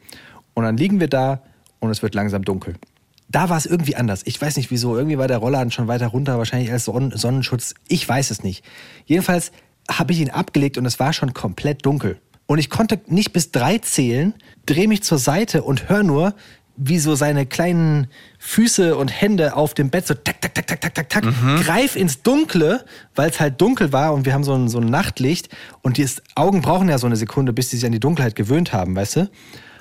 Und 0.55 0.65
dann 0.65 0.77
liegen 0.77 1.01
wir 1.01 1.09
da 1.09 1.43
und 1.81 1.91
es 1.91 2.03
wird 2.03 2.15
langsam 2.15 2.45
dunkel. 2.45 2.77
Da 3.33 3.49
war 3.49 3.57
es 3.57 3.67
irgendwie 3.67 3.97
anders. 3.97 4.23
Ich 4.25 4.41
weiß 4.41 4.57
nicht 4.57 4.71
wieso. 4.71 4.97
Irgendwie 4.97 5.19
war 5.19 5.27
der 5.27 5.39
Rollladen 5.39 5.73
schon 5.73 5.89
weiter 5.89 6.09
runter, 6.09 6.39
wahrscheinlich 6.39 6.71
als 6.71 6.85
Sonnen 6.85 7.17
Sonnenschutz. 7.17 7.75
Ich 7.89 8.09
weiß 8.09 8.31
es 8.31 8.45
nicht. 8.45 8.65
Jedenfalls 9.07 9.53
habe 9.91 10.13
ich 10.13 10.21
ihn 10.21 10.31
abgelegt 10.31 10.79
und 10.79 10.87
es 10.87 11.01
war 11.01 11.13
schon 11.13 11.35
komplett 11.35 11.85
dunkel. 11.85 12.21
Und 12.47 12.59
ich 12.59 12.71
konnte 12.71 13.01
nicht 13.07 13.33
bis 13.33 13.51
drei 13.51 13.79
zählen, 13.79 14.35
drehe 14.67 14.87
mich 14.87 15.03
zur 15.03 15.19
Seite 15.19 15.63
und 15.63 15.89
höre 15.89 16.03
nur, 16.03 16.35
wie 16.77 16.99
so 16.99 17.15
seine 17.15 17.47
kleinen 17.47 18.09
Füße 18.39 18.97
und 18.97 19.09
Hände 19.09 19.57
auf 19.57 19.75
dem 19.75 19.91
Bett 19.91 20.07
so 20.07 20.15
tak, 20.15 20.41
tak, 20.41 20.55
tak, 20.55 20.67
tak, 20.67 20.81
tak, 20.81 20.95
tak, 20.95 21.09
tak, 21.09 21.25
greif 21.65 21.97
ins 21.97 22.23
Dunkle, 22.23 22.85
weil 23.15 23.31
es 23.31 23.41
halt 23.41 23.61
dunkel 23.61 23.93
war 23.93 24.15
und 24.15 24.25
wir 24.25 24.33
haben 24.33 24.45
so 24.45 24.55
ein, 24.55 24.69
so 24.69 24.79
ein 24.79 24.87
Nachtlicht 24.87 25.49
und 25.83 25.99
die 25.99 26.07
Augen 26.35 26.63
brauchen 26.63 26.89
ja 26.89 26.99
so 26.99 27.07
eine 27.07 27.17
Sekunde, 27.17 27.53
bis 27.53 27.71
sie 27.71 27.77
sich 27.77 27.87
an 27.87 27.93
die 27.93 28.01
Dunkelheit 28.01 28.35
gewöhnt 28.35 28.73
haben, 28.73 28.97
weißt 28.97 29.17
du? 29.17 29.31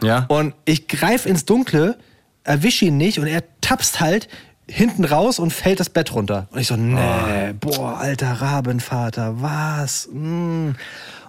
Ja. 0.04 0.26
Und 0.28 0.54
ich 0.66 0.88
greife 0.88 1.30
ins 1.30 1.46
Dunkle, 1.46 1.98
erwische 2.44 2.86
ihn 2.86 2.98
nicht 2.98 3.20
und 3.20 3.28
er 3.28 3.44
tapst 3.62 4.00
halt 4.00 4.28
hinten 4.68 5.06
raus 5.06 5.40
und 5.40 5.52
fällt 5.52 5.80
das 5.80 5.90
Bett 5.90 6.14
runter. 6.14 6.48
Und 6.52 6.60
ich 6.60 6.68
so, 6.68 6.76
nee, 6.76 7.54
boah, 7.60 7.98
alter 7.98 8.34
Rabenvater, 8.34 9.42
was? 9.42 10.08
Mm. 10.12 10.70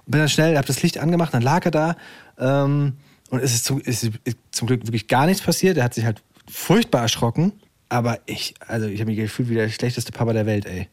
Und 0.05 0.11
bin 0.11 0.21
dann 0.21 0.29
schnell, 0.29 0.57
hab 0.57 0.67
das 0.67 0.83
Licht 0.83 0.99
angemacht, 0.99 1.35
dann 1.35 1.43
lag 1.43 1.65
er 1.65 1.71
da. 1.71 1.97
Ähm, 2.39 2.95
und 3.31 3.43
es 3.43 3.55
ist, 3.55 3.65
zu, 3.65 3.81
es 3.85 4.03
ist 4.03 4.37
zum 4.51 4.69
Glück 4.69 4.87
wirklich 4.87 5.09
gar 5.09 5.27
nichts 5.27 5.43
passiert. 5.43 5.77
Er 5.77 5.85
hat 5.85 5.95
sich 5.95 6.05
halt 6.05 6.23
furchtbar 6.49 7.03
erschrocken. 7.03 7.53
Aber 7.89 8.21
ich, 8.27 8.55
also 8.67 8.87
ich 8.87 9.01
habe 9.01 9.11
mich 9.11 9.19
gefühlt 9.19 9.49
wie 9.49 9.55
der 9.55 9.69
schlechteste 9.69 10.13
Papa 10.13 10.33
der 10.33 10.47
Welt, 10.47 10.67
ey. 10.67 10.89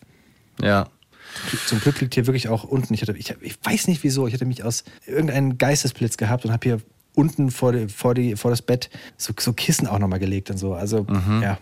Ja. 0.62 0.88
Zum 1.66 1.80
Glück 1.80 2.02
liegt 2.02 2.16
hier 2.16 2.28
wirklich 2.28 2.50
auch 2.50 2.64
unten. 2.64 2.94
Ich, 2.94 3.02
hatte, 3.02 3.16
ich, 3.16 3.34
ich 3.42 3.58
weiß 3.64 3.88
nicht 3.88 4.04
wieso. 4.04 4.28
Ich 4.28 4.34
hatte 4.34 4.46
mich 4.46 4.64
aus 4.64 4.84
irgendeinem 5.06 5.58
Geistesblitz 5.58 6.18
gehabt 6.18 6.46
und 6.46 6.52
habe 6.52 6.68
hier 6.68 6.82
unten 7.16 7.52
vor, 7.52 7.72
die, 7.72 7.88
vor, 7.88 8.14
die, 8.14 8.36
vor 8.36 8.52
das 8.52 8.62
Bett 8.62 8.90
so, 9.18 9.34
so 9.38 9.54
Kissen 9.54 9.88
auch 9.88 10.00
nochmal 10.00 10.20
gelegt 10.20 10.50
und 10.50 10.58
so. 10.58 10.74
Also, 10.74 11.06
ja, 11.42 11.58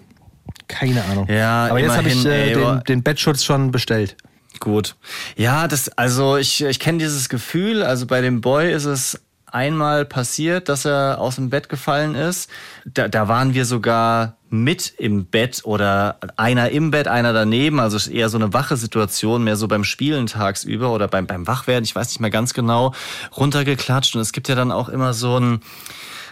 keine 0.68 1.04
Ahnung. 1.06 1.26
Mhm. 1.26 1.34
Ja, 1.34 1.68
Aber 1.68 1.80
jetzt 1.80 1.98
habe 1.98 2.10
ich 2.10 2.26
äh, 2.26 2.50
ey, 2.50 2.54
den, 2.54 2.84
den 2.88 3.04
Bettschutz 3.04 3.44
schon 3.44 3.72
bestellt. 3.72 4.16
Gut. 4.60 4.96
Ja, 5.36 5.68
das, 5.68 5.90
also 5.90 6.38
ich, 6.38 6.64
ich 6.64 6.80
kenne 6.80 6.98
dieses 6.98 7.30
Gefühl. 7.30 7.84
Also 7.84 8.08
bei 8.08 8.22
dem 8.22 8.42
Boy 8.42 8.74
ist 8.74 8.86
es 8.86 9.20
einmal 9.52 10.06
passiert, 10.06 10.70
dass 10.70 10.86
er 10.86 11.20
aus 11.20 11.36
dem 11.36 11.50
Bett 11.50 11.70
gefallen 11.70 12.16
ist. 12.16 12.50
Da, 12.86 13.08
da 13.08 13.28
waren 13.28 13.54
wir 13.54 13.66
sogar 13.66 14.36
mit 14.50 14.94
im 14.98 15.26
Bett 15.26 15.62
oder 15.64 16.18
einer 16.38 16.70
im 16.70 16.92
Bett, 16.92 17.08
einer 17.08 17.34
daneben. 17.34 17.80
Also 17.80 18.10
eher 18.10 18.30
so 18.30 18.38
eine 18.38 18.54
wache 18.54 18.78
Situation, 18.78 19.44
mehr 19.44 19.56
so 19.56 19.68
beim 19.68 19.84
Spielen 19.84 20.28
tagsüber 20.28 20.92
oder 20.92 21.08
beim, 21.08 21.28
beim 21.28 21.48
Wachwerden, 21.48 21.84
ich 21.84 21.96
weiß 21.96 22.10
nicht 22.10 22.20
mehr 22.20 22.30
ganz 22.30 22.54
genau, 22.54 22.94
runtergeklatscht. 23.36 24.16
Und 24.16 24.22
es 24.22 24.32
gibt 24.32 24.48
ja 24.48 24.56
dann 24.56 24.72
auch 24.72 24.90
immer 24.90 25.14
so 25.14 25.40
ein 25.40 25.62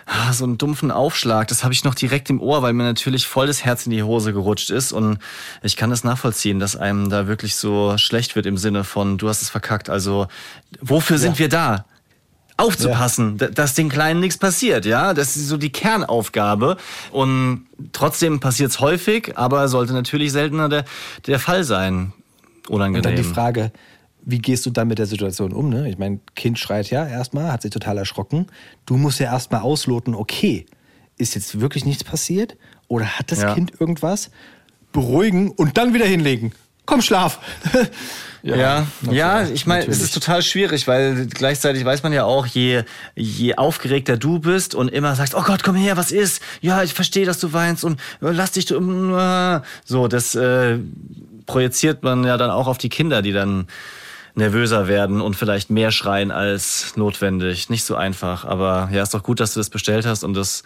ah, 0.05 0.33
so 0.33 0.43
einen 0.43 0.57
dumpfen 0.57 0.91
Aufschlag. 0.91 1.47
Das 1.47 1.63
habe 1.63 1.73
ich 1.73 1.83
noch 1.83 1.95
direkt 1.95 2.29
im 2.29 2.39
Ohr, 2.41 2.61
weil 2.61 2.73
mir 2.73 2.83
natürlich 2.83 3.27
voll 3.27 3.47
das 3.47 3.65
Herz 3.65 3.85
in 3.85 3.91
die 3.91 4.03
Hose 4.03 4.33
gerutscht 4.33 4.69
ist. 4.69 4.91
Und 4.91 5.19
ich 5.63 5.75
kann 5.77 5.89
das 5.89 6.03
nachvollziehen, 6.03 6.59
dass 6.59 6.75
einem 6.75 7.09
da 7.09 7.27
wirklich 7.27 7.55
so 7.55 7.97
schlecht 7.97 8.35
wird 8.35 8.45
im 8.45 8.57
Sinne 8.57 8.83
von, 8.83 9.17
du 9.17 9.27
hast 9.29 9.41
es 9.41 9.49
verkackt. 9.49 9.89
Also 9.89 10.27
wofür 10.79 11.17
sind 11.17 11.33
Ja. 11.33 11.39
wir 11.39 11.49
da? 11.49 11.85
Aufzupassen, 12.57 13.37
d- 13.37 13.51
dass 13.51 13.73
den 13.73 13.89
Kleinen 13.89 14.19
nichts 14.21 14.37
passiert, 14.37 14.85
ja. 14.85 15.13
Das 15.13 15.35
ist 15.35 15.47
so 15.49 15.57
die 15.57 15.71
Kernaufgabe. 15.71 16.77
Und 17.11 17.65
trotzdem 17.91 18.39
passiert 18.39 18.71
es 18.71 18.79
häufig, 18.79 19.37
aber 19.37 19.67
sollte 19.67 19.93
natürlich 19.93 20.31
seltener 20.31 20.69
der, 20.69 20.85
der 21.27 21.39
Fall 21.39 21.63
sein. 21.63 22.13
Unangenehm. 22.69 22.97
Und 22.99 23.05
dann 23.05 23.15
die 23.15 23.23
Frage, 23.23 23.71
wie 24.23 24.39
gehst 24.39 24.65
du 24.65 24.69
dann 24.71 24.87
mit 24.87 24.97
der 24.99 25.05
Situation 25.05 25.51
um? 25.53 25.69
Ne? 25.69 25.89
Ich 25.89 25.97
meine, 25.97 26.19
Kind 26.35 26.57
schreit 26.57 26.89
ja 26.89 27.05
erstmal, 27.05 27.51
hat 27.51 27.61
sich 27.61 27.71
total 27.71 27.97
erschrocken. 27.97 28.47
Du 28.85 28.95
musst 28.97 29.19
ja 29.19 29.27
erstmal 29.31 29.61
ausloten, 29.61 30.15
okay, 30.15 30.65
ist 31.17 31.35
jetzt 31.35 31.59
wirklich 31.59 31.85
nichts 31.85 32.03
passiert? 32.03 32.55
Oder 32.87 33.05
hat 33.05 33.31
das 33.31 33.41
Ja. 33.41 33.53
Kind 33.53 33.73
irgendwas? 33.79 34.31
Beruhigen 34.93 35.51
und 35.51 35.77
dann 35.77 35.93
wieder 35.93 36.05
hinlegen. 36.05 36.53
Komm, 36.85 37.01
schlaf. 37.01 37.39
Ja, 38.45 38.55
ja, 39.09 39.39
natürlich, 39.39 39.53
ich 39.55 39.65
meine, 39.65 39.87
es 39.87 40.01
ist 40.03 40.13
total 40.13 40.43
schwierig, 40.43 40.87
weil 40.87 41.25
gleichzeitig 41.25 41.83
weiß 41.83 42.03
man 42.03 42.13
ja 42.13 42.25
auch, 42.25 42.45
je, 42.45 42.83
je 43.15 43.55
aufgeregter 43.55 44.17
du 44.17 44.37
bist 44.37 44.75
und 44.75 44.89
immer 44.89 45.15
sagst, 45.15 45.33
oh 45.33 45.41
Gott, 45.41 45.63
komm 45.63 45.75
her, 45.75 45.97
was 45.97 46.11
ist? 46.11 46.43
Ja, 46.61 46.83
ich 46.83 46.93
verstehe, 46.93 47.25
dass 47.25 47.39
du 47.39 47.53
weinst 47.53 47.83
und 47.83 47.99
äh, 48.21 48.29
lass 48.29 48.51
dich 48.51 48.67
du, 48.67 48.75
äh, 49.17 49.61
so, 49.83 50.07
das 50.07 50.35
äh, 50.35 50.77
projiziert 51.47 52.03
man 52.03 52.23
ja 52.23 52.37
dann 52.37 52.51
auch 52.51 52.67
auf 52.67 52.77
die 52.77 52.89
Kinder, 52.89 53.23
die 53.23 53.31
dann 53.31 53.65
nervöser 54.35 54.87
werden 54.87 55.21
und 55.21 55.35
vielleicht 55.35 55.71
mehr 55.71 55.91
schreien 55.91 56.29
als 56.29 56.95
notwendig. 56.95 57.71
Nicht 57.71 57.83
so 57.83 57.95
einfach, 57.95 58.45
aber 58.45 58.89
ja, 58.91 59.01
ist 59.01 59.15
doch 59.15 59.23
gut, 59.23 59.39
dass 59.39 59.55
du 59.55 59.59
das 59.59 59.71
bestellt 59.71 60.05
hast 60.05 60.23
und 60.23 60.35
das 60.35 60.61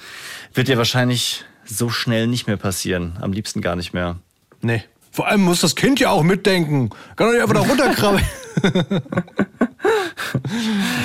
wird 0.54 0.68
dir 0.68 0.78
wahrscheinlich 0.78 1.46
so 1.64 1.90
schnell 1.90 2.28
nicht 2.28 2.46
mehr 2.46 2.58
passieren. 2.58 3.18
Am 3.22 3.32
liebsten 3.32 3.62
gar 3.62 3.78
nicht 3.78 3.94
mehr. 3.94 4.18
nee. 4.62 4.84
Vor 5.20 5.28
allem 5.28 5.42
muss 5.42 5.60
das 5.60 5.76
Kind 5.76 6.00
ja 6.00 6.12
auch 6.12 6.24
mitdenken. 6.24 6.92
Kann 7.18 7.28
doch 7.28 7.34
nicht 7.34 7.42
einfach 7.42 7.56
da 7.56 7.70
runterkrabbeln. 7.70 8.26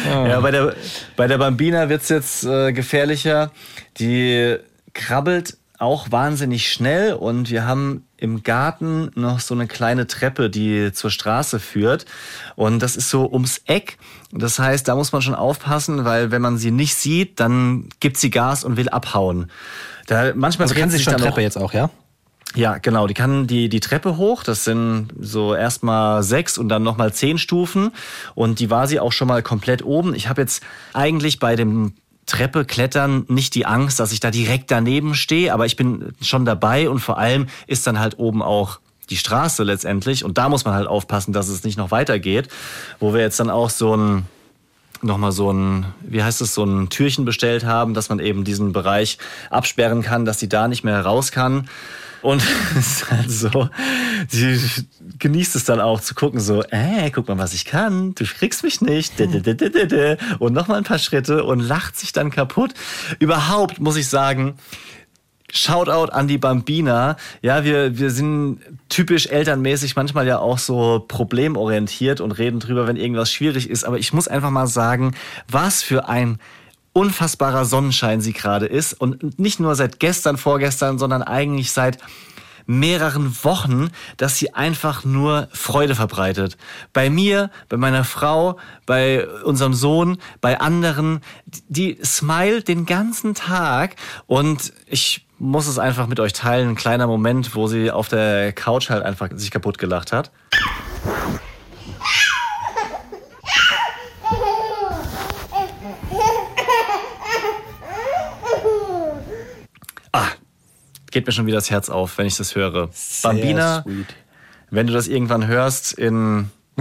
Ja, 0.08 0.38
bei 0.40 0.52
der, 0.52 0.74
bei 1.16 1.26
der 1.26 1.38
Bambina 1.38 1.88
wird's 1.88 2.08
jetzt 2.10 2.44
äh, 2.44 2.72
gefährlicher. 2.72 3.50
Die 3.98 4.56
krabbelt 4.92 5.56
auch 5.78 6.12
wahnsinnig 6.12 6.70
schnell 6.70 7.14
und 7.14 7.50
wir 7.50 7.66
haben 7.66 8.06
im 8.16 8.44
Garten 8.44 9.10
noch 9.16 9.40
so 9.40 9.52
eine 9.54 9.66
kleine 9.66 10.06
Treppe, 10.06 10.48
die 10.48 10.92
zur 10.92 11.10
Straße 11.10 11.58
führt. 11.58 12.06
Und 12.54 12.80
das 12.80 12.94
ist 12.94 13.10
so 13.10 13.28
ums 13.28 13.62
Eck. 13.66 13.98
Das 14.30 14.60
heißt, 14.60 14.86
da 14.86 14.94
muss 14.94 15.10
man 15.10 15.22
schon 15.22 15.34
aufpassen, 15.34 16.04
weil 16.04 16.30
wenn 16.30 16.42
man 16.42 16.56
sie 16.56 16.70
nicht 16.70 16.94
sieht, 16.94 17.40
dann 17.40 17.88
gibt 17.98 18.16
sie 18.18 18.30
Gas 18.30 18.62
und 18.62 18.76
will 18.76 18.88
abhauen. 18.90 19.50
Da, 20.06 20.32
manchmal 20.36 20.68
Also 20.68 20.78
kann 20.78 20.90
sie 20.90 20.98
sich 20.98 21.04
schon 21.04 21.14
dann 21.14 21.22
Treppe 21.22 21.40
jetzt 21.40 21.58
auch, 21.58 21.72
ja? 21.72 21.90
Ja, 22.54 22.78
genau. 22.78 23.06
Die 23.06 23.14
kann 23.14 23.46
die, 23.46 23.68
die 23.68 23.80
Treppe 23.80 24.16
hoch. 24.16 24.44
Das 24.44 24.64
sind 24.64 25.08
so 25.18 25.54
erstmal 25.54 26.22
sechs 26.22 26.56
und 26.56 26.68
dann 26.68 26.82
nochmal 26.82 27.12
zehn 27.12 27.38
Stufen. 27.38 27.90
Und 28.34 28.60
die 28.60 28.70
war 28.70 28.86
sie 28.86 29.00
auch 29.00 29.12
schon 29.12 29.28
mal 29.28 29.42
komplett 29.42 29.84
oben. 29.84 30.14
Ich 30.14 30.28
habe 30.28 30.40
jetzt 30.40 30.62
eigentlich 30.92 31.40
bei 31.40 31.56
dem 31.56 31.94
Treppe 32.26 32.64
klettern 32.64 33.24
nicht 33.28 33.54
die 33.54 33.66
Angst, 33.66 34.00
dass 34.00 34.12
ich 34.12 34.20
da 34.20 34.30
direkt 34.30 34.70
daneben 34.70 35.14
stehe, 35.14 35.52
aber 35.52 35.66
ich 35.66 35.76
bin 35.76 36.14
schon 36.22 36.44
dabei 36.44 36.88
und 36.88 37.00
vor 37.00 37.18
allem 37.18 37.48
ist 37.66 37.86
dann 37.86 37.98
halt 37.98 38.18
oben 38.18 38.42
auch 38.42 38.80
die 39.10 39.18
Straße 39.18 39.62
letztendlich 39.62 40.24
und 40.24 40.38
da 40.38 40.48
muss 40.48 40.64
man 40.64 40.72
halt 40.72 40.86
aufpassen, 40.86 41.34
dass 41.34 41.48
es 41.48 41.64
nicht 41.64 41.76
noch 41.76 41.90
weitergeht, 41.90 42.48
wo 42.98 43.12
wir 43.12 43.20
jetzt 43.20 43.38
dann 43.40 43.50
auch 43.50 43.68
so 43.68 43.94
ein 43.94 44.24
nochmal 45.02 45.32
so 45.32 45.52
ein, 45.52 45.84
wie 46.00 46.22
heißt 46.22 46.40
es, 46.40 46.54
so 46.54 46.64
ein 46.64 46.88
Türchen 46.88 47.26
bestellt 47.26 47.66
haben, 47.66 47.92
dass 47.92 48.08
man 48.08 48.20
eben 48.20 48.44
diesen 48.44 48.72
Bereich 48.72 49.18
absperren 49.50 50.00
kann, 50.00 50.24
dass 50.24 50.40
sie 50.40 50.48
da 50.48 50.66
nicht 50.66 50.82
mehr 50.82 51.02
raus 51.02 51.30
kann. 51.30 51.68
Und 52.24 52.42
es 52.78 52.86
ist 52.86 53.10
halt 53.10 53.30
so, 53.30 53.68
sie 54.28 54.58
genießt 55.18 55.56
es 55.56 55.64
dann 55.64 55.78
auch 55.78 56.00
zu 56.00 56.14
gucken, 56.14 56.40
so, 56.40 56.62
äh, 56.70 57.10
guck 57.10 57.28
mal, 57.28 57.36
was 57.36 57.52
ich 57.52 57.66
kann, 57.66 58.14
du 58.14 58.24
kriegst 58.24 58.64
mich 58.64 58.80
nicht, 58.80 59.20
und 60.38 60.54
nochmal 60.54 60.78
ein 60.78 60.84
paar 60.84 60.98
Schritte 60.98 61.44
und 61.44 61.60
lacht 61.60 61.98
sich 61.98 62.12
dann 62.12 62.30
kaputt. 62.30 62.72
Überhaupt 63.18 63.78
muss 63.78 63.96
ich 63.96 64.08
sagen, 64.08 64.54
Shoutout 65.52 66.10
an 66.12 66.26
die 66.26 66.38
Bambina. 66.38 67.16
Ja, 67.40 67.62
wir, 67.62 67.96
wir 67.96 68.10
sind 68.10 68.58
typisch 68.88 69.26
elternmäßig 69.26 69.94
manchmal 69.94 70.26
ja 70.26 70.38
auch 70.38 70.58
so 70.58 71.04
problemorientiert 71.06 72.20
und 72.20 72.32
reden 72.32 72.58
drüber, 72.58 72.88
wenn 72.88 72.96
irgendwas 72.96 73.30
schwierig 73.30 73.70
ist. 73.70 73.84
Aber 73.84 73.98
ich 73.98 74.12
muss 74.12 74.26
einfach 74.26 74.50
mal 74.50 74.66
sagen, 74.66 75.14
was 75.46 75.82
für 75.82 76.08
ein 76.08 76.40
unfassbarer 76.94 77.66
Sonnenschein 77.66 78.22
sie 78.22 78.32
gerade 78.32 78.64
ist. 78.64 78.94
Und 78.94 79.38
nicht 79.38 79.60
nur 79.60 79.74
seit 79.74 80.00
gestern, 80.00 80.38
vorgestern, 80.38 80.98
sondern 80.98 81.22
eigentlich 81.22 81.72
seit 81.72 81.98
mehreren 82.66 83.36
Wochen, 83.44 83.90
dass 84.16 84.38
sie 84.38 84.54
einfach 84.54 85.04
nur 85.04 85.48
Freude 85.52 85.94
verbreitet. 85.94 86.56
Bei 86.94 87.10
mir, 87.10 87.50
bei 87.68 87.76
meiner 87.76 88.04
Frau, 88.04 88.58
bei 88.86 89.28
unserem 89.42 89.74
Sohn, 89.74 90.18
bei 90.40 90.60
anderen, 90.60 91.20
die 91.68 91.98
smilet 92.02 92.66
den 92.68 92.86
ganzen 92.86 93.34
Tag 93.34 93.96
und 94.26 94.72
ich 94.86 95.26
muss 95.38 95.66
es 95.66 95.78
einfach 95.78 96.06
mit 96.06 96.20
euch 96.20 96.32
teilen, 96.32 96.70
ein 96.70 96.74
kleiner 96.74 97.06
Moment, 97.06 97.54
wo 97.54 97.66
sie 97.66 97.90
auf 97.90 98.08
der 98.08 98.52
Couch 98.52 98.88
halt 98.88 99.02
einfach 99.02 99.28
sich 99.34 99.50
kaputt 99.50 99.76
gelacht 99.78 100.12
hat. 100.12 100.30
Ah, 110.14 110.28
geht 111.10 111.26
mir 111.26 111.32
schon 111.32 111.46
wieder 111.46 111.56
das 111.56 111.70
Herz 111.70 111.88
auf, 111.88 112.18
wenn 112.18 112.26
ich 112.26 112.36
das 112.36 112.54
höre. 112.54 112.88
Bambina, 113.22 113.82
sweet. 113.82 114.06
wenn 114.70 114.86
du 114.86 114.92
das 114.92 115.08
irgendwann 115.08 115.46
hörst 115.46 115.92
in, 115.92 116.50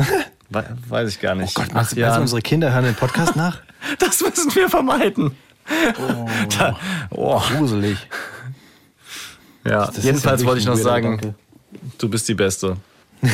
we- 0.50 0.78
weiß 0.88 1.10
ich 1.10 1.20
gar 1.20 1.36
nicht, 1.36 1.56
Gott, 1.56 1.66
acht 1.74 1.74
meinst 1.74 1.98
du, 1.98 2.22
unsere 2.22 2.42
Kinder 2.42 2.72
hören 2.72 2.86
den 2.86 2.96
Podcast 2.96 3.36
nach? 3.36 3.60
das 4.00 4.22
müssen 4.22 4.54
wir 4.56 4.70
vermeiden. 4.70 5.32
Da, 6.58 6.78
oh, 7.10 7.40
Gruselig. 7.58 7.98
ja, 9.66 9.88
Das 9.88 10.04
jedenfalls 10.04 10.46
wollte 10.46 10.60
ich 10.60 10.66
noch 10.66 10.76
sagen, 10.76 11.20
weirder 11.22 11.36
du 11.98 12.10
bist 12.10 12.28
die 12.28 12.34
Beste. 12.36 12.78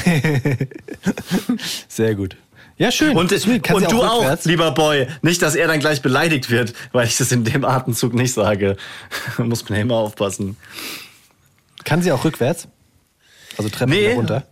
Sehr 1.88 2.16
gut. 2.16 2.38
Ja, 2.80 2.92
schön. 2.92 3.16
Und, 3.16 3.30
sie 3.30 3.50
und 3.52 3.92
du 3.92 4.02
auch, 4.02 4.22
rückwärts? 4.22 4.46
lieber 4.46 4.72
Boy. 4.72 5.08
Nicht, 5.22 5.42
dass 5.42 5.54
er 5.56 5.68
dann 5.68 5.82
gleich 5.82 6.02
beleidigt 6.02 6.50
wird, 6.50 6.74
weil 6.94 7.06
ich 7.06 7.18
das 7.18 7.30
in 7.34 7.44
dem 7.44 7.66
Atemzug 7.66 8.14
nicht 8.14 8.34
sage. 8.34 8.78
Muss 9.38 9.68
man 9.68 9.76
ja 9.78 9.82
immer 9.84 9.96
aufpassen. 9.96 10.56
Kann 11.84 12.02
sie 12.02 12.12
auch 12.14 12.24
rückwärts? 12.24 12.70
Also 13.58 13.70
Treppen 13.70 13.94
Nee. 13.94 14.14
runter? 14.14 14.44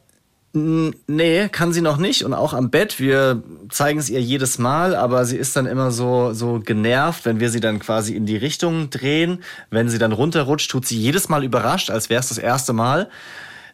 Nee, 0.54 1.48
kann 1.50 1.72
sie 1.72 1.80
noch 1.82 1.98
nicht. 1.98 2.24
Und 2.26 2.34
auch 2.34 2.54
am 2.54 2.70
Bett. 2.70 3.00
Wir 3.00 3.44
zeigen 3.70 4.00
es 4.00 4.10
ihr 4.10 4.22
jedes 4.22 4.58
Mal, 4.58 4.96
aber 4.96 5.24
sie 5.24 5.38
ist 5.38 5.56
dann 5.56 5.66
immer 5.66 5.92
so, 5.92 6.34
so 6.34 6.60
genervt, 6.60 7.24
wenn 7.26 7.40
wir 7.40 7.50
sie 7.50 7.60
dann 7.62 7.80
quasi 7.80 8.14
in 8.14 8.26
die 8.26 8.38
Richtung 8.38 8.90
drehen. 8.90 9.44
Wenn 9.70 9.88
sie 9.88 10.00
dann 10.00 10.12
runterrutscht, 10.12 10.70
tut 10.70 10.86
sie 10.86 10.98
jedes 11.00 11.30
Mal 11.30 11.44
überrascht, 11.46 11.90
als 11.90 12.10
wäre 12.10 12.20
es 12.20 12.30
das 12.30 12.40
erste 12.40 12.74
Mal. 12.74 13.10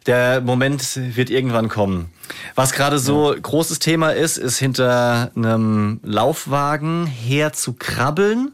Der 0.06 0.40
Moment 0.42 0.98
wird 1.16 1.30
irgendwann 1.30 1.68
kommen. 1.68 2.10
Was 2.54 2.72
gerade 2.72 2.98
so 2.98 3.34
großes 3.40 3.78
Thema 3.78 4.10
ist, 4.10 4.36
ist 4.36 4.58
hinter 4.58 5.30
einem 5.34 6.00
Laufwagen 6.02 7.06
her 7.06 7.52
zu 7.52 7.72
krabbeln 7.72 8.52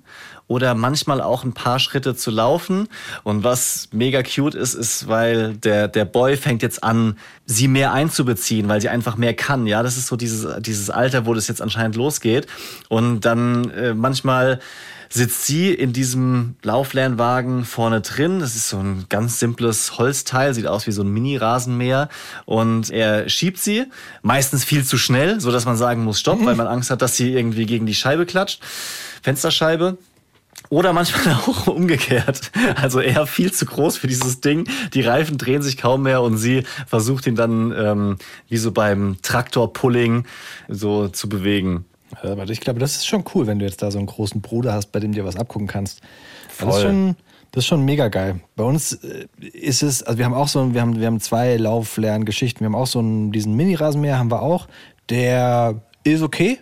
oder 0.51 0.75
manchmal 0.75 1.21
auch 1.21 1.45
ein 1.45 1.53
paar 1.53 1.79
Schritte 1.79 2.17
zu 2.17 2.33
laufen. 2.33 2.89
Und 3.23 3.45
was 3.45 3.89
mega 3.93 4.21
cute 4.23 4.57
ist, 4.57 4.75
ist, 4.75 5.07
weil 5.07 5.55
der, 5.55 5.87
der 5.87 6.05
Boy 6.05 6.37
fängt 6.37 6.63
jetzt 6.63 6.83
an, 6.83 7.17
sie 7.47 7.69
mehr 7.69 7.93
einzubeziehen, 7.93 8.69
weil 8.69 8.81
sie 8.81 8.89
einfach 8.89 9.17
mehr 9.17 9.35
kann. 9.35 9.69
Ja, 9.69 9.85
das 9.85 9.97
ist 9.97 10.09
so 10.09 10.17
dieses, 10.17 10.61
dieses 10.61 10.91
Alter, 10.91 11.25
wo 11.25 11.35
das 11.35 11.47
jetzt 11.47 11.63
anscheinend 11.63 11.95
losgeht. 11.95 12.49
Und 12.89 13.21
dann 13.21 13.71
äh, 13.71 13.95
manchmal 13.95 14.59
sitzt 15.13 15.45
sie 15.45 15.75
in 15.75 15.93
diesem 15.93 16.55
Lauflernwagen 16.63 17.65
vorne 17.65 18.01
drin. 18.01 18.39
Das 18.39 18.55
ist 18.55 18.69
so 18.69 18.79
ein 18.79 19.07
ganz 19.09 19.41
simples 19.41 19.99
Holzteil, 19.99 20.55
sieht 20.55 20.69
aus 20.69 20.87
wie 20.87 20.93
so 20.93 21.03
ein 21.03 21.13
Mini-Rasenmäher. 21.13 22.09
Und 22.47 22.91
er 22.91 23.29
schiebt 23.29 23.59
sie, 23.59 23.87
meistens 24.23 24.65
viel 24.65 24.85
zu 24.85 24.97
schnell, 24.97 25.41
so 25.41 25.51
dass 25.51 25.65
man 25.67 25.77
sagen 25.77 26.05
muss, 26.05 26.21
stopp, 26.21 26.45
weil 26.45 26.55
man 26.55 26.67
Angst 26.69 26.91
hat, 26.91 27.03
dass 27.03 27.17
sie 27.17 27.35
irgendwie 27.35 27.67
gegen 27.67 27.87
die 27.87 27.95
Scheibe 27.95 28.25
klatscht. 28.25 28.63
Fensterscheibe. 29.23 29.99
Oder 30.69 30.93
manchmal 30.93 31.35
auch 31.47 31.67
umgekehrt. 31.67 32.53
Also 32.77 33.01
er 33.01 33.27
viel 33.27 33.53
zu 33.53 33.67
groß 33.67 33.97
für 33.97 34.07
dieses 34.07 34.41
Ding. 34.41 34.69
Die 34.95 35.01
Reifen 35.01 35.39
drehen 35.39 35.63
sich 35.63 35.77
kaum 35.77 36.03
mehr 36.03 36.23
und 36.23 36.37
sie 36.37 36.63
versucht 36.87 37.27
ihn 37.27 37.35
dann 37.35 37.75
ähm, 37.77 38.17
wie 38.49 38.59
so 38.59 38.71
beim 38.71 39.17
Traktor-Pulling 39.23 40.25
so 40.69 41.09
zu 41.09 41.29
bewegen. 41.29 41.87
Aber 42.23 42.49
ich 42.49 42.61
glaube, 42.61 42.81
das 42.81 42.97
ist 42.97 43.07
schon 43.07 43.25
cool, 43.35 43.47
wenn 43.47 43.59
du 43.59 43.65
jetzt 43.65 43.83
da 43.83 43.91
so 43.91 43.99
einen 43.99 44.07
großen 44.07 44.41
Bruder 44.41 44.73
hast, 44.73 44.93
bei 44.93 45.01
dem 45.01 45.13
dir 45.13 45.25
was 45.25 45.37
abgucken 45.37 45.67
kannst. 45.67 46.01
Das 46.49 46.69
ist 46.69 46.75
Voll. 46.75 46.83
schon, 46.83 47.17
das 47.53 47.65
ist 47.65 47.69
schon 47.69 47.85
mega 47.85 48.09
geil. 48.09 48.41
Bei 48.57 48.65
uns 48.65 48.93
äh, 48.93 49.27
ist 49.41 49.83
es, 49.83 50.03
also 50.03 50.19
wir 50.19 50.25
haben 50.25 50.35
auch 50.35 50.49
so, 50.49 50.75
wir 50.75 50.81
haben, 50.81 50.99
wir 50.99 51.07
haben 51.07 51.21
zwei 51.21 51.57
Lauflerngeschichten. 51.57 52.61
Wir 52.61 52.67
haben 52.67 52.75
auch 52.75 52.87
so 52.87 52.99
einen, 52.99 53.33
diesen 53.33 53.55
Mini-Rasenmäher 53.55 54.19
haben 54.19 54.31
wir 54.31 54.43
auch. 54.43 54.69
Der 55.09 55.83
ist 56.05 56.23
okay. 56.23 56.59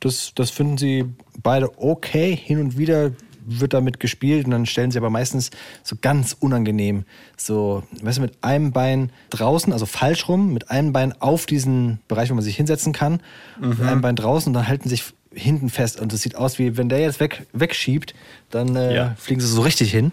Das, 0.00 0.32
das 0.34 0.50
finden 0.50 0.78
sie 0.78 1.04
beide 1.42 1.78
okay. 1.78 2.34
Hin 2.36 2.60
und 2.60 2.78
wieder 2.78 3.12
wird 3.58 3.72
damit 3.74 3.98
gespielt 4.00 4.44
und 4.44 4.52
dann 4.52 4.66
stellen 4.66 4.90
sie 4.90 4.98
aber 4.98 5.10
meistens 5.10 5.50
so 5.82 5.96
ganz 6.00 6.36
unangenehm, 6.38 7.04
so, 7.36 7.82
weißt 8.02 8.18
du, 8.18 8.22
mit 8.22 8.34
einem 8.42 8.72
Bein 8.72 9.10
draußen, 9.30 9.72
also 9.72 9.86
falsch 9.86 10.28
rum, 10.28 10.52
mit 10.52 10.70
einem 10.70 10.92
Bein 10.92 11.12
auf 11.20 11.46
diesen 11.46 11.98
Bereich, 12.08 12.30
wo 12.30 12.34
man 12.34 12.44
sich 12.44 12.56
hinsetzen 12.56 12.92
kann, 12.92 13.20
mit 13.60 13.80
einem 13.80 14.00
Bein 14.00 14.16
draußen 14.16 14.50
und 14.50 14.54
dann 14.54 14.68
halten 14.68 14.88
sich 14.88 15.04
hinten 15.32 15.68
fest 15.70 16.00
und 16.00 16.12
es 16.12 16.22
sieht 16.22 16.36
aus 16.36 16.58
wie, 16.58 16.76
wenn 16.76 16.88
der 16.88 17.00
jetzt 17.00 17.20
weg, 17.20 17.46
wegschiebt, 17.52 18.14
dann 18.50 18.74
äh, 18.76 18.94
Ja. 18.94 19.14
fliegen 19.18 19.40
sie 19.40 19.46
so 19.46 19.62
richtig 19.62 19.90
hin. 19.90 20.12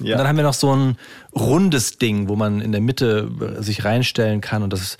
Ja. 0.00 0.12
Und 0.12 0.18
dann 0.18 0.28
haben 0.28 0.36
wir 0.36 0.44
noch 0.44 0.54
so 0.54 0.74
ein 0.74 0.96
rundes 1.34 1.98
Ding, 1.98 2.28
wo 2.28 2.36
man 2.36 2.60
in 2.60 2.72
der 2.72 2.80
Mitte 2.80 3.30
äh, 3.58 3.62
sich 3.62 3.84
reinstellen 3.84 4.40
kann 4.40 4.62
und 4.62 4.72
das 4.72 4.98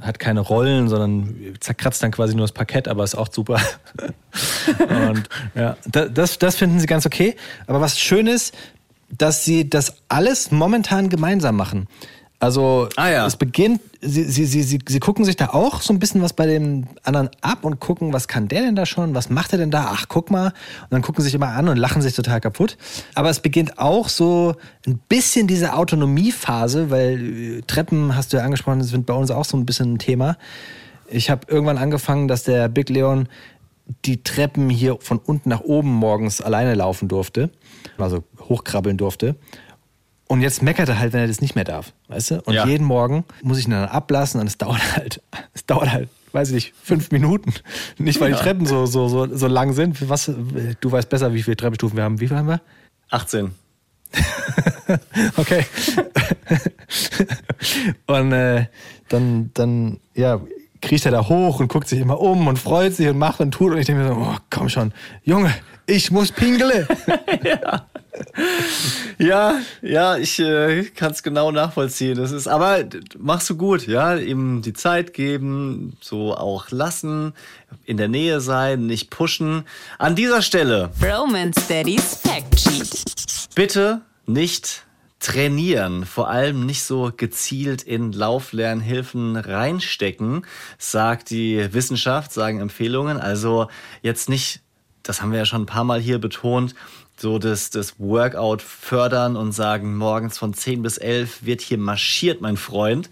hat 0.00 0.18
keine 0.18 0.40
Rollen, 0.40 0.88
sondern 0.88 1.56
zerkratzt 1.60 2.02
dann 2.02 2.10
quasi 2.10 2.34
nur 2.34 2.44
das 2.44 2.52
Parkett, 2.52 2.88
aber 2.88 3.04
ist 3.04 3.14
auch 3.14 3.28
super. 3.32 3.60
und 4.88 5.28
ja, 5.54 5.76
da- 5.86 6.08
das, 6.08 6.38
das 6.38 6.56
finden 6.56 6.80
sie 6.80 6.86
ganz 6.86 7.06
okay. 7.06 7.36
Aber 7.66 7.80
was 7.80 7.98
schön 7.98 8.26
ist, 8.26 8.54
dass 9.10 9.44
sie 9.44 9.68
das 9.70 9.96
alles 10.08 10.50
momentan 10.50 11.08
gemeinsam 11.08 11.56
machen. 11.56 11.86
Also 12.44 12.90
Ah, 12.96 13.08
ja. 13.08 13.26
es 13.26 13.36
beginnt, 13.36 13.80
sie, 14.02 14.24
sie, 14.24 14.44
sie, 14.44 14.62
sie, 14.62 14.78
sie 14.86 15.00
gucken 15.00 15.24
sich 15.24 15.36
da 15.36 15.46
auch 15.54 15.80
so 15.80 15.94
ein 15.94 15.98
bisschen 15.98 16.20
was 16.20 16.34
bei 16.34 16.44
dem 16.44 16.86
anderen 17.02 17.30
ab 17.40 17.60
und 17.64 17.80
gucken, 17.80 18.12
was 18.12 18.28
kann 18.28 18.48
der 18.48 18.60
denn 18.60 18.76
da 18.76 18.84
schon, 18.84 19.14
was 19.14 19.30
macht 19.30 19.52
er 19.52 19.58
denn 19.58 19.70
da, 19.70 19.88
ach 19.92 20.08
guck 20.08 20.30
mal. 20.30 20.48
Und 20.48 20.90
dann 20.90 21.00
gucken 21.00 21.22
sie 21.22 21.28
sich 21.28 21.34
immer 21.34 21.48
an 21.48 21.70
und 21.70 21.78
lachen 21.78 22.02
sich 22.02 22.14
total 22.14 22.42
kaputt. 22.42 22.76
Aber 23.14 23.30
es 23.30 23.40
beginnt 23.40 23.78
auch 23.78 24.10
so 24.10 24.56
ein 24.86 25.00
bisschen 25.08 25.46
diese 25.46 25.72
Autonomiephase, 25.72 26.90
weil 26.90 27.60
äh, 27.60 27.62
Treppen, 27.62 28.14
hast 28.14 28.34
du 28.34 28.36
ja 28.36 28.42
angesprochen, 28.44 28.82
sind 28.82 29.06
bei 29.06 29.14
uns 29.14 29.30
auch 29.30 29.46
so 29.46 29.56
ein 29.56 29.64
bisschen 29.64 29.94
ein 29.94 29.98
Thema. 29.98 30.36
Ich 31.08 31.30
habe 31.30 31.46
irgendwann 31.48 31.78
angefangen, 31.78 32.28
dass 32.28 32.42
der 32.42 32.68
Big 32.68 32.90
Leon 32.90 33.26
die 34.04 34.22
Treppen 34.22 34.68
hier 34.68 34.98
von 35.00 35.18
unten 35.18 35.48
nach 35.48 35.62
oben 35.62 35.88
morgens 35.88 36.42
alleine 36.42 36.74
laufen 36.74 37.08
durfte, 37.08 37.48
also 37.96 38.22
hochkrabbeln 38.38 38.98
durfte. 38.98 39.36
Und 40.26 40.40
jetzt 40.40 40.62
meckert 40.62 40.88
er 40.88 40.98
halt, 40.98 41.12
wenn 41.12 41.20
er 41.20 41.26
das 41.26 41.40
nicht 41.40 41.54
mehr 41.54 41.64
darf, 41.64 41.92
weißt 42.08 42.30
du? 42.30 42.42
Und 42.42 42.54
Ja. 42.54 42.66
jeden 42.66 42.86
Morgen 42.86 43.24
muss 43.42 43.58
ich 43.58 43.66
ihn 43.66 43.72
dann 43.72 43.84
ablassen 43.88 44.40
und 44.40 44.46
es 44.46 44.56
dauert 44.58 44.96
halt, 44.96 45.20
es 45.54 45.66
dauert 45.66 45.92
halt, 45.92 46.08
weiß 46.32 46.48
ich 46.48 46.54
nicht, 46.54 46.74
fünf 46.82 47.10
Minuten. 47.10 47.52
Nicht, 47.98 48.20
weil 48.20 48.32
die 48.32 48.38
Treppen 48.38 48.66
so, 48.66 48.86
so, 48.86 49.08
so, 49.08 49.36
so 49.36 49.46
lang 49.46 49.72
sind. 49.74 50.08
Was, 50.08 50.30
du 50.80 50.92
weißt 50.92 51.08
besser, 51.08 51.34
wie 51.34 51.42
viele 51.42 51.56
Treppenstufen 51.56 51.96
wir 51.96 52.04
haben. 52.04 52.20
Wie 52.20 52.28
viel 52.28 52.36
haben 52.36 52.48
wir? 52.48 52.60
18. 53.10 53.50
Okay. 55.36 55.64
und 58.06 58.32
äh, 58.32 58.66
dann, 59.08 59.50
dann, 59.54 59.98
ja, 60.14 60.40
kriecht 60.82 61.06
er 61.06 61.12
da 61.12 61.26
hoch 61.28 61.60
und 61.60 61.68
guckt 61.68 61.88
sich 61.88 62.00
immer 62.00 62.20
um 62.20 62.46
und 62.46 62.58
freut 62.58 62.94
sich 62.94 63.08
und 63.08 63.18
macht 63.18 63.40
und 63.40 63.52
tut. 63.52 63.72
Und 63.72 63.78
ich 63.78 63.86
denke 63.86 64.02
mir 64.02 64.08
so, 64.08 64.14
oh, 64.14 64.36
komm 64.50 64.68
schon, 64.68 64.92
Junge, 65.22 65.52
ich 65.86 66.10
muss 66.10 66.32
pingele. 66.32 66.88
Ja, 69.18 69.60
ja, 69.82 70.16
ich 70.16 70.38
äh, 70.38 70.84
kann 70.84 71.12
es 71.12 71.22
genau 71.22 71.50
nachvollziehen. 71.50 72.16
Das 72.16 72.32
ist, 72.32 72.46
aber 72.46 72.84
machst 73.18 73.48
du 73.50 73.56
gut, 73.56 73.86
ja, 73.86 74.16
ihm 74.16 74.62
die 74.62 74.72
Zeit 74.72 75.12
geben, 75.14 75.96
so 76.00 76.34
auch 76.34 76.70
lassen, 76.70 77.32
in 77.84 77.96
der 77.96 78.08
Nähe 78.08 78.40
sein, 78.40 78.86
nicht 78.86 79.10
pushen. 79.10 79.64
An 79.98 80.14
dieser 80.14 80.42
Stelle 80.42 80.90
Romance 81.02 81.60
Daddy's 81.68 82.16
Fact 82.22 82.60
Sheet. 82.60 83.48
bitte 83.54 84.02
nicht 84.26 84.84
trainieren, 85.20 86.04
vor 86.04 86.28
allem 86.28 86.66
nicht 86.66 86.82
so 86.82 87.10
gezielt 87.16 87.82
in 87.82 88.12
Lauflernhilfen 88.12 89.36
reinstecken, 89.36 90.44
sagt 90.76 91.30
die 91.30 91.72
Wissenschaft, 91.72 92.32
sagen 92.32 92.60
Empfehlungen. 92.60 93.18
Also 93.18 93.68
jetzt 94.02 94.28
nicht, 94.28 94.60
das 95.04 95.22
haben 95.22 95.30
wir 95.30 95.38
ja 95.38 95.46
schon 95.46 95.62
ein 95.62 95.66
paar 95.66 95.84
Mal 95.84 96.00
hier 96.00 96.18
betont, 96.18 96.74
so 97.16 97.38
das, 97.38 97.70
das 97.70 98.00
Workout 98.00 98.60
fördern 98.60 99.36
und 99.36 99.52
sagen, 99.52 99.96
morgens 99.96 100.36
von 100.36 100.52
10 100.52 100.82
bis 100.82 100.98
11 100.98 101.44
wird 101.44 101.60
hier 101.60 101.78
marschiert, 101.78 102.40
mein 102.40 102.56
Freund, 102.56 103.08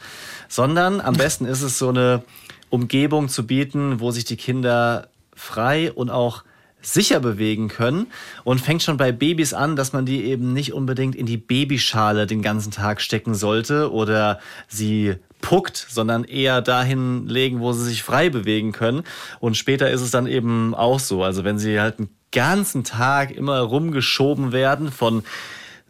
sondern 0.49 1.01
am 1.01 1.15
besten 1.15 1.45
ist 1.45 1.63
es 1.63 1.79
so 1.79 1.91
eine 1.91 2.25
Umgebung 2.69 3.29
zu 3.29 3.47
bieten, 3.47 4.01
wo 4.01 4.11
sich 4.11 4.25
die 4.25 4.37
Kinder 4.37 5.09
frei 5.35 5.93
und 5.93 6.11
auch 6.11 6.43
sicher 6.81 7.21
bewegen 7.21 7.69
können. 7.69 8.09
Und 8.45 8.61
fängt 8.61 8.83
schon 8.83 8.97
bei 8.97 9.13
Babys 9.13 9.55
an, 9.55 9.77
dass 9.77 9.93
man 9.93 10.05
die 10.05 10.25
eben 10.25 10.53
nicht 10.53 10.73
unbedingt 10.73 11.15
in 11.15 11.27
die 11.27 11.37
Babyschale 11.37 12.27
den 12.27 12.43
ganzen 12.43 12.73
Tag 12.73 13.01
stecken 13.01 13.35
sollte 13.35 13.93
oder 13.93 14.41
sie 14.67 15.15
puckt, 15.43 15.87
sondern 15.91 16.25
eher 16.25 16.63
dahin 16.63 17.29
legen, 17.29 17.61
wo 17.61 17.75
sie 17.75 17.85
sich 17.85 18.03
frei 18.03 18.31
bewegen 18.31 18.73
können. 18.73 19.03
Und 19.41 19.59
später 19.59 19.91
ist 19.91 20.01
es 20.01 20.11
dann 20.11 20.27
eben 20.27 20.75
auch 20.75 20.99
so. 20.99 21.23
Also 21.23 21.45
wenn 21.45 21.59
sie 21.59 21.79
halt 21.79 21.99
einen 21.99 22.09
ganzen 22.31 22.85
Tag 22.85 23.31
immer 23.31 23.61
rumgeschoben 23.61 24.53
werden 24.53 24.91
von 24.91 25.23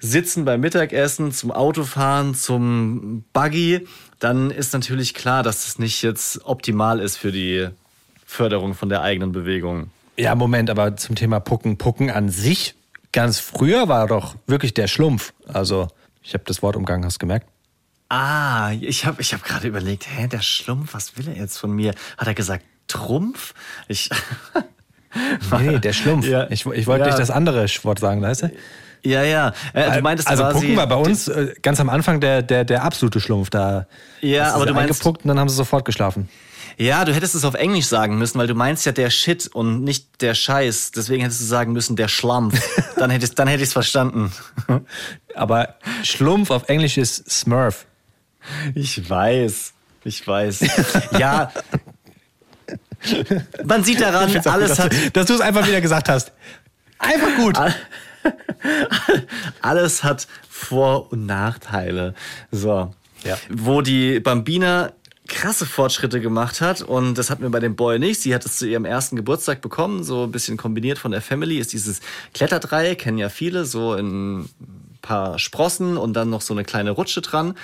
Sitzen 0.01 0.45
beim 0.45 0.61
Mittagessen, 0.61 1.31
zum 1.31 1.53
Autofahren, 1.53 2.35
zum 2.35 3.25
Buggy, 3.33 3.87
dann 4.19 4.51
ist 4.51 4.73
natürlich 4.73 5.15
klar, 5.15 5.45
dass 5.45 5.65
das 5.65 5.79
nicht 5.79 6.03
jetzt 6.03 6.45
optimal 6.45 6.99
ist 6.99 7.17
für 7.17 7.31
die 7.31 7.69
Förderung 8.27 8.75
von 8.75 8.89
der 8.89 9.03
eigenen 9.03 9.31
Bewegung. 9.31 9.91
Ja, 10.17 10.35
Moment, 10.35 10.71
aber 10.71 10.97
zum 10.97 11.15
Thema 11.15 11.39
Pucken. 11.39 11.79
Pucken 11.79 12.11
an 12.11 12.31
sich, 12.31 12.75
ganz 13.13 13.39
früher 13.39 13.89
war 13.89 14.09
doch 14.09 14.35
wirklich 14.47 14.75
der 14.75 14.89
Schlumpf. 14.89 15.33
Also, 15.47 15.89
ich 16.23 16.35
habe 16.35 16.45
das 16.47 16.63
Wort 16.63 16.75
umgangen, 16.75 17.05
hast 17.05 17.21
gemerkt? 17.21 17.47
Ah, 18.15 18.73
ich 18.79 19.07
habe 19.07 19.23
ich 19.23 19.33
hab 19.33 19.43
gerade 19.43 19.67
überlegt, 19.69 20.07
hä, 20.07 20.27
der 20.29 20.43
Schlumpf, 20.43 20.93
was 20.93 21.17
will 21.17 21.29
er 21.29 21.35
jetzt 21.35 21.57
von 21.57 21.73
mir? 21.73 21.95
Hat 22.19 22.27
er 22.27 22.35
gesagt 22.35 22.65
Trumpf? 22.89 23.55
Ich. 23.89 24.11
Nee, 25.61 25.79
der 25.79 25.93
Schlumpf. 25.93 26.27
Ja. 26.27 26.47
Ich, 26.51 26.65
ich 26.65 26.87
wollte 26.87 27.01
Ja. 27.05 27.07
nicht 27.09 27.19
das 27.19 27.31
andere 27.31 27.67
Wort 27.83 27.99
sagen, 27.99 28.23
weißt 28.23 28.45
du? 28.45 28.53
ja, 29.05 29.23
ja. 29.23 29.53
Äh, 29.75 29.97
du 29.97 30.01
meintest 30.01 30.27
also. 30.27 30.49
Pucken 30.49 30.75
war 30.75 30.87
bei 30.87 30.95
uns 30.97 31.29
äh, 31.29 31.53
ganz 31.61 31.81
am 31.81 31.91
Anfang 31.91 32.19
der, 32.23 32.41
der, 32.41 32.65
der 32.65 32.83
absolute 32.83 33.21
Schlumpf. 33.21 33.51
Da 33.51 33.87
Ja, 34.23 34.55
aber 34.55 34.65
du 34.65 34.73
meinst- 34.73 34.91
eingepuckt 34.91 35.23
und 35.25 35.29
dann 35.29 35.39
haben 35.39 35.51
sie 35.51 35.55
sofort 35.57 35.85
geschlafen. 35.85 36.31
Ja, 36.79 37.05
du 37.05 37.13
hättest 37.15 37.35
es 37.35 37.45
auf 37.45 37.53
Englisch 37.53 37.85
sagen 37.85 38.17
müssen, 38.17 38.39
weil 38.39 38.47
du 38.47 38.55
meinst 38.55 38.87
ja 38.87 38.93
der 38.93 39.11
Shit 39.11 39.49
und 39.53 39.85
nicht 39.85 40.23
der 40.23 40.35
Scheiß. 40.35 40.93
Deswegen 40.93 41.23
hättest 41.23 41.43
du 41.43 41.45
sagen 41.45 41.75
müssen 41.75 41.97
der 41.97 42.09
Schlampf. 42.09 42.59
hättest, 42.97 43.39
dann 43.39 43.49
hätte 43.49 43.63
ich 43.63 43.69
es 43.69 43.73
verstanden. 43.75 44.33
Aber 45.35 45.75
Schlumpf 46.05 46.51
auf 46.51 46.71
Englisch 46.71 46.97
ist 46.97 47.31
Smurf. 47.31 47.85
Ich 48.75 49.09
weiß. 49.09 49.73
Ich 50.05 50.27
weiß. 50.27 50.61
ja. 51.19 51.53
Man 53.65 53.83
sieht 53.85 54.01
daran, 54.01 54.31
alles 54.31 54.35
gut, 54.45 54.47
hat. 54.53 54.61
dass, 54.63 54.77
du- 55.03 55.11
dass 55.13 55.27
du 55.27 55.35
es 55.35 55.41
einfach 55.41 55.67
wieder 55.67 55.81
gesagt 55.81 56.09
hast. 56.09 56.33
Einfach 56.99 57.35
gut. 57.37 57.59
Alles 59.61 60.05
hat 60.05 60.27
Vor- 60.49 61.11
und 61.13 61.27
Nachteile. 61.27 62.15
So. 62.51 62.95
Ja. 63.25 63.37
Wo 63.51 63.81
die 63.83 64.21
Bambina 64.21 64.93
krasse 65.29 65.65
Fortschritte 65.67 66.21
gemacht 66.21 66.61
hat 66.61 66.83
und 66.83 67.17
das 67.17 67.31
hatten 67.31 67.43
wir 67.43 67.51
bei 67.51 67.61
dem 67.61 67.75
Boy 67.77 67.99
nicht. 67.99 68.21
Sie 68.21 68.35
hat 68.35 68.45
es 68.45 68.59
zu 68.59 68.67
ihrem 68.67 68.85
ersten 68.85 69.17
Geburtstag 69.17 69.61
bekommen, 69.63 70.05
so 70.05 70.25
ein 70.25 70.33
bisschen 70.33 70.57
kombiniert 70.57 70.99
von 70.99 71.11
der 71.13 71.23
Family, 71.23 71.59
ist 71.59 71.73
dieses 71.73 72.01
Kletterdreieck, 72.35 72.99
kennen 72.99 73.19
ja 73.19 73.29
viele, 73.29 73.65
so 73.65 73.95
in 73.95 74.49
paar 75.03 75.39
Sprossen 75.39 75.97
und 75.99 76.15
dann 76.15 76.31
noch 76.31 76.41
so 76.41 76.55
eine 76.55 76.65
kleine 76.65 76.93
Rutsche 76.93 77.21
dran. 77.21 77.55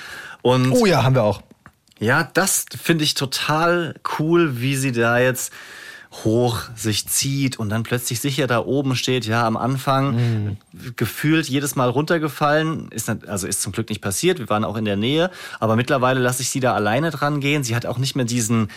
Und 0.42 0.72
Oh 0.72 0.84
ja, 0.86 1.02
haben 1.04 1.14
wir 1.14 1.22
auch. 1.22 1.40
ja, 1.98 2.28
das 2.34 2.66
finde 2.80 3.04
ich 3.04 3.14
total 3.14 3.94
cool, 4.18 4.60
wie 4.60 4.76
sie 4.76 4.92
da 4.92 5.18
jetzt 5.18 5.52
hoch 6.24 6.62
sich 6.74 7.06
zieht 7.06 7.58
und 7.58 7.68
dann 7.68 7.82
plötzlich 7.82 8.18
sicher 8.20 8.46
da 8.46 8.60
oben 8.64 8.96
steht. 8.96 9.26
Ja, 9.26 9.46
am 9.46 9.58
Anfang 9.58 10.56
gefühlt 10.96 11.48
jedes 11.48 11.76
Mal 11.76 11.90
runtergefallen. 11.90 12.88
Ist, 12.90 13.10
also 13.28 13.46
ist 13.46 13.60
zum 13.60 13.72
Glück 13.72 13.90
nicht 13.90 14.00
passiert. 14.00 14.38
Wir 14.38 14.48
waren 14.48 14.64
auch 14.64 14.76
in 14.76 14.86
der 14.86 14.96
Nähe. 14.96 15.30
Aber 15.60 15.76
mittlerweile 15.76 16.18
lasse 16.20 16.40
ich 16.42 16.48
sie 16.48 16.60
da 16.60 16.72
alleine 16.74 17.10
dran 17.10 17.40
gehen. 17.40 17.62
Sie 17.62 17.76
hat 17.76 17.84
auch 17.84 17.98
nicht 17.98 18.16
mehr 18.16 18.24
diesen 18.24 18.68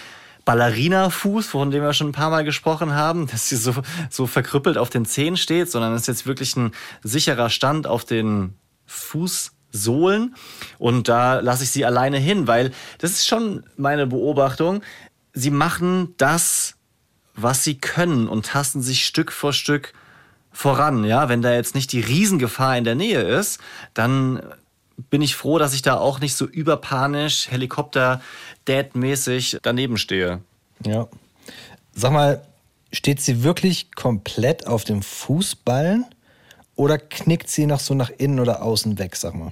Ballerina-Fuß, 0.45 1.47
von 1.47 1.71
dem 1.71 1.84
wir 1.84 1.93
schon 1.93 2.10
ein 2.10 2.13
paar 2.13 2.30
Mal 2.30 2.43
gesprochen 2.43 2.93
haben, 2.93 3.27
dass 3.32 3.49
sie 3.49 3.56
so, 3.56 3.73
so 4.10 4.27
verkrüppelt 4.27 4.77
auf 4.77 4.89
den 4.89 5.06
Zehen 5.06 5.38
steht, 5.38 5.71
sondern 5.71 5.93
es 5.93 6.01
ist 6.01 6.08
jetzt 6.08 6.27
wirklich 6.27 6.56
ein 6.56 6.71
sicherer 7.04 7.49
Stand 7.49 7.88
auf 7.88 8.06
den 8.06 8.56
Fußsohlen. 8.86 10.36
Und 10.77 11.08
da 11.08 11.39
lasse 11.39 11.63
ich 11.63 11.71
sie 11.71 11.86
alleine 11.86 12.17
hin, 12.17 12.47
weil 12.47 12.71
das 12.97 13.12
ist 13.12 13.27
schon 13.27 13.63
meine 13.77 14.08
Beobachtung. 14.08 14.82
Sie 15.34 15.51
machen 15.51 16.13
das, 16.17 16.75
was 17.36 17.63
sie 17.63 17.77
können 17.77 18.27
und 18.27 18.47
tasten 18.47 18.82
sich 18.82 19.06
Stück 19.06 19.32
für 19.32 19.54
Stück 19.54 19.93
voran. 20.51 21.04
Ja, 21.06 21.30
wenn 21.30 21.41
da 21.41 21.54
jetzt 21.54 21.75
nicht 21.75 21.91
die 21.93 22.01
Riesengefahr 22.01 22.77
in 22.77 22.84
der 22.84 22.95
Nähe 22.95 23.21
ist, 23.21 23.60
dann 23.93 24.41
bin 25.10 25.21
ich 25.21 25.36
froh, 25.36 25.58
dass 25.58 25.73
ich 25.73 25.82
da 25.82 25.97
auch 25.97 26.19
nicht 26.19 26.36
so 26.36 26.45
überpanisch, 26.45 27.49
Helikopter-Dad-mäßig 28.67 29.60
daneben 29.62 29.97
stehe. 29.97 30.41
Ja. 30.86 31.08
Sag 31.93 32.12
mal, 32.12 32.45
steht 32.91 33.21
sie 33.21 33.43
wirklich 33.43 33.93
komplett 33.93 34.67
auf 34.67 34.84
dem 34.84 35.02
Fußballen 35.02 36.06
oder 36.76 36.97
knickt 36.97 37.50
sie 37.50 37.65
noch 37.65 37.80
so 37.80 37.93
nach 37.93 38.10
innen 38.10 38.39
oder 38.39 38.62
außen 38.62 38.97
weg, 38.97 39.15
sag 39.15 39.36
mal? 39.36 39.52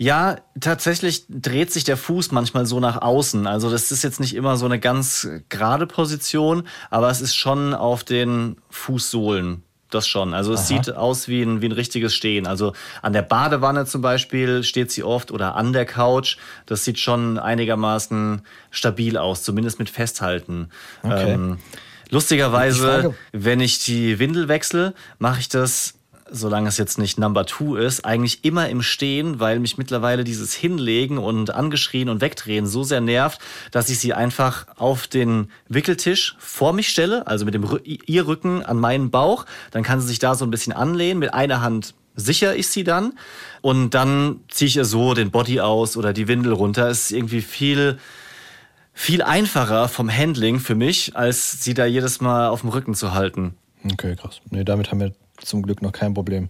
Ja, 0.00 0.36
tatsächlich 0.60 1.24
dreht 1.28 1.72
sich 1.72 1.82
der 1.82 1.96
Fuß 1.96 2.30
manchmal 2.30 2.66
so 2.66 2.78
nach 2.78 3.02
außen. 3.02 3.48
Also 3.48 3.68
das 3.68 3.90
ist 3.90 4.04
jetzt 4.04 4.20
nicht 4.20 4.36
immer 4.36 4.56
so 4.56 4.64
eine 4.64 4.78
ganz 4.78 5.28
gerade 5.48 5.88
Position, 5.88 6.68
aber 6.88 7.10
es 7.10 7.20
ist 7.20 7.34
schon 7.34 7.74
auf 7.74 8.04
den 8.04 8.56
Fußsohlen. 8.70 9.64
Das 9.90 10.06
schon. 10.06 10.34
Also 10.34 10.52
es 10.52 10.60
Aha. 10.60 10.66
sieht 10.66 10.94
aus 10.94 11.28
wie 11.28 11.42
ein, 11.42 11.62
wie 11.62 11.66
ein 11.66 11.72
richtiges 11.72 12.14
Stehen. 12.14 12.46
Also 12.46 12.74
an 13.00 13.14
der 13.14 13.22
Badewanne 13.22 13.86
zum 13.86 14.02
Beispiel 14.02 14.62
steht 14.62 14.90
sie 14.92 15.02
oft 15.02 15.30
oder 15.30 15.56
an 15.56 15.72
der 15.72 15.86
Couch. 15.86 16.36
Das 16.66 16.84
sieht 16.84 16.98
schon 16.98 17.38
einigermaßen 17.38 18.42
stabil 18.70 19.16
aus, 19.16 19.42
zumindest 19.42 19.78
mit 19.78 19.88
Festhalten. 19.88 20.68
Okay. 21.02 21.32
Ähm, 21.32 21.58
Ich 22.04 22.12
lustigerweise, 22.12 22.86
frage- 23.02 23.14
wenn 23.32 23.60
ich 23.60 23.82
die 23.84 24.18
Windel 24.18 24.48
wechsle, 24.48 24.92
mache 25.18 25.40
ich 25.40 25.48
das, 25.48 25.94
solange 26.30 26.68
es 26.68 26.78
jetzt 26.78 26.98
nicht 26.98 27.18
Number 27.18 27.46
Two 27.46 27.76
ist, 27.76 28.04
eigentlich 28.04 28.44
immer 28.44 28.68
im 28.68 28.82
Stehen, 28.82 29.40
weil 29.40 29.58
mich 29.60 29.78
mittlerweile 29.78 30.24
dieses 30.24 30.54
Hinlegen 30.54 31.18
und 31.18 31.54
angeschrien 31.54 32.08
und 32.08 32.20
wegdrehen 32.20 32.66
so 32.66 32.82
sehr 32.82 33.00
nervt, 33.00 33.40
dass 33.70 33.88
ich 33.88 33.98
sie 33.98 34.14
einfach 34.14 34.66
auf 34.76 35.06
den 35.06 35.50
Wickeltisch 35.68 36.36
vor 36.38 36.72
mich 36.72 36.88
stelle, 36.88 37.26
also 37.26 37.44
mit 37.44 37.54
dem 37.54 37.64
Rü 37.64 37.78
ihr 37.84 38.26
Rücken 38.26 38.64
an 38.64 38.78
meinen 38.78 39.10
Bauch. 39.10 39.46
Dann 39.70 39.82
kann 39.82 40.00
sie 40.00 40.08
sich 40.08 40.18
da 40.18 40.34
so 40.34 40.44
ein 40.44 40.50
bisschen 40.50 40.72
anlehnen. 40.72 41.18
Mit 41.18 41.34
einer 41.34 41.60
Hand 41.60 41.94
sichere 42.14 42.56
ich 42.56 42.68
sie 42.68 42.84
dann 42.84 43.12
und 43.60 43.90
dann 43.90 44.40
ziehe 44.48 44.68
ich 44.68 44.76
ihr 44.76 44.84
so 44.84 45.14
den 45.14 45.30
Body 45.30 45.60
aus 45.60 45.96
oder 45.96 46.12
die 46.12 46.28
Windel 46.28 46.52
runter. 46.52 46.88
Es 46.88 47.04
ist 47.04 47.12
irgendwie 47.12 47.42
viel 47.42 47.98
viel 48.92 49.22
einfacher 49.22 49.88
vom 49.88 50.10
Handling 50.10 50.58
für 50.58 50.74
mich, 50.74 51.14
als 51.14 51.62
sie 51.62 51.72
da 51.72 51.86
jedes 51.86 52.20
Mal 52.20 52.48
auf 52.48 52.62
dem 52.62 52.70
Rücken 52.70 52.94
zu 52.94 53.14
halten. 53.14 53.54
Okay, 53.92 54.16
krass. 54.16 54.40
Nee, 54.50 54.64
damit 54.64 54.90
haben 54.90 54.98
wir 54.98 55.12
zum 55.42 55.62
Glück 55.62 55.82
noch 55.82 55.92
kein 55.92 56.14
Problem. 56.14 56.48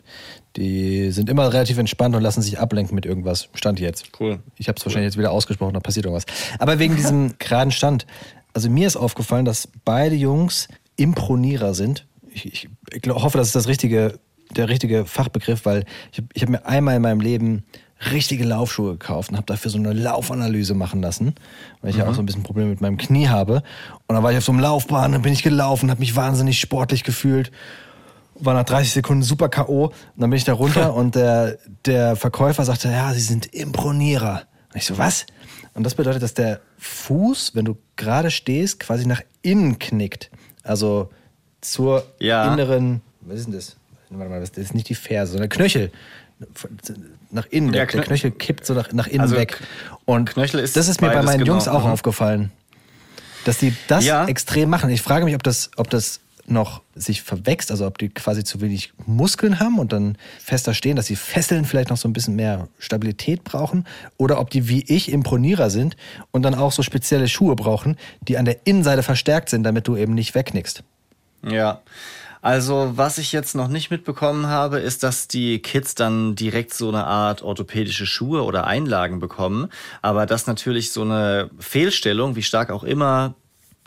Die 0.57 1.11
sind 1.11 1.29
immer 1.29 1.53
relativ 1.53 1.79
entspannt 1.79 2.17
und 2.17 2.23
lassen 2.23 2.43
sich 2.43 2.59
ablenken 2.59 2.95
mit 2.95 3.07
irgendwas. 3.07 3.49
Stand 3.55 3.81
jetzt. 3.81 4.11
Cool. 4.19 4.41
Ich 4.57 4.69
habe 4.69 4.79
es 4.79 4.85
wahrscheinlich 4.85 5.09
jetzt 5.09 5.19
wieder 5.19 5.33
ausgesprochen, 5.33 5.75
da 5.75 5.81
passiert 5.81 6.07
irgendwas. 6.07 6.27
Aber 6.59 6.79
wegen 6.79 6.97
diesem 6.97 7.35
geraden 7.39 7.71
Stand. 7.71 8.07
Also 8.55 8.71
mir 8.71 8.87
ist 8.87 8.97
aufgefallen, 8.97 9.45
dass 9.45 9.69
beide 9.85 10.17
Jungs 10.17 10.69
Impronierer 10.97 11.75
sind. 11.75 12.07
Ich, 12.33 12.47
ich, 12.47 12.69
ich 12.93 13.11
hoffe, 13.11 13.39
das 13.39 13.49
ist 13.49 13.57
das 13.57 13.69
richtige, 13.69 14.19
der 14.57 14.69
richtige 14.69 15.05
Fachbegriff, 15.05 15.65
weil 15.65 15.85
ich, 16.13 16.23
ich 16.35 16.43
habe 16.43 16.53
mir 16.53 16.67
einmal 16.67 16.97
in 16.97 17.03
meinem 17.03 17.21
Leben 17.21 17.65
richtige 18.13 18.45
Laufschuhe 18.45 18.93
gekauft 18.93 19.31
und 19.31 19.37
habe 19.37 19.47
dafür 19.47 19.71
so 19.71 19.79
eine 19.79 19.93
Laufanalyse 19.93 20.75
machen 20.75 21.03
lassen, 21.03 21.35
weil 21.81 21.91
ich 21.91 21.97
ja 21.97 22.09
auch 22.09 22.15
so 22.15 22.23
ein 22.23 22.27
bisschen 22.27 22.45
Probleme 22.45 22.71
mit 22.71 22.81
meinem 22.81 22.97
Knie 22.97 23.29
habe. 23.29 23.63
Und 24.07 24.15
dann 24.15 24.23
war 24.23 24.31
ich 24.31 24.39
auf 24.39 24.45
so 24.45 24.53
einem 24.53 24.61
Laufbahn, 24.61 25.13
dann 25.13 25.23
bin 25.23 25.33
ich 25.33 25.43
gelaufen, 25.43 25.91
habe 25.91 26.01
mich 26.01 26.15
wahnsinnig 26.15 26.61
sportlich 26.61 27.03
gefühlt 27.03 27.51
war 28.41 28.55
nach 28.55 28.65
30 28.65 28.93
Sekunden 28.93 29.23
super 29.23 29.49
K.O. 29.49 29.87
Und 29.87 29.93
dann 30.17 30.31
bin 30.31 30.37
ich 30.37 30.45
da 30.45 30.53
runter 30.53 30.95
und 31.01 31.15
der, 31.15 31.59
der 31.85 32.17
Verkäufer 32.17 32.65
sagte, 32.65 32.89
ja, 32.89 33.13
Sie 33.15 33.21
sind 33.21 33.47
Impronierer. 33.47 34.43
Und 34.73 34.77
ich 34.77 34.87
so, 34.87 34.99
was? 34.99 35.27
Und 35.75 35.85
das 35.85 35.95
bedeutet, 35.95 36.23
dass 36.23 36.35
der 36.35 36.61
Fuß, 36.79 37.55
wenn 37.55 37.65
du 37.65 37.77
gerade 37.97 38.31
stehst, 38.31 38.81
quasi 38.81 39.07
nach 39.07 39.23
innen 39.43 39.79
knickt. 39.79 40.31
Also 40.63 41.11
zur 41.61 42.05
Ja. 42.19 42.53
inneren, 42.53 43.01
was 43.23 43.39
ist 43.41 43.47
denn 43.47 43.55
das? 43.55 43.77
Warte 44.11 44.31
mal, 44.31 44.41
das 44.41 44.51
ist 44.51 44.75
nicht 44.75 44.89
die 44.89 44.95
Ferse, 44.95 45.33
sondern 45.33 45.49
Knöchel. 45.51 45.91
Nach 47.31 47.47
innen, 47.47 47.73
der, 47.73 47.83
Ja, 47.83 47.87
der 47.87 48.01
Knö- 48.03 48.07
Knöchel 48.07 48.31
kippt 48.31 48.65
so 48.65 48.73
nach, 48.75 48.93
nach 48.93 49.07
innen 49.07 49.21
Also 49.23 49.37
weg. 49.37 49.61
Und 50.05 50.31
Knöchel 50.31 50.61
ist 50.61 50.77
das 50.77 50.89
ist 50.89 51.01
mir 51.01 51.09
bei 51.11 51.23
meinen 51.23 51.41
genau. 51.41 51.53
Jungs 51.53 51.69
auch 51.69 51.85
Mhm. 51.85 51.91
aufgefallen, 51.91 52.53
dass 53.45 53.59
die 53.59 53.75
das 53.89 54.05
Ja. 54.05 54.25
extrem 54.27 54.71
machen. 54.71 54.89
Ich 54.91 55.03
frage 55.03 55.25
mich, 55.25 55.35
ob 55.35 55.43
das, 55.43 55.71
ob 55.77 55.91
das 55.91 56.21
noch 56.51 56.83
sich 56.95 57.23
verwächst, 57.23 57.71
also 57.71 57.87
ob 57.87 57.99
die 57.99 58.09
quasi 58.09 58.45
zu 58.45 58.61
wenig 58.61 58.93
Muskeln 59.07 59.61
haben 59.61 59.79
und 59.79 59.93
dann 59.93 60.17
fester 60.41 60.75
stehen, 60.75 60.97
dass 60.97 61.07
die 61.07 61.17
Fesseln 61.17 61.65
vielleicht 61.65 61.91
noch 61.91 61.97
so 61.97 62.09
ein 62.09 62.13
bisschen 62.13 62.37
mehr 62.37 62.69
Stabilität 62.79 63.45
brauchen 63.45 63.87
oder 64.17 64.41
ob 64.41 64.51
die 64.51 64.69
wie 64.69 64.85
ich 64.87 65.13
Impronierer 65.13 65.71
sind 65.71 65.97
und 66.31 66.43
dann 66.43 66.55
auch 66.55 66.73
so 66.73 66.83
spezielle 66.83 67.29
Schuhe 67.29 67.57
brauchen, 67.57 67.97
die 68.21 68.39
an 68.39 68.45
der 68.45 68.67
Innenseite 68.67 69.03
verstärkt 69.03 69.49
sind, 69.49 69.63
damit 69.63 69.89
du 69.89 69.97
eben 69.97 70.15
nicht 70.15 70.35
wegknickst. 70.35 70.83
Ja. 71.43 71.83
Also, 72.41 72.93
was 72.95 73.19
ich 73.19 73.33
jetzt 73.33 73.57
noch 73.57 73.69
nicht 73.69 73.91
mitbekommen 73.91 74.47
habe, 74.47 74.79
ist, 74.79 75.03
dass 75.03 75.27
die 75.27 75.59
Kids 75.59 75.95
dann 75.97 76.37
direkt 76.37 76.73
so 76.73 76.89
eine 76.89 77.05
Art 77.05 77.43
orthopädische 77.43 78.07
Schuhe 78.07 78.45
oder 78.45 78.67
Einlagen 78.67 79.19
bekommen. 79.19 79.69
Aber 80.03 80.25
dass 80.25 80.47
natürlich 80.47 80.93
so 80.93 81.03
eine 81.03 81.51
Fehlstellung, 81.59 82.37
wie 82.37 82.43
stark 82.43 82.71
auch 82.71 82.85
immer, 82.85 83.35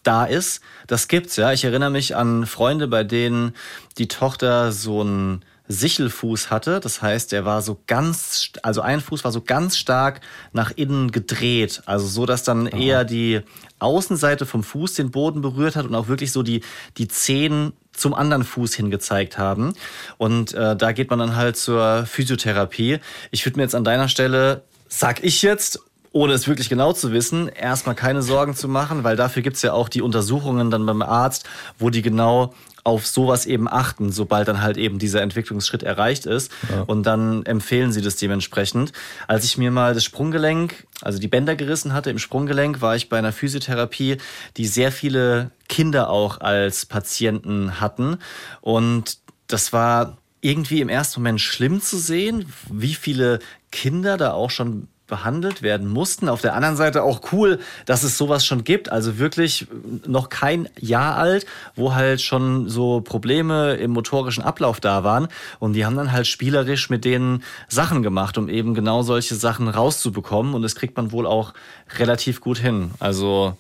da 0.04 0.26
ist, 0.26 0.62
das 0.88 1.08
gibt's, 1.08 1.36
ja. 1.36 1.52
Ich 1.54 1.64
erinnere 1.64 1.92
mich 1.92 2.16
an 2.16 2.46
Freunde, 2.46 2.88
bei 2.88 3.04
denen 3.04 3.56
die 3.98 4.08
Tochter 4.08 4.72
so 4.72 5.02
einen 5.02 5.44
Sichelfuß 5.72 6.52
hatte. 6.52 6.80
Das 6.80 7.02
heißt, 7.02 7.32
der 7.32 7.46
war 7.46 7.62
so 7.62 7.82
ganz, 7.88 8.50
also 8.62 8.82
ein 8.82 9.00
Fuß 9.00 9.24
war 9.24 9.32
so 9.32 9.42
ganz 9.42 9.78
stark 9.78 10.22
nach 10.54 10.72
innen 10.72 11.12
gedreht. 11.12 11.82
Also 11.86 12.08
so, 12.08 12.26
dass 12.26 12.44
dann 12.44 12.68
eher 12.68 13.06
die 13.06 13.42
Außenseite 13.80 14.46
vom 14.46 14.64
Fuß 14.64 14.96
den 14.96 15.12
Boden 15.12 15.42
berührt 15.42 15.76
hat 15.76 15.86
und 15.86 15.96
auch 15.96 16.08
wirklich 16.08 16.32
so 16.32 16.44
die, 16.44 16.62
die 16.98 17.08
Zehen 17.08 17.74
zum 17.94 18.14
anderen 18.14 18.44
Fuß 18.44 18.74
hingezeigt 18.74 19.38
haben. 19.38 19.74
Und 20.18 20.54
äh, 20.54 20.76
da 20.76 20.92
geht 20.92 21.10
man 21.10 21.20
dann 21.20 21.36
halt 21.36 21.58
zur 21.58 22.06
Physiotherapie. 22.06 23.00
Ich 23.32 23.46
würde 23.46 23.58
mir 23.58 23.64
jetzt 23.64 23.76
an 23.76 23.84
deiner 23.84 24.08
Stelle, 24.08 24.64
sag 24.88 25.24
ich 25.24 25.42
jetzt, 25.42 25.80
ohne 26.12 26.34
es 26.34 26.48
wirklich 26.48 26.70
genau 26.70 26.92
zu 26.94 27.12
wissen, 27.12 27.48
erstmal 27.48 27.96
keine 27.96 28.22
Sorgen 28.22 28.56
zu 28.56 28.68
machen, 28.68 29.04
weil 29.04 29.16
dafür 29.16 29.42
gibt's 29.42 29.62
ja 29.62 29.74
auch 29.74 29.88
die 29.88 30.02
Untersuchungen 30.02 30.70
dann 30.70 30.86
beim 30.86 31.02
Arzt, 31.02 31.46
wo 31.80 31.90
die 31.90 32.02
genau 32.02 32.54
auf 32.84 33.06
sowas 33.06 33.46
eben 33.46 33.68
achten, 33.68 34.12
sobald 34.12 34.48
dann 34.48 34.62
halt 34.62 34.76
eben 34.76 34.98
dieser 34.98 35.22
Entwicklungsschritt 35.22 35.84
erreicht 35.84 36.26
ist. 36.26 36.52
Und 36.88 37.04
dann 37.06 37.46
empfehlen 37.46 37.92
sie 37.92 38.02
das 38.02 38.16
dementsprechend. 38.16 38.92
Als 39.28 39.46
ich 39.46 39.58
mir 39.58 39.70
mal 39.72 39.94
das 39.94 40.04
Sprunggelenk, 40.04 40.88
also 41.02 41.20
die 41.20 41.28
Bänder 41.28 41.56
gerissen 41.56 41.94
hatte 41.94 42.10
im 42.10 42.18
Sprunggelenk, 42.20 42.82
war 42.82 42.96
ich 42.96 43.08
bei 43.08 43.20
einer 43.20 43.32
Physiotherapie, 43.32 44.18
die 44.58 44.66
sehr 44.66 44.92
viele 44.92 45.52
Kinder 45.70 46.10
auch 46.10 46.42
als 46.42 46.88
Patienten 46.88 47.80
hatten. 47.80 48.18
Und 48.62 49.20
das 49.46 49.74
war 49.74 50.18
irgendwie 50.42 50.82
im 50.82 50.90
ersten 50.90 51.20
Moment 51.22 51.40
schlimm 51.40 51.82
zu 51.82 52.00
sehen, 52.00 52.52
wie 52.70 52.96
viele 52.96 53.40
Kinder 53.72 54.18
da 54.18 54.34
auch 54.34 54.50
schon 54.50 54.88
behandelt 55.12 55.62
werden 55.62 55.90
mussten. 55.90 56.30
Auf 56.30 56.42
der 56.42 56.56
anderen 56.56 56.78
Seite 56.78 57.04
auch 57.04 57.34
cool, 57.34 57.60
dass 57.86 58.04
es 58.04 58.18
sowas 58.18 58.46
schon 58.46 58.64
gibt. 58.64 58.90
Also 58.90 59.20
wirklich 59.20 59.68
noch 60.08 60.30
kein 60.30 60.70
Jahr 60.80 61.18
alt, 61.18 61.46
wo 61.76 61.94
halt 61.94 62.22
schon 62.22 62.70
so 62.70 63.02
Probleme 63.02 63.74
im 63.74 63.92
motorischen 63.92 64.42
Ablauf 64.42 64.80
da 64.80 65.04
waren. 65.04 65.28
Und 65.60 65.74
die 65.74 65.86
haben 65.86 65.98
dann 65.98 66.14
halt 66.14 66.28
spielerisch 66.28 66.90
mit 66.90 67.04
denen 67.04 67.44
Sachen 67.68 68.02
gemacht, 68.04 68.38
um 68.38 68.48
eben 68.48 68.74
genau 68.74 69.04
solche 69.04 69.36
Sachen 69.36 69.68
rauszubekommen. 69.68 70.54
Und 70.54 70.62
das 70.62 70.76
kriegt 70.76 70.96
man 70.96 71.12
wohl 71.12 71.28
auch 71.28 71.54
relativ 72.00 72.40
gut 72.40 72.58
hin. 72.58 72.92
Also 73.00 73.58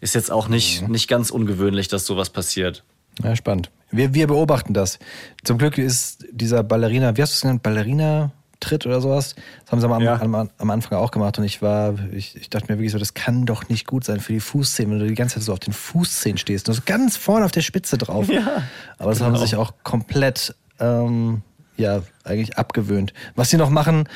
ist 0.00 0.16
jetzt 0.16 0.32
auch 0.32 0.48
nicht, 0.48 0.88
nicht 0.88 1.06
ganz 1.06 1.30
ungewöhnlich, 1.30 1.86
dass 1.86 2.06
sowas 2.06 2.30
passiert. 2.30 2.82
Ja, 3.22 3.36
spannend. 3.36 3.70
Wir, 3.92 4.14
wir 4.14 4.26
beobachten 4.26 4.74
das. 4.74 4.98
Zum 5.44 5.58
Glück 5.58 5.78
ist 5.78 6.26
dieser 6.32 6.64
Ballerina, 6.64 7.16
wie 7.16 7.22
hast 7.22 7.32
du 7.32 7.36
es 7.36 7.40
genannt, 7.42 7.62
Ballerina-Tritt 8.60 8.86
oder 8.86 9.00
sowas? 9.00 9.34
Das 9.64 9.72
haben 9.72 9.80
sie 9.80 9.88
am, 9.88 10.02
Ja. 10.02 10.20
am, 10.20 10.34
am 10.56 10.70
Anfang 10.70 10.98
auch 10.98 11.10
gemacht 11.10 11.38
und 11.38 11.44
ich 11.44 11.62
war, 11.62 11.94
ich, 12.12 12.36
ich 12.36 12.50
dachte 12.50 12.70
mir 12.72 12.78
wirklich 12.78 12.92
so, 12.92 12.98
das 12.98 13.14
kann 13.14 13.46
doch 13.46 13.68
nicht 13.68 13.86
gut 13.86 14.04
sein 14.04 14.20
für 14.20 14.32
die 14.32 14.40
Fußzehen, 14.40 14.90
wenn 14.90 14.98
du 14.98 15.06
die 15.06 15.14
ganze 15.14 15.36
Zeit 15.36 15.44
so 15.44 15.52
auf 15.52 15.60
den 15.60 15.72
Fußzehen 15.72 16.38
stehst 16.38 16.68
und 16.68 16.74
so 16.74 16.82
ganz 16.84 17.16
vorne 17.16 17.44
auf 17.44 17.52
der 17.52 17.62
Spitze 17.62 17.98
drauf. 17.98 18.28
Ja, 18.28 18.62
Aber 18.98 19.10
das 19.10 19.20
haben 19.20 19.34
sie 19.36 19.42
sich 19.42 19.56
auch 19.56 19.72
komplett, 19.84 20.54
ähm, 20.80 21.42
ja, 21.76 22.02
eigentlich 22.24 22.58
abgewöhnt. 22.58 23.12
Was 23.34 23.50
sie 23.50 23.56
noch 23.56 23.70
machen, 23.70 24.08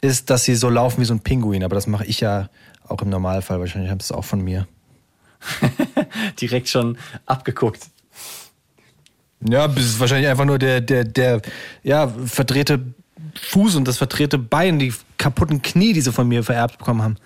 ist, 0.00 0.30
dass 0.30 0.44
sie 0.44 0.54
so 0.54 0.68
laufen 0.70 1.00
wie 1.00 1.04
so 1.04 1.14
ein 1.14 1.20
Pinguin, 1.20 1.62
aber 1.64 1.74
das 1.74 1.86
mache 1.86 2.06
ich 2.06 2.20
ja 2.20 2.48
auch 2.88 3.02
im 3.02 3.10
Normalfall. 3.10 3.60
Wahrscheinlich 3.60 3.90
haben 3.90 4.00
sie 4.00 4.04
es 4.04 4.12
auch 4.12 4.24
von 4.24 4.40
mir. 4.40 4.66
Direkt 6.40 6.68
schon 6.68 6.98
abgeguckt. 7.26 7.86
Ja, 9.48 9.68
das 9.68 9.84
ist 9.84 10.00
wahrscheinlich 10.00 10.28
einfach 10.28 10.44
nur 10.44 10.58
der, 10.58 10.80
der, 10.82 11.04
der, 11.04 11.40
ja, 11.82 12.08
verdrehte 12.08 12.78
Fuß 13.34 13.76
und 13.76 13.86
das 13.86 13.98
verdrehte 13.98 14.38
Bein, 14.38 14.78
die 14.78 14.92
kaputten 15.18 15.62
Knie, 15.62 15.92
die 15.92 16.00
sie 16.00 16.12
von 16.12 16.28
mir 16.28 16.42
vererbt 16.42 16.78
bekommen 16.78 17.02
haben. 17.02 17.16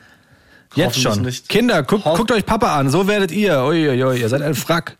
Jetzt 0.75 1.01
schon. 1.01 1.23
nicht. 1.23 1.49
Kinder, 1.49 1.83
guckt, 1.83 2.05
guckt 2.05 2.33
euch 2.33 2.45
Papa 2.45 2.77
an, 2.79 2.91
so 2.91 3.07
werdet 3.07 3.31
ihr. 3.31 3.63
Uiuiui, 3.63 4.21
ihr 4.21 4.29
seid 4.29 4.43
ein 4.43 4.55
Frack. 4.55 4.97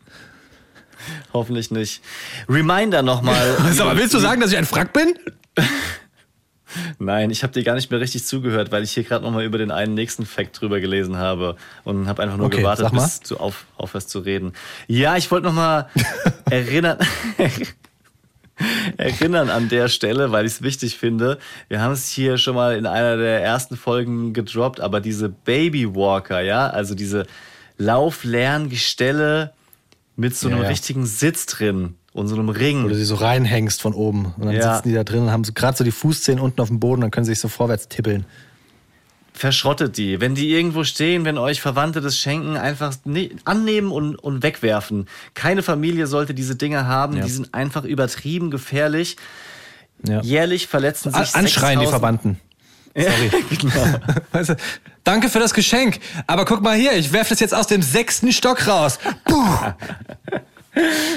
Hoffentlich 1.33 1.71
nicht. 1.71 2.03
Reminder 2.49 3.03
nochmal. 3.03 3.57
Sag 3.73 3.87
mal, 3.87 3.97
willst 3.97 4.15
du 4.15 4.19
sagen, 4.19 4.41
dass 4.41 4.53
ich 4.53 4.59
ein 4.59 4.67
Frack 4.67 4.93
bin? 4.93 5.19
Nein, 6.99 7.31
ich 7.31 7.45
habe 7.45 7.53
dir 7.53 7.63
gar 7.63 7.75
nicht 7.75 7.91
mehr 7.91 8.01
richtig 8.01 8.27
zugehört, 8.27 8.73
weil 8.73 8.83
ich 8.83 8.91
hier 8.91 9.05
gerade 9.05 9.25
nochmal 9.25 9.45
über 9.45 9.59
den 9.59 9.71
einen 9.71 9.95
nächsten 9.95 10.27
Fact 10.27 10.61
drüber 10.61 10.81
gelesen 10.81 11.17
habe 11.17 11.57
und 11.85 12.09
habe 12.09 12.23
einfach 12.23 12.37
nur 12.37 12.47
Okay, 12.47 12.59
gewartet, 12.59 12.91
bis 12.91 13.21
du 13.21 13.37
auf, 13.37 13.67
aufhörst 13.77 14.11
zu 14.11 14.19
reden. 14.21 14.55
Ja, 14.89 15.17
ich 15.17 15.31
wollte 15.31 15.47
nochmal 15.47 15.89
erinnern. 16.51 16.99
erinnern 18.97 19.51
an 19.51 19.69
der 19.69 19.89
Stelle, 19.89 20.31
weil 20.33 20.47
ich 20.47 20.53
es 20.53 20.63
wichtig 20.63 20.97
finde. 20.97 21.39
Wir 21.69 21.81
haben 21.81 21.93
es 21.93 22.09
hier 22.09 22.39
schon 22.39 22.55
mal 22.55 22.77
in 22.77 22.87
einer 22.87 23.17
der 23.17 23.43
ersten 23.43 23.77
Folgen 23.77 24.33
gedroppt, 24.33 24.81
aber 24.81 25.01
diese 25.01 25.29
Baby 25.29 25.95
Walker, 25.95 26.41
ja, 26.41 26.69
also 26.69 26.95
diese 26.95 27.27
Lauflerngestelle, 27.79 29.53
mit 30.17 30.37
so 30.37 30.49
Ja, 30.49 30.55
einem 30.55 30.63
ja. 30.63 30.69
richtigen 30.69 31.07
Sitz 31.07 31.47
drin 31.47 31.95
und 32.13 32.29
so 32.29 32.37
einem 32.37 32.49
Ring. 32.49 32.85
Wo 32.85 32.89
du 32.89 32.95
sie 32.95 33.05
so 33.05 33.17
reinhängst 33.17 33.83
von 33.83 33.93
oben. 33.95 34.33
Und 34.37 34.47
dann 34.47 34.55
Ja. 34.55 34.77
sitzen 34.77 34.89
die 34.91 34.95
da 34.95 35.03
drin 35.03 35.23
und 35.25 35.33
haben 35.33 35.43
so 35.43 35.53
gerade 35.53 35.77
so 35.77 35.83
die 35.83 35.91
Fußzehen 35.91 36.39
unten 36.39 36.61
auf 36.61 36.69
dem 36.69 36.79
Boden, 36.79 37.01
dann 37.01 37.11
können 37.11 37.25
sie 37.27 37.33
sich 37.33 37.41
so 37.41 37.49
vorwärts 37.49 37.89
tippeln. 37.89 38.25
Verschrottet 39.37 39.97
die. 39.99 40.21
Wenn 40.21 40.37
die 40.37 40.51
irgendwo 40.51 40.85
stehen, 40.85 41.25
wenn 41.25 41.39
euch 41.39 41.61
Verwandte 41.61 42.01
das 42.01 42.17
schenken, 42.17 42.57
einfach 42.57 42.95
ne 43.05 43.31
annehmen 43.45 43.91
und, 43.91 44.15
und 44.15 44.45
wegwerfen. 44.45 45.09
Keine 45.35 45.65
Familie 45.65 46.07
sollte 46.07 46.35
diese 46.35 46.55
Dinge 46.55 46.87
haben. 46.87 47.17
Ja. 47.17 47.25
Die 47.25 47.31
sind 47.31 47.53
einfach 47.53 47.83
übertrieben 47.85 48.53
gefährlich. 48.53 49.17
Ja. 50.07 50.21
Jährlich 50.23 50.69
verletzen 50.69 51.13
An- 51.13 51.25
sich 51.25 51.35
Anschreien 51.35 51.81
die 51.81 51.87
6000 51.87 51.91
Verwandten. 51.91 52.41
Sorry. 52.97 53.45
genau. 53.61 54.01
Weißt 54.31 54.51
du, 54.51 54.57
danke 55.03 55.29
für 55.29 55.41
das 55.41 55.53
Geschenk, 55.53 55.99
aber 56.29 56.45
guck 56.45 56.63
mal 56.63 56.77
hier, 56.77 56.93
ich 56.93 57.13
werfe 57.13 57.31
das 57.31 57.41
jetzt 57.41 57.55
aus 57.55 57.67
dem 57.67 57.83
sechsten 57.83 58.33
Stock 58.33 58.67
raus. 58.69 59.01
Puh. 59.25 59.45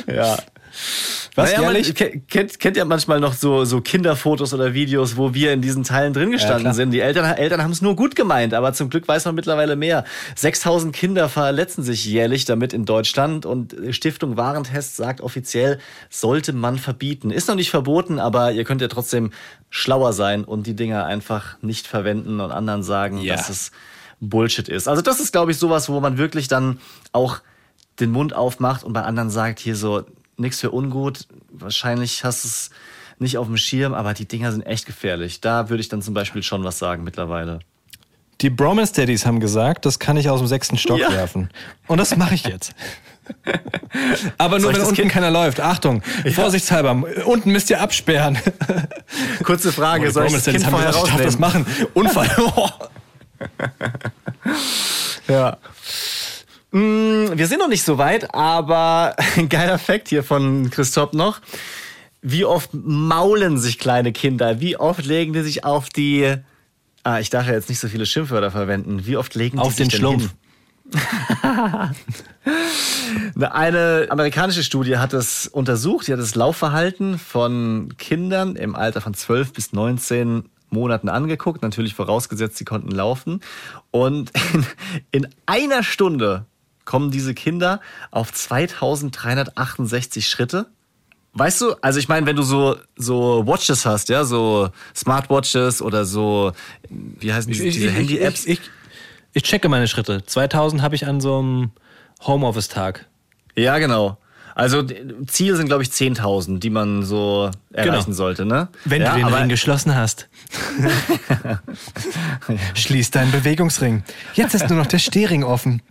Ja. 0.07 0.38
Was, 1.36 1.51
naja, 1.53 1.71
man 1.71 1.82
kennt, 2.28 2.59
kennt 2.59 2.78
ja 2.78 2.86
manchmal 2.86 3.19
noch 3.19 3.34
so, 3.34 3.65
so 3.65 3.82
Kinderfotos 3.82 4.53
oder 4.53 4.73
Videos, 4.73 5.17
wo 5.17 5.34
wir 5.34 5.53
in 5.53 5.61
diesen 5.61 5.84
Teilen 5.84 6.13
drin 6.13 6.32
gestanden 6.32 6.61
klar. 6.63 6.73
sind. 6.73 6.91
Die 6.91 6.99
Eltern, 6.99 7.25
Eltern 7.36 7.61
haben 7.61 7.71
es 7.71 7.82
nur 7.82 7.95
gut 7.95 8.15
gemeint, 8.15 8.53
aber 8.53 8.73
zum 8.73 8.89
Glück 8.89 9.07
weiß 9.07 9.25
man 9.25 9.36
mittlerweile 9.36 9.75
mehr. 9.75 10.03
6000 10.36 10.95
Kinder 10.95 11.30
verletzen 11.30 11.84
sich 11.84 12.05
jährlich 12.05 12.45
damit 12.45 12.73
in 12.73 12.86
Deutschland 12.86 13.45
und 13.45 13.75
Stiftung 13.91 14.38
Warentest 14.38 14.95
sagt 14.95 15.21
offiziell, 15.21 15.80
sollte 16.09 16.53
man 16.53 16.78
verbieten. 16.80 17.32
Ist 17.32 17.47
noch 17.47 17.55
nicht 17.55 17.69
verboten, 17.69 18.19
aber 18.19 18.51
ihr 18.51 18.63
könnt 18.63 18.82
ja 18.82 18.88
trotzdem 18.88 19.32
schlauer 19.69 20.13
sein 20.13 20.43
und 20.43 20.65
die 20.65 20.75
Dinger 20.75 21.05
einfach 21.05 21.57
nicht 21.61 21.88
verwenden 21.88 22.39
und 22.39 22.51
anderen 22.51 22.84
sagen, 22.84 23.19
Ja. 23.19 23.36
dass 23.36 23.49
es 23.49 23.71
Bullshit 24.19 24.67
ist. 24.67 24.88
Also 24.88 25.01
das 25.01 25.19
ist, 25.19 25.32
glaube 25.32 25.51
ich, 25.51 25.57
sowas, 25.57 25.89
wo 25.89 25.99
man 25.99 26.17
wirklich 26.17 26.47
dann 26.47 26.80
auch 27.11 27.39
den 27.99 28.11
Mund 28.11 28.36
aufmacht 28.36 28.84
und 28.84 28.93
bei 28.93 29.01
anderen 29.03 29.30
sagt, 29.30 29.59
hier 29.59 29.75
so, 29.75 30.05
nix 30.38 30.59
für 30.59 30.71
ungut, 30.71 31.27
wahrscheinlich 31.51 32.23
hast 32.23 32.43
du 32.43 32.47
es 32.47 32.69
nicht 33.19 33.38
auf 33.38 33.47
dem 33.47 33.57
Schirm, 33.57 33.93
aber 33.93 34.13
die 34.13 34.27
Dinger 34.27 34.51
sind 34.51 34.61
echt 34.63 34.85
gefährlich. 34.85 35.41
Da 35.41 35.69
würde 35.69 35.81
ich 35.81 35.89
dann 35.89 36.01
zum 36.01 36.13
Beispiel 36.13 36.43
schon 36.43 36.63
was 36.63 36.77
sagen 36.79 37.03
mittlerweile. 37.03 37.59
Die 38.41 38.51
Bromance 38.51 38.93
Daddies 38.93 39.25
haben 39.25 39.39
gesagt, 39.39 39.85
das 39.88 39.97
kann 39.97 40.15
ich 40.15 40.29
aus 40.29 40.39
dem 40.39 40.47
sechsten 40.47 40.77
Stock 40.77 40.99
Ja. 40.99 41.11
werfen. 41.11 41.49
Und 41.88 41.97
das 41.97 42.15
mache 42.15 42.35
ich 42.35 42.45
jetzt. 42.45 42.75
Aber 44.38 44.59
nur, 44.59 44.71
wenn 44.71 44.79
das 44.79 44.89
unten 44.89 45.01
Kind- 45.01 45.11
keiner 45.11 45.31
läuft. 45.31 45.59
Achtung, 45.59 46.03
vorsichtshalber, 46.33 47.03
unten 47.25 47.51
müsst 47.51 47.69
ihr 47.71 47.81
absperren. 47.81 48.38
Kurze 49.43 49.71
Frage, 49.73 50.05
Die 50.05 50.11
soll 50.13 50.27
ich 50.27 50.33
das 50.33 50.45
Kind 50.45 50.63
haben 50.65 50.71
vorher 50.71 50.89
gesagt, 50.91 51.07
ich 51.07 51.13
darf 51.13 51.23
das 51.25 51.41
rausnehmen? 51.41 51.65
machen. 51.65 51.88
Unfall. 51.95 52.29
Oh. 52.55 52.69
Ja. 55.27 55.57
Mm, 56.72 57.38
Wir 57.38 57.47
sind 57.47 57.59
noch 57.59 57.68
nicht 57.70 57.84
so 57.84 57.97
weit, 57.97 58.34
aber 58.34 59.15
ein 59.36 59.49
geiler 59.49 59.78
Fakt 59.80 60.09
hier 60.09 60.24
von 60.24 60.70
Christoph 60.70 61.13
noch. 61.13 61.41
Wie 62.22 62.45
oft 62.45 62.72
maulen 62.74 63.57
sich 63.57 63.78
kleine 63.80 64.11
Kinder? 64.11 64.59
Wie 64.59 64.78
oft 64.78 65.05
legen 65.05 65.34
die 65.34 65.41
sich 65.41 65.63
auf 65.63 65.89
die. 65.89 66.36
Ah, 67.03 67.20
ich 67.20 67.30
darf 67.30 67.47
ja 67.47 67.53
jetzt 67.53 67.70
nicht 67.70 67.80
so 67.80 67.88
viele 67.88 68.05
Schimpfwörter 68.05 68.51
verwenden. 68.51 69.05
Wie 69.05 69.15
oft 69.15 69.34
legen 69.36 69.57
die 69.57 69.63
Auf 69.63 69.76
sich 69.76 69.88
den 69.88 69.89
denn 69.89 69.99
Schlumpf. 69.99 70.34
Eine 73.39 74.07
amerikanische 74.09 74.63
Studie 74.63 74.97
hat 74.97 75.13
es 75.13 75.47
untersucht. 75.47 76.07
Die 76.07 76.13
hat 76.13 76.20
das 76.20 76.36
Laufverhalten 76.36 77.18
von 77.20 77.93
Kindern 77.97 78.55
im 78.55 78.76
Alter 78.76 79.01
von 79.01 79.13
12 79.13 79.53
bis 79.53 79.74
19 79.74 80.49
Monaten 80.70 81.07
angeguckt. 81.09 81.61
Natürlich 81.61 81.93
vorausgesetzt, 81.93 82.57
sie 82.57 82.65
konnten 82.65 82.91
laufen. 82.91 83.41
Und 83.91 84.32
in, 84.53 84.65
in 85.11 85.28
einer 85.45 85.84
Stunde 85.84 86.45
kommen 86.88 87.11
diese 87.11 87.35
Kinder 87.35 87.81
auf 88.09 88.33
2368 88.33 90.27
Schritte. 90.27 90.65
Weißt 91.33 91.61
du, 91.61 91.75
also 91.81 91.99
ich 91.99 92.07
meine, 92.07 92.25
wenn 92.25 92.35
du 92.35 92.41
so, 92.41 92.77
so 92.95 93.45
Watches 93.45 93.85
hast, 93.85 94.09
ja, 94.09 94.23
so 94.23 94.69
Smartwatches 94.95 95.83
oder 95.83 96.05
so, 96.05 96.53
wie 96.89 97.31
heißen 97.31 97.51
diese, 97.51 97.65
diese 97.65 97.91
Handy-Apps? 97.91 98.45
Ich, 98.45 98.61
ich, 98.61 98.71
ich 99.33 99.43
checke 99.43 99.69
meine 99.69 99.88
Schritte. 99.88 100.23
2000 100.25 100.81
habe 100.81 100.95
ich 100.95 101.05
an 101.05 101.21
so 101.21 101.38
einem 101.38 101.71
Homeoffice-Tag. 102.25 103.05
Ja, 103.55 103.77
genau. 103.77 104.17
Also 104.58 104.84
Ziel 105.28 105.55
sind, 105.55 105.68
glaube 105.68 105.84
ich, 105.84 105.89
10.000, 105.89 106.58
die 106.58 106.72
man 106.72 107.03
so 107.03 107.51
erreichen 107.72 108.05
Genau. 108.05 108.16
sollte, 108.16 108.43
ne? 108.43 108.70
Wenn 108.86 109.03
ja, 109.03 109.14
du 109.14 109.20
den 109.24 109.32
Ring 109.32 109.49
geschlossen 109.49 109.93
hast. 109.93 110.28
Schließ 112.74 113.12
deinen 113.12 113.32
Bewegungsring. 113.32 114.01
Jetzt 114.34 114.55
ist 114.55 114.68
nur 114.68 114.80
noch 114.80 114.88
der 114.88 114.97
Stehring 114.97 115.43
offen. 115.43 115.84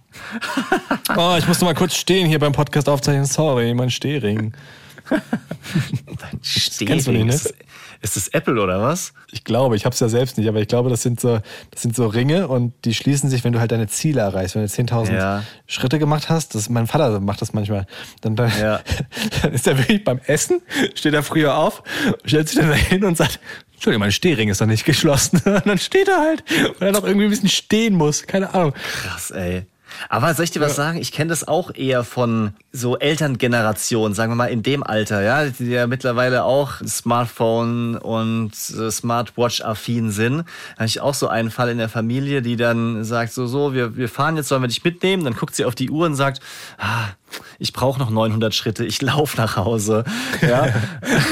Oh, 1.17 1.37
ich 1.39 1.47
musste 1.47 1.65
mal 1.65 1.77
kurz 1.77 1.95
stehen 1.95 2.27
hier 2.27 2.41
beim 2.41 2.51
Podcast 2.53 2.89
aufzeichnen. 2.89 3.25
Sorry, 3.27 3.73
mein 3.73 3.89
Stehring. 3.91 4.53
Stehring. 6.43 6.89
kennst 6.89 7.07
du 7.07 7.13
nicht, 7.13 7.27
ne? 7.27 7.51
Ist, 8.03 8.17
das 8.17 8.29
Apple 8.29 8.61
oder 8.61 8.81
was? 8.81 9.13
Ich 9.31 9.45
glaube, 9.45 9.77
ich 9.77 9.85
habe 9.85 9.93
es 9.95 10.01
ja 10.01 10.09
selbst 10.09 10.39
nicht, 10.39 10.49
aber 10.49 10.61
ich 10.61 10.69
glaube, 10.69 10.91
das 10.91 11.03
sind 11.03 11.21
so, 11.21 11.41
das 11.71 11.83
sind 11.83 11.95
so 11.97 12.07
Ringe 12.07 12.49
und 12.49 12.73
die 12.85 12.95
schließen 12.95 13.29
sich, 13.31 13.45
wenn 13.45 13.53
du 13.53 13.61
halt 13.61 13.73
deine 13.73 13.89
Ziele 13.89 14.21
erreichst. 14.21 14.55
Wenn 14.55 14.63
du 14.63 14.69
10.000 14.69 15.13
Ja. 15.15 15.43
Schritte 15.67 15.99
gemacht 15.99 16.29
hast, 16.29 16.55
das, 16.55 16.69
mein 16.69 16.87
Vater 16.87 17.21
macht 17.21 17.43
das 17.43 17.53
manchmal, 17.53 17.87
dann, 18.21 18.37
dann, 18.37 18.53
Ja. 18.61 18.81
dann 19.43 19.53
ist 19.53 19.67
er 19.67 19.79
wirklich 19.79 20.05
beim 20.05 20.21
Essen, 20.27 20.61
steht 20.95 21.15
er 21.15 21.23
früher 21.23 21.57
auf, 21.57 21.83
stellt 22.25 22.49
sich 22.49 22.59
dann 22.59 22.69
dahin 22.71 23.05
und 23.05 23.17
sagt, 23.17 23.41
Entschuldigung, 23.75 24.01
mein 24.01 24.13
Stehring 24.13 24.49
ist 24.49 24.61
doch 24.61 24.67
nicht 24.67 24.85
geschlossen. 24.87 25.41
Und 25.45 25.67
dann 25.67 25.79
steht 25.79 26.09
er 26.09 26.19
halt, 26.21 26.45
weil 26.79 26.89
er 26.89 26.93
noch 26.93 27.05
irgendwie 27.05 27.27
ein 27.27 27.31
bisschen 27.31 27.49
stehen 27.49 27.95
muss. 27.95 28.23
Keine 28.27 28.55
Ahnung. 28.55 28.73
Krass, 29.03 29.31
ey. 29.31 29.67
Aber 30.09 30.35
soll 30.35 30.45
ich 30.45 30.51
dir 30.51 30.61
was 30.61 30.77
sagen? 30.77 30.99
Ich 30.99 31.13
kenne 31.13 31.31
das 31.31 31.47
auch 31.47 31.75
eher 31.75 32.05
von 32.05 32.53
so 32.73 32.99
Elterngenerationen, 32.99 34.15
sagen 34.15 34.33
wir 34.33 34.37
mal 34.37 34.47
in 34.47 34.63
dem 34.63 34.83
Alter, 34.83 35.23
ja, 35.23 35.47
die 35.47 35.67
ja 35.67 35.87
mittlerweile 35.87 36.45
auch 36.45 36.75
Smartphone 36.87 37.97
und 37.97 38.53
äh, 38.53 38.91
Smartwatch-affin 38.91 40.11
sind. 40.11 40.39
Da 40.39 40.77
habe 40.77 40.87
ich 40.87 41.01
auch 41.01 41.15
so 41.15 41.29
einen 41.29 41.51
Fall 41.51 41.71
in 41.71 41.79
der 41.79 41.89
Familie, 41.89 42.43
die 42.43 42.57
dann 42.57 43.05
sagt 43.05 43.33
so, 43.33 43.47
so, 43.47 43.75
wir, 43.75 43.97
wir 43.97 44.09
fahren 44.09 44.37
jetzt, 44.37 44.49
sollen 44.49 44.63
wir 44.63 44.69
dich 44.69 44.85
mitnehmen? 44.85 45.25
Dann 45.25 45.35
guckt 45.35 45.55
sie 45.55 45.65
auf 45.65 45.75
die 45.75 45.91
Uhr 45.91 46.07
und 46.07 46.15
sagt, 46.15 46.41
ah, 46.79 47.09
ich 47.59 47.73
brauche 47.73 47.99
noch 47.99 48.11
900 48.11 48.55
Schritte, 48.55 48.85
ich 48.85 49.03
laufe 49.03 49.37
nach 49.37 49.57
Hause. 49.57 50.05
Ja, 50.41 50.69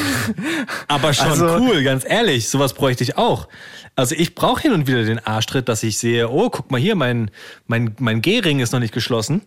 Aber 0.88 1.12
schon 1.12 1.28
Also- 1.28 1.56
cool, 1.58 1.82
ganz 1.82 2.04
ehrlich. 2.08 2.48
Sowas 2.48 2.74
bräuchte 2.74 3.04
ich 3.04 3.16
auch. 3.16 3.48
Also 3.96 4.14
ich 4.16 4.34
brauche 4.34 4.60
hin 4.62 4.72
und 4.72 4.86
wieder 4.86 5.04
den 5.04 5.24
Arschtritt, 5.24 5.68
dass 5.68 5.82
ich 5.82 5.98
sehe, 5.98 6.28
oh, 6.28 6.50
guck 6.50 6.70
mal 6.70 6.80
hier, 6.80 6.96
mein, 6.96 7.30
mein, 7.66 7.94
mein 8.00 8.22
G-Ring 8.22 8.58
ist 8.60 8.72
noch 8.72 8.80
nicht 8.80 8.92
geschlossen. 8.94 9.42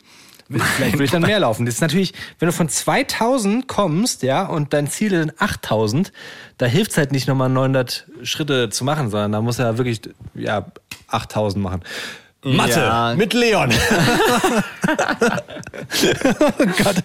Vielleicht 0.50 0.93
würde 0.93 1.04
ich 1.04 1.12
dann 1.12 1.24
mehr 1.24 1.41
laufen. 1.41 1.66
Das 1.66 1.76
ist 1.76 1.82
natürlich, 1.82 2.14
wenn 2.39 2.45
du 2.45 2.54
von 2.54 2.70
2000 2.70 3.68
kommst, 3.68 4.24
ja, 4.24 4.45
und 4.45 4.72
dein 4.72 4.88
Ziel 4.88 5.10
sind 5.10 5.34
8000, 5.41 6.14
da 6.58 6.66
hilft 6.66 6.91
es 6.91 6.98
halt 6.98 7.12
nicht 7.12 7.28
nochmal 7.28 7.50
900 7.50 8.08
Schritte 8.24 8.70
zu 8.70 8.86
machen, 8.86 9.10
sondern 9.10 9.34
da 9.34 9.41
muss 9.41 9.60
er 9.60 9.78
wirklich, 9.78 10.00
ja, 10.36 10.68
8000 11.10 11.62
machen. 11.62 11.82
Mathe 12.56 12.80
Ja. 12.80 13.16
mit 13.16 13.34
Leon. 13.34 13.72
oh 16.50 16.66
Gott. 16.84 17.04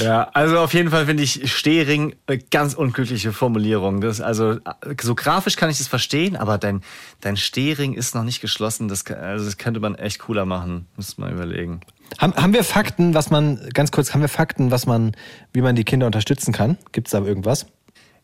Ja, 0.00 0.28
also 0.32 0.58
auf 0.58 0.74
jeden 0.74 0.90
Fall 0.90 1.06
finde 1.06 1.22
ich 1.22 1.52
Stehring 1.52 2.16
eine 2.26 2.38
ganz 2.38 2.74
unglückliche 2.74 3.32
Formulierung. 3.32 4.00
Das, 4.00 4.20
also 4.20 4.58
so 5.00 5.14
grafisch 5.14 5.56
kann 5.56 5.70
ich 5.70 5.78
das 5.78 5.86
verstehen, 5.86 6.36
aber 6.36 6.58
dein, 6.58 6.82
dein 7.20 7.36
Stehring 7.36 7.94
ist 7.94 8.14
noch 8.14 8.24
nicht 8.24 8.40
geschlossen. 8.40 8.88
Das, 8.88 9.06
also 9.06 9.44
das 9.44 9.56
könnte 9.56 9.78
man 9.80 9.94
echt 9.94 10.18
cooler 10.20 10.46
machen. 10.46 10.86
Muss 10.96 11.16
man 11.16 11.32
überlegen. 11.32 11.80
Haben, 12.18 12.34
haben 12.34 12.52
wir 12.52 12.64
Fakten, 12.64 13.14
was 13.14 13.30
man, 13.30 13.60
ganz 13.72 13.92
kurz, 13.92 14.12
haben 14.14 14.20
wir 14.20 14.28
Fakten, 14.28 14.70
was 14.72 14.86
man, 14.86 15.12
wie 15.52 15.60
man 15.62 15.76
die 15.76 15.84
Kinder 15.84 16.06
unterstützen 16.06 16.52
kann? 16.52 16.76
Gibt 16.92 17.06
es 17.06 17.12
da 17.12 17.20
irgendwas? 17.20 17.66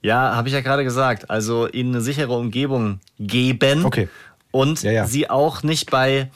Ja, 0.02 0.34
habe 0.34 0.48
ich 0.48 0.54
ja 0.54 0.60
gerade 0.60 0.84
gesagt. 0.84 1.30
Also 1.30 1.68
ihnen 1.68 1.94
eine 1.94 2.00
sichere 2.02 2.36
Umgebung 2.36 3.00
geben. 3.18 3.84
Okay. 3.84 4.08
Und 4.56 4.82
Ja, 4.82 4.90
ja. 4.92 5.06
sie 5.06 5.28
auch 5.30 5.62
nicht 5.62 5.90
bei 5.90 6.30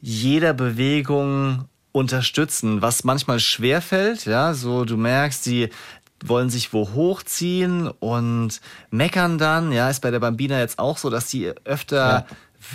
jeder 0.00 0.52
Bewegung 0.52 1.64
unterstützen, 1.92 2.82
was 2.82 3.04
manchmal 3.04 3.38
schwerfällt. 3.40 4.26
Ja, 4.26 4.52
so 4.54 4.84
du 4.84 4.96
merkst, 4.96 5.44
sie 5.44 5.70
wollen 6.24 6.50
sich 6.50 6.72
wo 6.72 6.90
hochziehen 6.92 7.88
und 7.88 8.60
meckern 8.90 9.38
dann. 9.38 9.72
Ja, 9.72 9.90
ist 9.90 10.00
bei 10.00 10.10
der 10.10 10.20
Bambina 10.20 10.58
jetzt 10.58 10.78
auch 10.78 10.98
so, 10.98 11.10
dass 11.10 11.30
sie 11.30 11.52
öfter 11.64 11.96
Ja. 12.08 12.26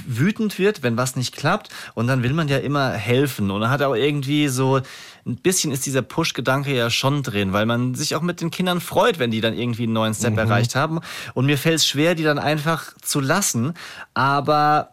wütend 0.08 0.60
wird, 0.60 0.84
wenn 0.84 0.98
was 0.98 1.16
nicht 1.16 1.36
klappt. 1.36 1.70
Und 1.96 2.08
dann 2.08 2.22
will 2.24 2.34
man 2.34 2.48
ja 2.48 2.58
immer 2.58 2.92
helfen. 2.92 3.50
Und 3.52 3.62
dann 3.62 3.72
hat 3.72 3.82
auch 3.82 3.96
irgendwie 3.96 4.48
so 4.48 4.82
ein 5.30 5.36
bisschen 5.38 5.72
ist 5.72 5.86
dieser 5.86 6.02
Push-Gedanke 6.02 6.76
ja 6.76 6.90
schon 6.90 7.24
drin, 7.24 7.54
weil 7.54 7.66
man 7.66 7.96
sich 7.96 8.16
auch 8.16 8.22
mit 8.22 8.42
den 8.42 8.52
Kindern 8.52 8.82
freut, 8.82 9.20
wenn 9.20 9.32
die 9.32 9.42
dann 9.42 9.58
irgendwie 9.58 9.84
einen 9.84 9.94
neuen 9.94 10.14
Step 10.14 10.38
erreicht 10.38 10.76
haben. 10.76 11.00
Und 11.34 11.46
mir 11.46 11.58
fällt 11.58 11.78
es 11.78 11.88
schwer, 11.88 12.16
die 12.16 12.24
dann 12.24 12.40
einfach 12.40 12.94
zu 13.02 13.20
lassen. 13.20 13.74
Aber 14.14 14.92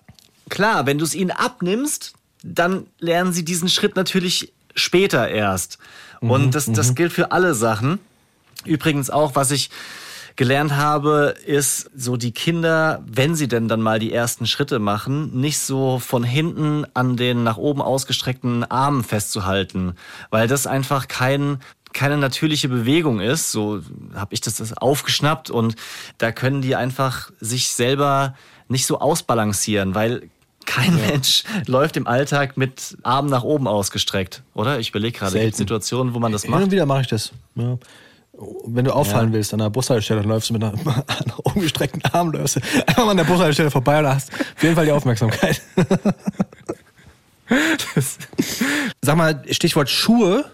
klar, 0.49 0.87
wenn 0.87 0.99
du 0.99 1.05
es 1.05 1.14
ihnen 1.14 1.30
abnimmst, 1.30 2.14
dann 2.43 2.87
lernen 2.99 3.32
sie 3.32 3.45
diesen 3.45 3.68
Schritt 3.68 3.97
natürlich 3.97 4.53
später 4.74 5.28
erst. 5.28 5.78
Und 6.20 6.55
das, 6.55 6.70
das 6.70 6.95
gilt 6.95 7.12
für 7.12 7.32
alle 7.32 7.55
Sachen. 7.55 7.99
Übrigens 8.64 9.11
auch, 9.11 9.34
was 9.34 9.51
ich 9.51 9.70
gelernt 10.37 10.76
habe, 10.76 11.34
ist 11.47 11.91
so 11.97 12.16
die 12.16 12.32
Kinder, 12.32 13.03
wenn 13.07 13.34
sie 13.34 13.49
denn 13.49 13.68
dann 13.68 13.80
mal 13.80 13.99
die 13.99 14.12
ersten 14.12 14.47
Schritte 14.47 14.78
machen, 14.78 15.39
nicht 15.41 15.59
so 15.59 15.99
von 15.99 16.22
hinten 16.22 16.87
an 16.95 17.16
den 17.16 17.43
nach 17.43 17.57
oben 17.57 17.80
ausgestreckten 17.80 18.64
Armen 18.64 19.03
festzuhalten, 19.03 19.95
weil 20.30 20.47
das 20.47 20.66
einfach 20.66 21.09
kein 21.09 21.59
keine 21.93 22.18
natürliche 22.18 22.68
Bewegung 22.68 23.20
ist, 23.20 23.53
so 23.53 23.80
habe 24.14 24.34
ich 24.34 24.43
das 24.43 24.76
aufgeschnappt 24.76 25.49
und 25.49 25.76
da 26.18 26.30
können 26.30 26.61
die 26.61 26.76
einfach 26.76 27.30
sich 27.41 27.68
selber 27.68 28.34
nicht 28.68 28.84
so 28.84 29.01
ausbalancieren, 29.01 29.95
weil 29.95 30.28
kein 30.66 30.99
ja. 30.99 31.07
Mensch 31.07 31.45
läuft 31.66 31.97
im 31.97 32.07
Alltag 32.07 32.59
mit 32.59 32.99
Armen 33.03 33.30
nach 33.30 33.45
oben 33.45 33.66
ausgestreckt, 33.66 34.43
oder? 34.53 34.78
Ich 34.78 34.91
überlege 34.91 35.18
gerade, 35.18 35.41
gibt 35.41 35.57
Situationen, 35.57 36.12
wo 36.12 36.18
man 36.18 36.32
das 36.32 36.47
macht? 36.47 36.64
Und 36.64 36.70
wieder 36.70 36.84
mache 36.84 37.03
ich 37.03 37.07
das. 37.07 37.32
Ja. 37.55 37.78
Wenn 38.66 38.84
du 38.84 38.93
auffallen 38.93 39.28
ja. 39.28 39.34
willst 39.34 39.53
an 39.53 39.61
der 39.61 39.70
Bushaltestelle, 39.70 40.20
dann 40.20 40.28
läufst 40.28 40.51
du 40.51 40.55
mit 40.55 40.62
einer, 40.62 40.74
einer 40.84 41.47
umgestreckten 41.47 42.05
Arm, 42.12 42.32
läufst 42.32 42.57
du 42.57 42.61
einfach 42.87 43.05
mal 43.05 43.12
an 43.12 43.16
der 43.16 43.24
Bushaltestelle 43.24 43.70
vorbei 43.70 43.99
und 43.99 44.09
hast 44.09 44.32
auf 44.32 44.62
jeden 44.62 44.74
Fall 44.74 44.84
die 44.84 44.93
Aufmerksamkeit. 44.93 45.62
Sag 49.01 49.16
mal, 49.16 49.43
Stichwort 49.51 49.89
Schuhe. 49.89 50.45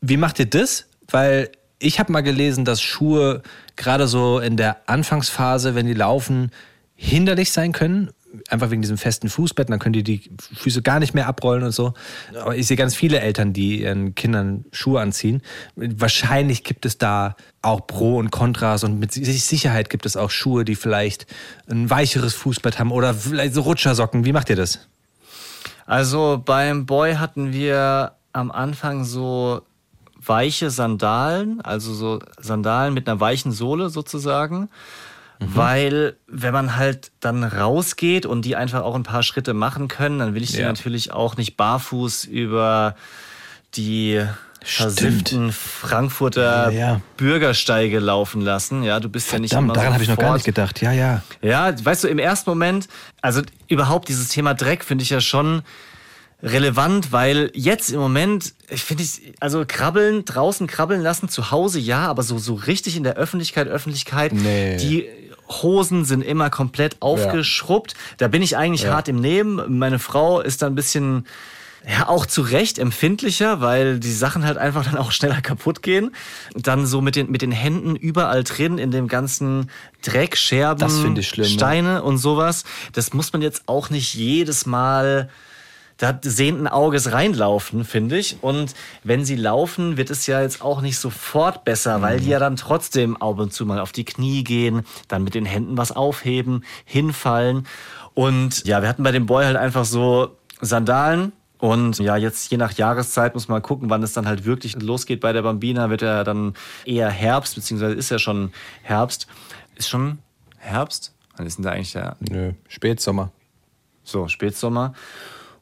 Wie 0.00 0.16
macht 0.16 0.38
ihr 0.38 0.46
das? 0.46 0.86
Weil 1.10 1.50
ich 1.78 2.00
habe 2.00 2.12
mal 2.12 2.22
gelesen, 2.22 2.64
dass 2.64 2.80
Schuhe 2.80 3.42
gerade 3.76 4.08
so 4.08 4.40
in 4.40 4.56
der 4.56 4.88
Anfangsphase, 4.88 5.74
wenn 5.74 5.86
die 5.86 5.94
laufen, 5.94 6.50
hinderlich 6.94 7.52
sein 7.52 7.72
können 7.72 8.10
einfach 8.48 8.70
wegen 8.70 8.82
diesem 8.82 8.98
festen 8.98 9.28
Fußbett, 9.28 9.70
dann 9.70 9.78
können 9.78 9.92
die 9.94 10.02
die 10.02 10.30
Füße 10.54 10.82
gar 10.82 10.98
nicht 10.98 11.14
mehr 11.14 11.26
abrollen 11.26 11.62
und 11.62 11.72
so. 11.72 11.94
Aber 12.34 12.56
ich 12.56 12.66
sehe 12.66 12.76
ganz 12.76 12.94
viele 12.94 13.20
Eltern, 13.20 13.52
die 13.52 13.82
ihren 13.82 14.14
Kindern 14.14 14.64
Schuhe 14.72 15.00
anziehen. 15.00 15.42
Wahrscheinlich 15.76 16.64
gibt 16.64 16.86
es 16.86 16.98
da 16.98 17.36
auch 17.62 17.86
Pro 17.86 18.18
und 18.18 18.30
Kontras 18.30 18.84
und 18.84 18.98
mit 18.98 19.12
Sicherheit 19.12 19.90
gibt 19.90 20.06
es 20.06 20.16
auch 20.16 20.30
Schuhe, 20.30 20.64
die 20.64 20.74
vielleicht 20.74 21.26
ein 21.68 21.90
weicheres 21.90 22.34
Fußbett 22.34 22.78
haben 22.78 22.92
oder 22.92 23.14
vielleicht 23.14 23.54
so 23.54 23.62
Rutschersocken. 23.62 24.24
Wie 24.24 24.32
macht 24.32 24.50
ihr 24.50 24.56
das? 24.56 24.88
Also 25.86 26.42
beim 26.44 26.86
Boy 26.86 27.14
hatten 27.14 27.52
wir 27.52 28.12
am 28.32 28.50
Anfang 28.50 29.04
so 29.04 29.62
weiche 30.20 30.70
Sandalen, 30.70 31.60
also 31.62 31.94
so 31.94 32.20
Sandalen 32.38 32.92
mit 32.92 33.08
einer 33.08 33.20
weichen 33.20 33.52
Sohle 33.52 33.88
sozusagen. 33.88 34.68
Mhm. 35.40 35.46
Weil, 35.54 36.16
wenn 36.26 36.52
man 36.52 36.76
halt 36.76 37.12
dann 37.20 37.44
rausgeht 37.44 38.26
und 38.26 38.42
die 38.44 38.56
einfach 38.56 38.82
auch 38.82 38.94
ein 38.94 39.04
paar 39.04 39.22
Schritte 39.22 39.54
machen 39.54 39.88
können, 39.88 40.18
dann 40.18 40.34
will 40.34 40.42
ich 40.42 40.52
die 40.52 40.60
ja. 40.60 40.68
natürlich 40.68 41.12
auch 41.12 41.36
nicht 41.36 41.56
barfuß 41.56 42.24
über 42.24 42.96
die 43.74 44.24
versifften 44.64 45.52
Frankfurter 45.52 46.70
ja, 46.70 46.78
ja. 46.78 47.00
Bürgersteige 47.16 48.00
laufen 48.00 48.40
lassen. 48.40 48.82
Ja, 48.82 48.98
du 49.00 49.08
bist 49.08 49.28
Verdammt, 49.28 49.52
ja 49.52 49.60
nicht 49.60 49.64
immer 49.64 49.74
daran 49.74 49.94
habe 49.94 50.02
ich 50.02 50.08
noch 50.08 50.18
gar 50.18 50.34
nicht 50.34 50.44
gedacht. 50.44 50.80
Ja, 50.80 50.92
ja. 50.92 51.22
Ja, 51.42 51.72
weißt 51.84 52.04
du, 52.04 52.08
im 52.08 52.18
ersten 52.18 52.50
Moment, 52.50 52.88
also 53.22 53.42
überhaupt 53.68 54.08
dieses 54.08 54.28
Thema 54.28 54.54
Dreck 54.54 54.84
finde 54.84 55.04
ich 55.04 55.10
ja 55.10 55.20
schon 55.20 55.62
relevant, 56.42 57.12
weil 57.12 57.50
jetzt 57.54 57.90
im 57.90 58.00
Moment, 58.00 58.54
ich 58.68 58.82
finde 58.82 59.02
ich, 59.02 59.32
also 59.40 59.64
krabbeln, 59.66 60.24
draußen 60.24 60.66
krabbeln 60.66 61.02
lassen, 61.02 61.28
zu 61.28 61.50
Hause 61.50 61.80
ja, 61.80 62.06
aber 62.06 62.22
so, 62.22 62.38
so 62.38 62.54
richtig 62.54 62.96
in 62.96 63.02
der 63.02 63.14
Öffentlichkeit, 63.14 63.66
Öffentlichkeit, 63.66 64.32
nee. 64.32 64.76
die 64.76 65.08
Hosen 65.48 66.04
sind 66.04 66.22
immer 66.22 66.50
komplett 66.50 66.96
aufgeschrubbt. 67.00 67.92
Ja. 67.92 67.98
Da 68.18 68.28
bin 68.28 68.42
ich 68.42 68.56
eigentlich 68.56 68.82
ja. 68.82 68.94
hart 68.94 69.08
im 69.08 69.20
Nehmen. 69.20 69.78
Meine 69.78 69.98
Frau 69.98 70.40
ist 70.40 70.62
da 70.62 70.66
ein 70.66 70.74
bisschen, 70.74 71.26
ja, 71.88 72.08
auch 72.08 72.26
zu 72.26 72.42
Recht 72.42 72.78
empfindlicher, 72.78 73.60
weil 73.60 73.98
die 73.98 74.12
Sachen 74.12 74.44
halt 74.44 74.58
einfach 74.58 74.84
dann 74.84 74.96
auch 74.96 75.10
schneller 75.10 75.40
kaputt 75.40 75.82
gehen. 75.82 76.14
Dann 76.54 76.86
so 76.86 77.00
mit 77.00 77.16
den, 77.16 77.30
mit 77.30 77.42
den 77.42 77.52
Händen 77.52 77.96
überall 77.96 78.44
drin 78.44 78.78
in 78.78 78.90
dem 78.90 79.08
ganzen 79.08 79.70
Dreck, 80.02 80.36
Scherben, 80.36 81.22
schlimm, 81.22 81.46
Steine 81.46 81.94
ne? 81.94 82.02
und 82.02 82.18
sowas. 82.18 82.64
Das 82.92 83.12
muss 83.12 83.32
man 83.32 83.42
jetzt 83.42 83.62
auch 83.66 83.90
nicht 83.90 84.14
jedes 84.14 84.66
Mal 84.66 85.30
da 85.98 86.18
sehenden 86.22 86.66
Auges 86.66 87.12
reinlaufen, 87.12 87.84
finde 87.84 88.18
ich. 88.18 88.38
Und 88.40 88.74
wenn 89.04 89.24
sie 89.24 89.36
laufen, 89.36 89.96
wird 89.96 90.10
es 90.10 90.26
ja 90.26 90.40
jetzt 90.40 90.62
auch 90.62 90.80
nicht 90.80 90.98
sofort 90.98 91.64
besser, 91.64 92.00
weil 92.00 92.18
die 92.18 92.26
mhm. 92.26 92.30
ja 92.30 92.38
dann 92.38 92.56
trotzdem 92.56 93.16
ab 93.16 93.38
und 93.38 93.52
zu 93.52 93.66
mal 93.66 93.80
auf 93.80 93.92
die 93.92 94.04
Knie 94.04 94.44
gehen, 94.44 94.86
dann 95.08 95.24
mit 95.24 95.34
den 95.34 95.44
Händen 95.44 95.76
was 95.76 95.92
aufheben, 95.92 96.64
hinfallen. 96.84 97.66
Und 98.14 98.66
ja, 98.66 98.80
wir 98.80 98.88
hatten 98.88 99.02
bei 99.02 99.12
dem 99.12 99.26
Boy 99.26 99.44
halt 99.44 99.56
einfach 99.56 99.84
so 99.84 100.36
Sandalen, 100.60 101.32
und 101.58 101.98
ja, 101.98 102.16
jetzt 102.16 102.50
je 102.50 102.56
nach 102.56 102.72
Jahreszeit 102.72 103.34
muss 103.34 103.48
man 103.48 103.60
gucken, 103.62 103.90
wann 103.90 104.02
es 104.02 104.12
dann 104.12 104.26
halt 104.26 104.44
wirklich 104.44 104.80
losgeht 104.80 105.20
bei 105.20 105.32
der 105.32 105.42
Bambina. 105.42 105.90
Wird 105.90 106.02
ja 106.02 106.22
dann 106.22 106.54
eher 106.84 107.10
Herbst, 107.10 107.56
beziehungsweise 107.56 107.94
ist 107.94 108.10
ja 108.10 108.18
schon 108.18 108.52
Herbst. 108.82 109.26
Ist 109.74 109.88
schon 109.88 110.18
Herbst? 110.58 111.12
Wann 111.36 111.46
ist 111.46 111.58
denn 111.58 111.64
da 111.64 111.70
eigentlich 111.70 111.92
der? 111.92 112.16
Nö, 112.20 112.52
Spätsommer. 112.68 113.32
So, 114.04 114.28
Spätsommer. 114.28 114.94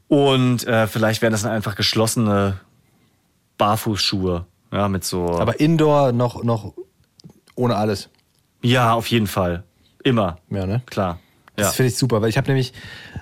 Und 0.08 0.66
äh, 0.66 0.86
vielleicht 0.86 1.22
wären 1.22 1.32
das 1.32 1.42
dann 1.42 1.52
einfach 1.52 1.74
geschlossene 1.74 2.60
Barfußschuhe. 3.58 4.46
Ja, 4.72 4.88
mit 4.88 5.04
so. 5.04 5.38
Aber 5.38 5.58
Indoor 5.60 6.12
noch, 6.12 6.42
noch 6.42 6.72
ohne 7.54 7.76
alles. 7.76 8.08
Ja, 8.62 8.94
auf 8.94 9.06
jeden 9.08 9.26
Fall. 9.26 9.64
Immer. 10.04 10.38
Ja, 10.50 10.66
ne? 10.66 10.82
Klar. 10.86 11.18
Das 11.56 11.74
finde 11.74 11.88
ich 11.88 11.96
super, 11.96 12.20
weil 12.20 12.28
ich 12.28 12.36
habe 12.36 12.48
nämlich 12.48 12.74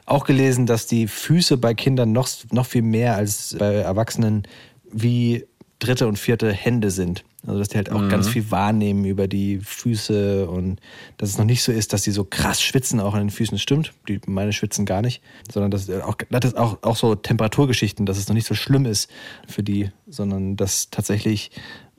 auch 0.07 0.24
gelesen, 0.24 0.66
dass 0.66 0.87
die 0.87 1.07
Füße 1.07 1.57
bei 1.57 1.72
Kindern 1.72 2.11
noch, 2.12 2.28
noch 2.51 2.66
viel 2.66 2.82
mehr 2.82 3.14
als 3.14 3.55
bei 3.57 3.74
Erwachsenen 3.74 4.43
wie 4.91 5.47
dritte 5.78 6.09
und 6.09 6.18
vierte 6.18 6.53
Hände 6.53 6.91
sind. 6.91 7.24
Also 7.47 7.59
dass 7.59 7.69
die 7.69 7.77
halt 7.77 7.91
auch 7.91 8.01
mhm. 8.01 8.09
ganz 8.09 8.29
viel 8.29 8.51
wahrnehmen 8.51 9.05
über 9.05 9.29
die 9.29 9.59
Füße 9.59 10.49
und 10.49 10.81
dass 11.19 11.29
es 11.31 11.39
noch 11.39 11.45
nicht 11.45 11.63
so 11.63 11.73
ist, 11.73 11.93
dass 11.93 12.03
die 12.03 12.11
so 12.11 12.25
krass 12.25 12.63
schwitzen 12.63 13.01
auch 13.01 13.15
an 13.15 13.21
den 13.21 13.31
Füßen. 13.31 13.59
Stimmt, 13.59 13.93
die 14.09 14.21
meine 14.27 14.53
schwitzen 14.53 14.87
gar 14.87 15.03
nicht, 15.03 15.23
sondern 15.53 15.71
dass 15.71 15.91
auch, 15.91 16.17
das 16.31 16.55
auch, 16.55 16.79
auch 16.83 16.97
so 16.97 17.15
Temperaturgeschichten, 17.15 18.07
dass 18.07 18.19
es 18.19 18.29
noch 18.29 18.35
nicht 18.35 18.47
so 18.47 18.55
schlimm 18.55 18.87
ist 18.87 19.11
für 19.47 19.63
die, 19.63 19.91
sondern 20.07 20.57
dass 20.57 20.91
tatsächlich 20.91 21.51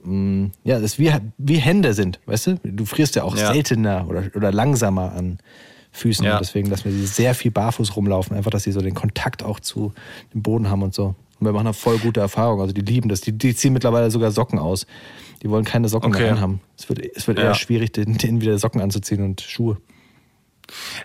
mh, 0.04 0.14
mm, 0.14 0.52
ja, 0.64 0.80
das 0.80 0.98
wie, 0.98 1.14
wie 1.38 1.58
Hände 1.58 1.94
sind, 1.94 2.20
weißt 2.26 2.48
du? 2.48 2.60
Du 2.64 2.86
frierst 2.86 3.16
ja 3.16 3.24
auch 3.24 3.38
ja. 3.38 3.54
seltener 3.54 4.08
oder, 4.10 4.24
oder 4.36 4.52
langsamer 4.52 5.14
an 5.14 5.38
Füßen. 5.92 6.26
Ja. 6.26 6.40
deswegen 6.40 6.70
lassen 6.70 6.86
wir 6.86 6.92
sie 6.92 7.06
sehr 7.06 7.34
viel 7.34 7.52
barfuß 7.52 7.96
rumlaufen, 7.96 8.36
einfach, 8.36 8.52
dass 8.52 8.64
sie 8.64 8.74
so 8.74 8.82
den 8.82 8.94
Kontakt 8.94 9.44
auch 9.44 9.60
zu 9.62 9.94
dem 10.34 10.44
Boden 10.44 10.70
haben 10.70 10.84
und 10.84 10.94
so. 10.94 11.16
Und 11.40 11.46
wir 11.46 11.54
machen 11.54 11.66
da 11.66 11.74
voll 11.74 11.98
gute 11.98 12.20
Erfahrungen. 12.20 12.62
Also 12.62 12.74
die 12.74 12.82
lieben 12.82 13.10
das. 13.10 13.22
Die, 13.22 13.32
die 13.32 13.56
ziehen 13.56 13.74
mittlerweile 13.74 14.10
sogar 14.12 14.32
Socken 14.32 14.60
aus. 14.60 14.86
Die 15.44 15.50
wollen 15.50 15.66
keine 15.66 15.90
Socken 15.90 16.14
okay. 16.14 16.24
mehr 16.24 16.32
anhaben. 16.34 16.62
Es 16.78 16.88
wird, 16.90 17.00
es 17.16 17.28
wird 17.28 17.38
ja. 17.38 17.46
eher 17.46 17.56
schwierig, 17.56 17.94
denen, 17.94 18.42
wieder 18.42 18.58
Socken 18.58 18.82
anzuziehen 18.82 19.24
und 19.24 19.42
Schuhe. 19.42 19.78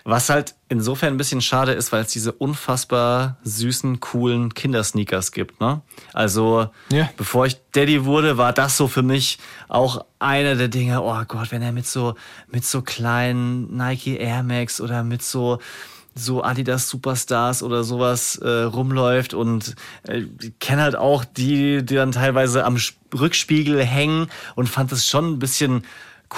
Was 0.03 0.29
halt 0.29 0.55
insofern 0.69 1.13
ein 1.13 1.17
bisschen 1.17 1.41
schade 1.41 1.73
ist, 1.73 1.91
weil 1.91 2.01
es 2.01 2.11
diese 2.11 2.31
unfassbar 2.31 3.37
süßen, 3.43 3.99
coolen 3.99 4.53
Kindersneakers 4.53 5.31
gibt. 5.31 5.61
Ne? 5.61 5.81
Also, 6.13 6.69
ja. 6.91 7.09
bevor 7.17 7.45
ich 7.45 7.57
Daddy 7.71 8.05
wurde, 8.05 8.37
war 8.37 8.53
das 8.53 8.77
so 8.77 8.87
für 8.87 9.03
mich 9.03 9.37
auch 9.67 10.05
einer 10.17 10.55
der 10.55 10.69
Dinge, 10.69 11.03
oh 11.03 11.21
Gott, 11.27 11.51
wenn 11.51 11.61
er 11.61 11.73
mit 11.73 11.85
so, 11.85 12.15
mit 12.47 12.65
so 12.65 12.81
kleinen 12.81 13.77
Nike 13.77 14.17
Air 14.17 14.41
Max 14.41 14.81
oder 14.81 15.03
mit 15.03 15.21
so 15.21 15.59
so 16.13 16.43
Adidas 16.43 16.89
Superstars 16.89 17.63
oder 17.63 17.83
sowas 17.83 18.35
äh, 18.37 18.63
rumläuft 18.63 19.33
und 19.33 19.75
äh, 20.07 20.23
kenne 20.59 20.81
halt 20.81 20.95
auch 20.95 21.23
die, 21.23 21.83
die 21.85 21.95
dann 21.95 22.11
teilweise 22.11 22.65
am 22.65 22.77
Rückspiegel 23.13 23.83
hängen 23.83 24.27
und 24.55 24.67
fand 24.67 24.91
es 24.91 25.07
schon 25.07 25.33
ein 25.33 25.39
bisschen 25.39 25.83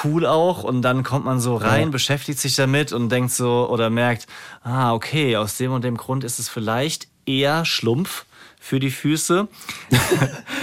cool 0.03 0.26
auch 0.26 0.63
und 0.63 0.82
dann 0.82 1.03
kommt 1.03 1.26
man 1.26 1.39
so 1.39 1.55
rein, 1.55 1.86
ja. 1.86 1.89
beschäftigt 1.89 2.39
sich 2.39 2.55
damit 2.55 2.93
und 2.93 3.09
denkt 3.09 3.32
so 3.32 3.69
oder 3.69 3.89
merkt, 3.89 4.28
ah, 4.63 4.93
okay, 4.93 5.38
aus 5.38 5.57
dem 5.57 5.71
und 5.71 5.84
dem 5.84 5.97
Grund 5.97 6.24
ist 6.24 6.39
es 6.39 6.49
vielleicht 6.49 7.07
eher 7.26 7.65
Schlumpf 7.65 8.26
für 8.59 8.80
die 8.80 8.91
Füße. 8.91 9.47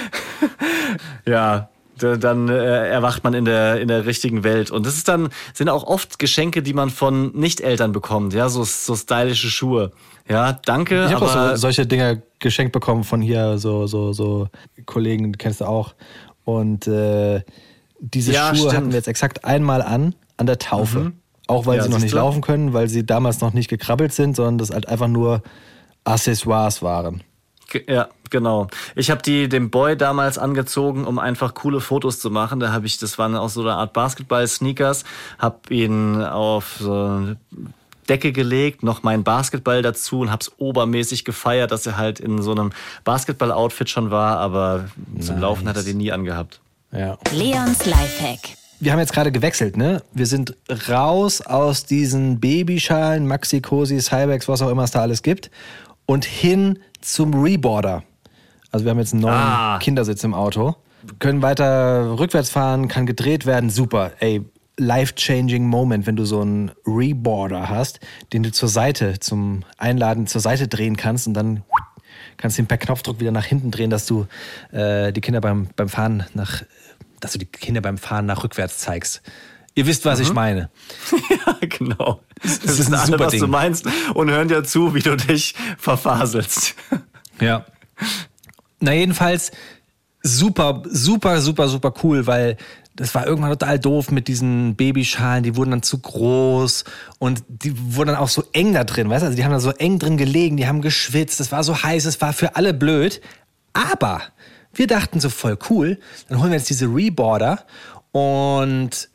ja, 1.26 1.68
dann 2.02 2.48
äh, 2.48 2.88
erwacht 2.88 3.24
man 3.24 3.34
in 3.34 3.44
der, 3.44 3.80
in 3.80 3.88
der 3.88 4.06
richtigen 4.06 4.44
Welt. 4.44 4.70
Und 4.70 4.86
das 4.86 4.96
ist 4.96 5.08
dann, 5.08 5.28
sind 5.54 5.68
auch 5.68 5.84
oft 5.84 6.18
Geschenke, 6.18 6.62
die 6.62 6.72
man 6.72 6.90
von 6.90 7.32
Nicht-Eltern 7.32 7.92
bekommt, 7.92 8.34
ja, 8.34 8.48
so, 8.48 8.64
so 8.64 8.96
stylische 8.96 9.48
Schuhe. 9.48 9.92
Ja, 10.28 10.52
danke. 10.52 11.06
Ich 11.06 11.14
habe 11.14 11.24
auch 11.24 11.50
so, 11.50 11.56
solche 11.56 11.86
Dinge 11.86 12.22
geschenkt 12.38 12.72
bekommen 12.72 13.04
von 13.04 13.20
hier, 13.20 13.58
so, 13.58 13.86
so, 13.86 14.12
so 14.12 14.48
Kollegen, 14.86 15.32
kennst 15.32 15.60
du 15.60 15.64
auch. 15.64 15.94
Und 16.44 16.86
äh, 16.86 17.42
diese 18.00 18.32
ja, 18.32 18.48
Schuhe 18.48 18.56
stimmt. 18.56 18.74
hatten 18.74 18.88
wir 18.88 18.96
jetzt 18.96 19.08
exakt 19.08 19.44
einmal 19.44 19.82
an, 19.82 20.14
an 20.36 20.46
der 20.46 20.58
Taufe. 20.58 21.00
Mhm. 21.00 21.12
Auch 21.46 21.66
weil 21.66 21.78
ja, 21.78 21.82
sie 21.82 21.88
noch 21.88 21.98
nicht 21.98 22.14
laufen 22.14 22.42
können, 22.42 22.72
weil 22.74 22.88
sie 22.88 23.04
damals 23.04 23.40
noch 23.40 23.52
nicht 23.52 23.68
gekrabbelt 23.68 24.12
sind, 24.12 24.36
sondern 24.36 24.58
das 24.58 24.70
halt 24.70 24.88
einfach 24.88 25.08
nur 25.08 25.42
Accessoires 26.04 26.80
waren. 26.80 27.24
Ja, 27.88 28.08
genau. 28.30 28.68
Ich 28.96 29.10
habe 29.10 29.22
die 29.22 29.48
dem 29.48 29.70
Boy 29.70 29.96
damals 29.96 30.38
angezogen, 30.38 31.04
um 31.04 31.18
einfach 31.18 31.54
coole 31.54 31.80
Fotos 31.80 32.20
zu 32.20 32.30
machen. 32.30 32.60
Da 32.60 32.72
habe 32.72 32.86
ich, 32.86 32.98
das 32.98 33.18
waren 33.18 33.36
auch 33.36 33.48
so 33.48 33.62
eine 33.62 33.74
Art 33.74 33.92
Basketball-Sneakers, 33.92 35.04
habe 35.38 35.58
ihn 35.70 36.22
auf 36.22 36.76
so 36.80 36.92
eine 36.92 37.36
Decke 38.08 38.32
gelegt, 38.32 38.82
noch 38.82 39.04
meinen 39.04 39.22
Basketball 39.22 39.82
dazu 39.82 40.20
und 40.20 40.32
habe 40.32 40.40
es 40.40 40.50
obermäßig 40.58 41.24
gefeiert, 41.24 41.70
dass 41.70 41.86
er 41.86 41.96
halt 41.96 42.18
in 42.18 42.42
so 42.42 42.50
einem 42.50 42.72
Basketball-Outfit 43.04 43.88
schon 43.88 44.10
war, 44.10 44.38
aber 44.38 44.88
nice. 45.14 45.26
zum 45.26 45.38
Laufen 45.38 45.68
hat 45.68 45.76
er 45.76 45.84
den 45.84 45.98
nie 45.98 46.10
angehabt. 46.10 46.60
Ja. 46.92 47.18
Leons 47.32 47.86
Lifehack. 47.86 48.56
wir 48.80 48.90
haben 48.90 48.98
jetzt 48.98 49.12
gerade 49.12 49.30
gewechselt, 49.30 49.76
ne? 49.76 50.02
Wir 50.12 50.26
sind 50.26 50.56
raus 50.88 51.40
aus 51.40 51.84
diesen 51.84 52.40
Babyschalen, 52.40 53.28
Maxi-Cosi, 53.28 54.00
Cybex, 54.00 54.48
was 54.48 54.60
auch 54.60 54.70
immer 54.70 54.82
es 54.82 54.90
da 54.90 55.02
alles 55.02 55.22
gibt, 55.22 55.52
und 56.06 56.24
hin 56.24 56.80
zum 57.00 57.34
Reboarder. 57.42 58.02
Also 58.70 58.84
wir 58.84 58.90
haben 58.90 58.98
jetzt 58.98 59.12
einen 59.12 59.22
neuen 59.22 59.34
Ah. 59.34 59.78
Kindersitz 59.80 60.22
im 60.24 60.34
Auto, 60.34 60.76
können 61.18 61.42
weiter 61.42 62.18
rückwärts 62.18 62.50
fahren, 62.50 62.88
kann 62.88 63.06
gedreht 63.06 63.46
werden, 63.46 63.70
super. 63.70 64.12
Ey, 64.20 64.44
life-changing 64.76 65.66
Moment, 65.66 66.06
wenn 66.06 66.16
du 66.16 66.24
so 66.24 66.40
einen 66.40 66.70
Reboarder 66.86 67.68
hast, 67.68 68.00
den 68.32 68.42
du 68.42 68.50
zur 68.52 68.68
Seite, 68.68 69.18
zum 69.18 69.64
Einladen 69.76 70.26
zur 70.26 70.40
Seite 70.40 70.68
drehen 70.68 70.96
kannst 70.96 71.26
und 71.26 71.34
dann 71.34 71.62
kannst 72.36 72.56
du 72.56 72.62
ihn 72.62 72.66
per 72.66 72.78
Knopfdruck 72.78 73.20
wieder 73.20 73.32
nach 73.32 73.44
hinten 73.44 73.70
drehen, 73.70 73.90
dass 73.90 74.06
du 74.06 74.26
äh, 74.72 75.12
die 75.12 75.20
Kinder 75.20 75.40
beim, 75.40 75.68
beim 75.76 75.88
Fahren 75.88 76.24
nach, 76.34 76.62
dass 77.20 77.32
du 77.32 77.38
die 77.38 77.46
Kinder 77.46 77.80
beim 77.82 77.98
Fahren 77.98 78.24
nach 78.26 78.42
rückwärts 78.44 78.78
zeigst. 78.78 79.20
Ihr 79.74 79.86
wisst, 79.86 80.04
was 80.04 80.20
ich 80.20 80.32
meine. 80.32 80.70
Ja, 81.46 81.56
genau. 81.60 82.20
Das, 82.42 82.58
ist 82.58 82.78
ist 82.80 82.88
ein 82.88 82.94
alle, 82.94 83.06
super 83.06 83.26
was 83.26 83.32
du 83.32 83.40
Ding. 83.40 83.50
meinst 83.50 83.86
und 84.14 84.30
hören 84.30 84.48
dir 84.48 84.62
zu, 84.64 84.94
wie 84.94 85.00
du 85.00 85.16
dich 85.16 85.54
verfaselst. 85.78 86.74
Ja. 87.40 87.64
Na, 88.80 88.92
jedenfalls 88.92 89.52
super, 90.22 90.82
super, 90.86 91.40
super, 91.40 91.68
super 91.68 91.94
cool, 92.02 92.26
weil 92.26 92.56
das 92.96 93.14
war 93.14 93.26
irgendwann 93.26 93.50
total 93.50 93.78
doof 93.78 94.10
mit 94.10 94.28
diesen 94.28 94.74
Babyschalen, 94.74 95.44
die 95.44 95.56
wurden 95.56 95.70
dann 95.70 95.82
zu 95.82 95.98
groß 95.98 96.84
und 97.18 97.42
die 97.48 97.72
wurden 97.96 98.08
dann 98.08 98.16
auch 98.18 98.28
so 98.28 98.44
eng 98.52 98.74
da 98.74 98.84
drin, 98.84 99.08
weißt 99.08 99.22
du? 99.22 99.26
Also 99.26 99.36
die 99.36 99.44
haben 99.44 99.52
da 99.52 99.60
so 99.60 99.70
eng 99.70 99.98
drin 99.98 100.16
gelegen, 100.16 100.56
die 100.56 100.66
haben 100.66 100.82
geschwitzt, 100.82 101.40
es 101.40 101.52
war 101.52 101.64
so 101.64 101.82
heiß, 101.82 102.04
es 102.04 102.20
war 102.20 102.32
für 102.32 102.56
alle 102.56 102.74
blöd. 102.74 103.20
Aber 103.72 104.20
wir 104.74 104.86
dachten 104.86 105.20
so 105.20 105.30
voll 105.30 105.56
cool, 105.70 105.98
dann 106.28 106.40
holen 106.40 106.50
wir 106.50 106.58
jetzt 106.58 106.68
diese 106.68 106.86
Reboarder 106.86 107.64
und 108.12 109.08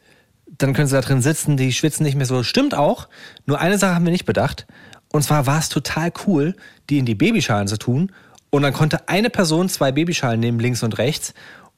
dann 0.58 0.74
können 0.74 0.88
sie 0.88 0.96
da 0.96 1.02
drin 1.02 1.22
sitzen, 1.22 1.58
die 1.58 1.74
schwitzen 1.74 2.04
nicht 2.04 2.16
mehr 2.16 2.26
so. 2.26 2.44
Stimmt 2.44 2.76
auch. 2.76 3.08
Nur 3.46 3.60
eine 3.60 3.78
Sache 3.78 3.96
haben 3.96 4.06
wir 4.06 4.12
nicht 4.12 4.26
bedacht. 4.26 4.66
Und 5.12 5.24
zwar 5.24 5.46
war 5.48 5.60
es 5.60 5.70
total 5.70 6.12
cool, 6.28 6.56
die 6.90 6.98
in 6.98 7.06
die 7.06 7.16
Babyschalen 7.16 7.68
zu 7.68 7.78
tun. 7.78 8.12
Und 8.50 8.62
dann 8.62 8.74
konnte 8.74 9.08
eine 9.10 9.30
Person 9.30 9.70
zwei 9.70 9.92
Babyschalen 9.92 10.40
nehmen, 10.40 10.60
links 10.60 10.84
und 10.84 10.98
rechts, 10.98 11.34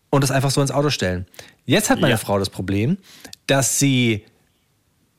und 0.09 0.21
das 0.21 0.31
einfach 0.31 0.51
so 0.51 0.61
ins 0.61 0.71
Auto 0.71 0.89
stellen. 0.89 1.25
Jetzt 1.65 1.89
hat 1.89 1.99
meine 1.99 2.11
Ja. 2.11 2.17
Frau 2.17 2.39
das 2.39 2.49
Problem, 2.49 2.97
dass 3.45 3.77
sie 3.79 4.25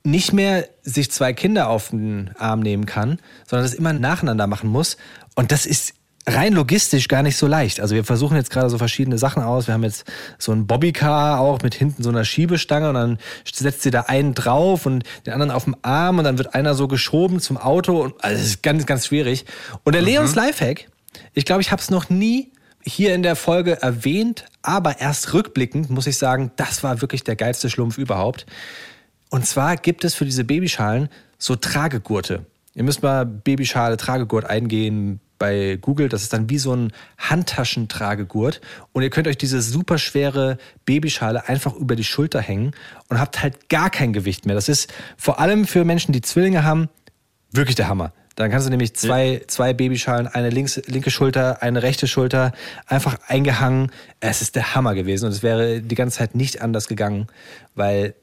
nicht 0.03 0.33
mehr 0.33 0.67
sich 0.83 1.11
zwei 1.11 1.33
Kinder 1.33 1.69
auf 1.69 1.91
den 1.91 2.31
Arm 2.39 2.61
nehmen 2.61 2.87
kann, 2.87 3.19
sondern 3.47 3.67
das 3.67 3.75
immer 3.75 3.93
nacheinander 3.93 4.47
machen 4.47 4.71
muss. 4.71 4.97
Und 5.35 5.53
das 5.53 5.67
ist 5.67 5.95
rein 6.29 6.53
logistisch 6.53 7.09
gar 7.09 7.23
nicht 7.23 7.37
so 7.37 7.47
leicht. 7.47 7.81
Also 7.81 7.95
wir 7.95 8.05
versuchen 8.05 8.37
jetzt 8.37 8.51
gerade 8.51 8.71
so 8.71 8.79
verschiedene 8.79 9.19
Sachen 9.19 9.43
aus. 9.43 9.67
Wir 9.67 9.75
haben 9.75 9.85
jetzt 9.85 10.05
so 10.39 10.53
ein 10.53 10.67
Bobbycar 10.67 11.41
auch 11.41 11.63
mit 11.63 11.75
hinten 11.75 12.03
so 12.03 12.11
einer 12.11 12.25
Schiebestange 12.25 12.89
und 12.89 12.95
dann 12.95 13.19
setzt 13.51 13.83
sie 13.83 13.91
da 13.91 14.03
einen 14.03 14.35
drauf 14.35 14.87
und 14.87 15.05
den 15.27 15.33
anderen 15.33 15.51
auf 15.51 15.65
dem 15.65 15.77
Arm 15.83 16.19
und 16.19 16.25
dann 16.25 16.39
wird 16.39 16.55
einer 16.55 16.75
so 16.75 16.89
geschoben 16.89 17.41
zum 17.41 17.57
Auto. 17.57 18.03
Und, 18.03 18.15
also 18.23 18.37
das 18.37 18.47
ist 18.47 18.63
ganz, 18.63 18.87
ganz 18.87 19.07
schwierig. 19.07 19.45
Und 19.85 19.95
der 19.95 20.03
Leons 20.03 20.35
Lifehack, 20.35 20.89
ich 21.35 21.45
glaube, 21.45 21.63
ich 21.63 21.73
habe 21.73 21.81
es 21.81 21.91
noch 21.91 22.11
nie 22.11 22.53
hier 22.85 23.15
in 23.15 23.23
der 23.23 23.37
Folge 23.37 23.83
erwähnt, 23.83 24.45
aber 24.63 25.01
erst 25.01 25.35
rückblickend 25.35 25.91
muss 25.91 26.07
ich 26.07 26.19
sagen, 26.19 26.53
das 26.57 26.83
war 26.83 27.01
wirklich 27.01 27.25
der 27.25 27.37
geilste 27.37 27.71
Schlumpf 27.71 27.99
überhaupt. 27.99 28.47
Und 29.31 29.47
zwar 29.47 29.77
gibt 29.77 30.05
es 30.05 30.15
für 30.15 30.25
diese 30.25 30.45
Babyschalen 30.45 31.09
so 31.39 31.57
Tragegurte. 31.57 32.47
Ihr 32.75 32.85
müsst 32.85 33.03
mal 33.03 33.27
Babyschale 33.27 33.97
Tragegurt 33.97 34.45
eingehen 34.45 35.21
bei 35.39 35.79
Google. 35.81 36.09
Das 36.09 36.23
ist 36.23 36.33
dann 36.33 36.51
wie 36.51 36.59
so 36.59 36.75
ein 36.75 36.93
Handtaschentragegurt. 37.19 38.61
Und 38.93 39.03
ihr 39.03 39.11
könnt 39.11 39.29
euch 39.29 39.39
diese 39.39 39.63
super 39.63 39.99
schwere 39.99 40.59
Babyschale 40.85 41.49
einfach 41.49 41.75
über 41.75 41.97
die 41.97 42.05
Schulter 42.05 42.41
hängen 42.41 42.73
und 43.09 43.21
habt 43.21 43.43
halt 43.43 43.69
gar 43.69 43.91
kein 43.91 44.13
Gewicht 44.13 44.47
mehr. 44.47 44.55
Das 44.55 44.69
ist 44.69 44.93
vor 45.17 45.41
allem 45.41 45.67
für 45.67 45.85
Menschen, 45.85 46.13
die 46.13 46.21
Zwillinge 46.21 46.65
haben, 46.65 46.89
wirklich 47.53 47.77
der 47.77 47.89
Hammer. 47.89 48.13
Dann 48.39 48.53
kannst 48.53 48.69
du 48.69 48.71
nämlich 48.71 48.95
zwei, 48.95 49.43
zwei 49.49 49.73
Babyschalen, 49.73 50.29
eine 50.29 50.51
links, 50.51 50.81
linke 50.87 51.11
Schulter, 51.11 51.61
eine 51.61 51.83
rechte 51.83 52.07
Schulter, 52.07 52.53
einfach 52.87 53.19
eingehangen. 53.27 53.91
Es 54.21 54.43
ist 54.43 54.55
der 54.55 54.77
Hammer 54.77 54.95
gewesen 54.95 55.27
und 55.27 55.33
es 55.33 55.43
wäre 55.43 55.81
die 55.81 55.97
ganze 55.97 56.19
Zeit 56.19 56.37
nicht 56.37 56.63
anders 56.63 56.87
gegangen, 56.87 57.27
weil 57.75 58.15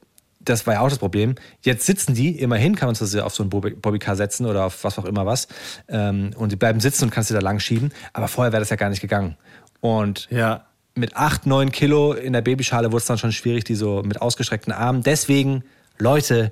das 0.45 0.65
war 0.67 0.75
ja 0.75 0.79
auch 0.81 0.89
das 0.89 0.99
Problem. 0.99 1.35
Jetzt 1.61 1.85
sitzen 1.85 2.13
die, 2.13 2.39
immerhin 2.39 2.75
kann 2.75 2.87
man 2.87 2.95
sie 2.95 3.23
auf 3.23 3.33
so 3.35 3.43
ein 3.43 3.49
Bobby- 3.49 3.71
Bobbycar 3.75 4.15
setzen 4.15 4.45
oder 4.45 4.65
auf 4.65 4.83
was 4.83 4.97
auch 4.97 5.05
immer 5.05 5.25
was. 5.25 5.47
Ähm, 5.87 6.31
und 6.37 6.51
die 6.51 6.55
bleiben 6.55 6.79
sitzen 6.79 7.05
und 7.05 7.09
kannst 7.11 7.27
sie 7.29 7.33
da 7.33 7.41
lang 7.41 7.59
schieben. 7.59 7.91
Aber 8.13 8.27
vorher 8.27 8.51
wäre 8.53 8.61
das 8.61 8.69
ja 8.69 8.75
gar 8.75 8.89
nicht 8.89 9.01
gegangen. 9.01 9.35
Und 9.81 10.27
Ja. 10.31 10.65
mit 10.95 11.15
8, 11.15 11.45
9 11.45 11.71
Kilo 11.71 12.13
in 12.13 12.33
der 12.33 12.41
Babyschale 12.41 12.87
wurde 12.91 12.97
es 13.01 13.05
dann 13.05 13.17
schon 13.17 13.31
schwierig, 13.31 13.63
die 13.65 13.75
so 13.75 14.01
mit 14.03 14.21
ausgestreckten 14.21 14.71
Armen. 14.73 15.03
Deswegen, 15.03 15.63
Leute, 15.97 16.51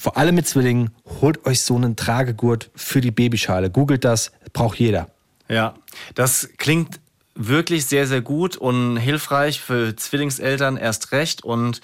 vor 0.00 0.16
allem 0.16 0.34
mit 0.34 0.46
Zwillingen, 0.48 0.90
holt 1.20 1.44
euch 1.44 1.60
so 1.60 1.76
einen 1.76 1.96
Tragegurt 1.96 2.70
für 2.74 3.00
die 3.00 3.10
Babyschale. 3.10 3.70
Googelt 3.70 4.04
das, 4.04 4.32
braucht 4.52 4.78
jeder. 4.78 5.08
Ja, 5.48 5.74
das 6.14 6.48
klingt 6.56 6.98
wirklich 7.34 7.86
sehr, 7.86 8.06
sehr 8.06 8.20
gut 8.22 8.56
und 8.56 8.96
hilfreich 8.96 9.60
für 9.60 9.94
Zwillingseltern 9.96 10.76
erst 10.76 11.12
recht. 11.12 11.44
Und 11.44 11.80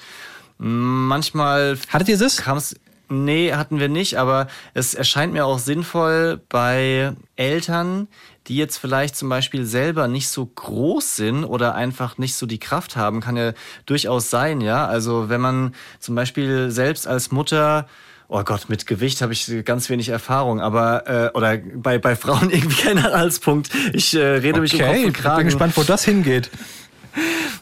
manchmal 0.58 1.78
Hattet 1.88 2.08
ihr 2.08 2.18
das? 2.18 2.36
kam 2.38 2.58
es. 2.58 2.76
Nee, 3.10 3.54
hatten 3.54 3.80
wir 3.80 3.88
nicht, 3.88 4.18
aber 4.18 4.48
es 4.74 4.92
erscheint 4.92 5.32
mir 5.32 5.46
auch 5.46 5.58
sinnvoll 5.58 6.42
bei 6.50 7.14
Eltern, 7.36 8.06
die 8.48 8.56
jetzt 8.56 8.76
vielleicht 8.76 9.16
zum 9.16 9.30
Beispiel 9.30 9.64
selber 9.64 10.08
nicht 10.08 10.28
so 10.28 10.44
groß 10.44 11.16
sind 11.16 11.44
oder 11.44 11.74
einfach 11.74 12.18
nicht 12.18 12.34
so 12.34 12.44
die 12.44 12.58
Kraft 12.58 12.96
haben, 12.96 13.22
kann 13.22 13.38
ja 13.38 13.52
durchaus 13.86 14.28
sein, 14.28 14.60
ja. 14.60 14.86
Also 14.86 15.30
wenn 15.30 15.40
man 15.40 15.74
zum 16.00 16.16
Beispiel 16.16 16.70
selbst 16.70 17.06
als 17.06 17.30
Mutter 17.30 17.86
Oh 18.30 18.42
Gott, 18.44 18.68
mit 18.68 18.86
Gewicht 18.86 19.22
habe 19.22 19.32
ich 19.32 19.50
ganz 19.64 19.88
wenig 19.88 20.10
Erfahrung, 20.10 20.60
aber 20.60 21.06
äh, 21.08 21.30
oder 21.34 21.56
bei, 21.56 21.96
bei 21.96 22.14
Frauen 22.14 22.50
irgendwie 22.52 22.82
kein 22.82 22.98
Anhaltspunkt. 22.98 23.70
Ich 23.94 24.14
äh, 24.14 24.18
rede 24.20 24.60
mich 24.60 24.74
um 24.74 24.80
Kopf 24.80 24.90
und 24.90 24.96
ich 24.96 25.04
bin 25.04 25.12
Kragen. 25.14 25.44
gespannt, 25.46 25.76
wo 25.78 25.82
das 25.82 26.04
hingeht. 26.04 26.50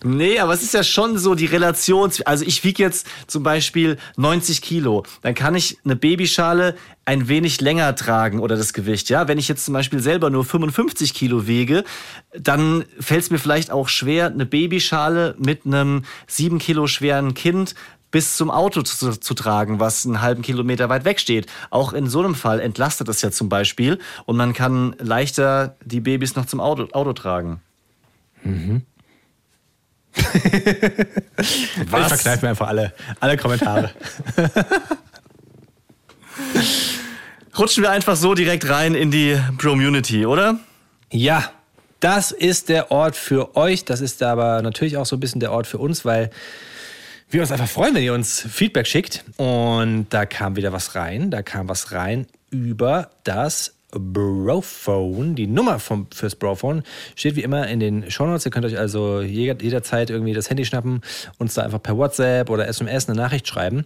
Nee, 0.04 0.38
aber 0.38 0.52
es 0.52 0.62
ist 0.62 0.74
ja 0.74 0.84
schon 0.84 1.18
so 1.18 1.34
die 1.34 1.46
Relation. 1.46 2.10
Also 2.24 2.44
ich 2.44 2.62
wiege 2.64 2.82
jetzt 2.82 3.06
zum 3.26 3.42
Beispiel 3.42 3.96
90 4.16 4.62
Kilo. 4.62 5.04
Dann 5.22 5.34
kann 5.34 5.54
ich 5.54 5.78
eine 5.84 5.96
Babyschale 5.96 6.76
ein 7.04 7.28
wenig 7.28 7.60
länger 7.60 7.94
tragen 7.94 8.40
oder 8.40 8.56
das 8.56 8.72
Gewicht. 8.72 9.08
Ja, 9.08 9.28
wenn 9.28 9.38
ich 9.38 9.48
jetzt 9.48 9.64
zum 9.64 9.74
Beispiel 9.74 10.00
selber 10.00 10.28
nur 10.28 10.44
55 10.44 11.14
Kilo 11.14 11.46
wiege, 11.46 11.84
dann 12.36 12.84
fällt 12.98 13.22
es 13.22 13.30
mir 13.30 13.38
vielleicht 13.38 13.70
auch 13.70 13.88
schwer, 13.88 14.26
eine 14.26 14.44
Babyschale 14.44 15.36
mit 15.38 15.66
einem 15.66 16.02
7 16.26 16.58
Kilo 16.58 16.86
schweren 16.86 17.34
Kind 17.34 17.74
bis 18.10 18.36
zum 18.36 18.50
Auto 18.50 18.82
zu, 18.82 19.18
zu 19.18 19.34
tragen, 19.34 19.78
was 19.78 20.06
einen 20.06 20.22
halben 20.22 20.42
Kilometer 20.42 20.88
weit 20.88 21.04
weg 21.04 21.20
steht. 21.20 21.46
Auch 21.70 21.92
in 21.92 22.08
so 22.08 22.20
einem 22.20 22.34
Fall 22.34 22.60
entlastet 22.60 23.08
es 23.08 23.22
ja 23.22 23.30
zum 23.30 23.48
Beispiel 23.48 23.98
und 24.24 24.36
man 24.36 24.52
kann 24.52 24.96
leichter 24.98 25.76
die 25.84 26.00
Babys 26.00 26.34
noch 26.34 26.46
zum 26.46 26.60
Auto, 26.60 26.88
Auto 26.92 27.12
tragen. 27.12 27.60
Ich 31.38 31.88
verkneife 31.88 32.44
mir 32.44 32.50
einfach 32.50 32.68
alle, 32.68 32.92
alle 33.20 33.36
Kommentare. 33.36 33.90
Rutschen 37.58 37.82
wir 37.82 37.90
einfach 37.90 38.16
so 38.16 38.34
direkt 38.34 38.68
rein 38.68 38.94
in 38.94 39.10
die 39.10 39.38
Bromunity, 39.56 40.26
oder? 40.26 40.58
Ja, 41.10 41.50
das 42.00 42.30
ist 42.30 42.68
der 42.68 42.90
Ort 42.90 43.16
für 43.16 43.56
euch. 43.56 43.84
Das 43.84 44.00
ist 44.00 44.22
aber 44.22 44.60
natürlich 44.62 44.96
auch 44.96 45.06
so 45.06 45.16
ein 45.16 45.20
bisschen 45.20 45.40
der 45.40 45.52
Ort 45.52 45.66
für 45.66 45.78
uns, 45.78 46.04
weil 46.04 46.30
wir 47.30 47.40
uns 47.40 47.50
einfach 47.50 47.68
freuen, 47.68 47.94
wenn 47.94 48.02
ihr 48.02 48.12
uns 48.12 48.40
Feedback 48.40 48.86
schickt. 48.86 49.24
Und 49.36 50.08
da 50.10 50.26
kam 50.26 50.56
wieder 50.56 50.72
was 50.72 50.94
rein. 50.94 51.30
Da 51.30 51.42
kam 51.42 51.68
was 51.68 51.92
rein 51.92 52.26
über 52.50 53.10
das 53.24 53.75
Brophone. 53.98 55.34
Die 55.34 55.46
Nummer 55.46 55.78
vom, 55.78 56.06
fürs 56.14 56.34
Brophone 56.36 56.82
steht 57.14 57.36
wie 57.36 57.42
immer 57.42 57.66
in 57.68 57.80
den 57.80 58.10
Shownotes. 58.10 58.44
Ihr 58.46 58.50
könnt 58.50 58.66
euch 58.66 58.78
also 58.78 59.20
jeder- 59.20 59.62
jederzeit 59.62 60.10
irgendwie 60.10 60.32
das 60.32 60.48
Handy 60.50 60.64
schnappen, 60.64 61.00
uns 61.38 61.54
da 61.54 61.62
einfach 61.62 61.82
per 61.82 61.96
WhatsApp 61.96 62.50
oder 62.50 62.66
SMS 62.68 63.08
eine 63.08 63.16
Nachricht 63.16 63.46
schreiben. 63.48 63.84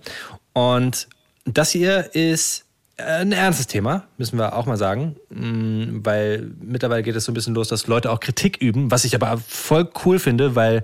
Und 0.52 1.08
das 1.44 1.70
hier 1.70 2.14
ist 2.14 2.64
ein 2.96 3.32
ernstes 3.32 3.66
Thema, 3.66 4.04
müssen 4.18 4.38
wir 4.38 4.54
auch 4.56 4.66
mal 4.66 4.76
sagen, 4.76 5.16
Mm, 5.30 6.00
weil 6.04 6.50
mittlerweile 6.60 7.02
geht 7.02 7.14
es 7.16 7.24
so 7.24 7.30
ein 7.32 7.34
bisschen 7.34 7.54
los, 7.54 7.68
dass 7.68 7.86
Leute 7.86 8.10
auch 8.10 8.20
Kritik 8.20 8.58
üben, 8.58 8.90
was 8.90 9.04
ich 9.04 9.14
aber 9.14 9.38
voll 9.38 9.88
cool 10.04 10.18
finde, 10.18 10.54
weil 10.56 10.82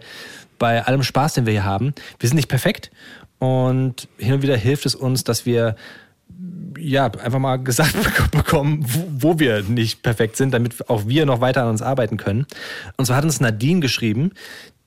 bei 0.59 0.83
allem 0.87 1.03
Spaß, 1.03 1.35
den 1.35 1.45
wir 1.47 1.53
hier 1.53 1.65
haben, 1.65 1.93
wir 2.19 2.29
sind 2.29 2.37
nicht 2.37 2.49
perfekt 2.49 2.91
und 3.39 4.09
hin 4.17 4.33
und 4.35 4.43
wieder 4.43 4.57
hilft 4.57 4.87
es 4.87 4.95
uns, 4.95 5.25
dass 5.25 5.45
wir 5.45 5.77
ja, 6.79 7.07
einfach 7.07 7.39
mal 7.39 7.57
gesagt 7.57 7.95
bek- 7.97 8.31
bekommen, 8.37 8.85
wo, 8.87 9.33
wo 9.33 9.39
wir 9.39 9.63
nicht 9.63 10.03
perfekt 10.03 10.37
sind, 10.37 10.53
damit 10.53 10.89
auch 10.91 11.07
wir 11.09 11.27
noch 11.27 11.41
weiter 11.41 11.63
an 11.63 11.71
uns 11.71 11.83
arbeiten 11.83 12.17
können. 12.17 12.47
Und 12.97 13.07
zwar 13.07 13.17
hat 13.17 13.25
uns 13.25 13.41
Nadine 13.41 13.81
geschrieben, 13.81 14.33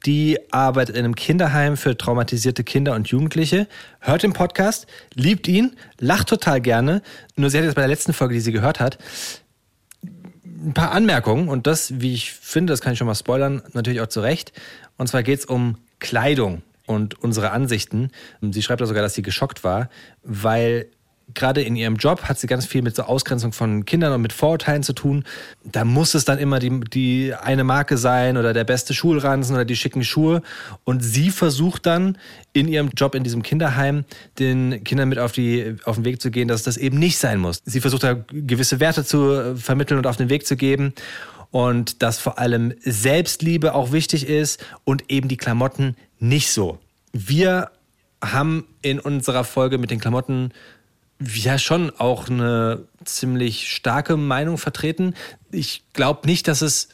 die 0.06 0.38
arbeitet 0.52 0.96
in 0.96 1.04
einem 1.04 1.16
Kinderheim 1.16 1.76
für 1.76 1.98
traumatisierte 1.98 2.64
Kinder 2.64 2.96
und 2.96 3.10
Jugendliche, 3.10 3.68
hört 4.00 4.24
den 4.24 4.32
Podcast, 4.34 4.88
liebt 5.14 5.48
ihn, 5.48 5.76
lacht 6.00 6.30
total 6.30 6.62
gerne. 6.62 7.02
Nur 7.36 7.50
sie 7.50 7.58
hat 7.58 7.66
jetzt 7.66 7.76
bei 7.76 7.82
der 7.82 7.90
letzten 7.90 8.14
Folge, 8.14 8.34
die 8.36 8.40
sie 8.40 8.52
gehört 8.54 8.80
hat, 8.80 8.98
ein 10.04 10.74
paar 10.74 10.92
Anmerkungen 10.92 11.50
und 11.50 11.68
das, 11.68 12.00
wie 12.00 12.14
ich 12.14 12.32
finde, 12.34 12.72
das 12.72 12.82
kann 12.82 12.94
ich 12.94 13.00
schon 13.00 13.08
mal 13.08 13.16
spoilern, 13.16 13.62
natürlich 13.74 14.02
auch 14.02 14.08
zu 14.08 14.22
Recht. 14.22 14.54
Und 14.98 15.08
zwar 15.08 15.24
geht 15.24 15.40
es 15.40 15.46
um 15.46 15.78
Kleidung. 16.00 16.62
und 16.86 17.22
unsere 17.22 17.52
Ansichten. 17.52 18.10
Sie 18.42 18.62
schreibt 18.64 18.82
da 18.82 18.86
sogar, 18.88 19.04
dass 19.04 19.14
sie 19.14 19.22
geschockt 19.22 19.64
war, 19.64 19.90
weil 20.24 20.88
gerade 21.34 21.62
in 21.62 21.76
ihrem 21.76 21.96
Job 21.96 22.24
hat 22.24 22.40
sie 22.40 22.48
ganz 22.48 22.66
viel 22.66 22.82
mit 22.82 22.96
so 22.96 23.04
Ausgrenzung 23.04 23.52
von 23.54 23.86
Kindern 23.86 24.14
und 24.14 24.22
mit 24.22 24.34
Vorurteilen 24.34 24.84
zu 24.84 24.94
tun. 24.94 25.24
Da 25.64 25.86
muss 25.86 26.14
es 26.14 26.26
dann 26.26 26.38
immer 26.40 26.60
die, 26.60 26.80
die 26.80 27.34
eine 27.34 27.64
Marke 27.64 27.98
sein 27.98 28.38
oder 28.38 28.54
der 28.54 28.64
beste 28.64 28.94
Schulranzen 28.94 29.56
oder 29.56 29.66
die 29.66 29.76
schicken 29.76 30.04
Schuhe. 30.04 30.42
Und 30.84 31.02
sie 31.02 31.30
versucht 31.30 31.86
dann 31.86 32.18
in 32.54 32.68
ihrem 32.68 32.90
Job 32.96 33.16
in 33.16 33.24
diesem 33.24 33.44
Kinderheim 33.44 34.06
den 34.40 34.84
Kindern 34.84 35.10
mit 35.10 35.20
auf, 35.20 35.32
die, 35.32 35.76
auf 35.86 35.96
den 35.96 36.06
Weg 36.06 36.22
zu 36.22 36.32
gehen, 36.32 36.48
dass 36.48 36.64
das 36.64 36.78
eben 36.78 36.98
nicht 36.98 37.18
sein 37.18 37.40
muss. 37.40 37.62
Sie 37.66 37.82
versucht 37.82 38.04
da 38.04 38.14
gewisse 38.32 38.80
Werte 38.80 39.04
zu 39.04 39.56
vermitteln 39.56 39.98
und 39.98 40.08
auf 40.08 40.18
den 40.18 40.30
Weg 40.30 40.48
zu 40.48 40.56
geben 40.56 40.94
und 41.52 42.02
dass 42.04 42.20
vor 42.20 42.40
allem 42.40 42.74
Selbstliebe 42.82 43.74
auch 43.74 43.92
wichtig 43.92 44.28
ist 44.28 44.64
und 44.84 45.10
eben 45.10 45.28
die 45.28 45.38
Klamotten 45.38 45.96
nicht 46.20 46.52
so. 46.52 46.80
Wir 47.12 47.72
haben 48.24 48.66
in 48.82 49.00
unserer 49.00 49.44
Folge 49.44 49.78
mit 49.78 49.92
den 49.92 50.00
Klamotten 50.00 50.52
ja 51.22 51.58
schon 51.58 51.92
auch 51.98 52.30
eine 52.30 52.84
ziemlich 53.06 53.70
starke 53.72 54.18
Meinung 54.18 54.58
vertreten. 54.58 55.14
Ich 55.52 55.84
glaube 55.94 56.28
nicht, 56.28 56.48
dass 56.48 56.62
es. 56.62 56.90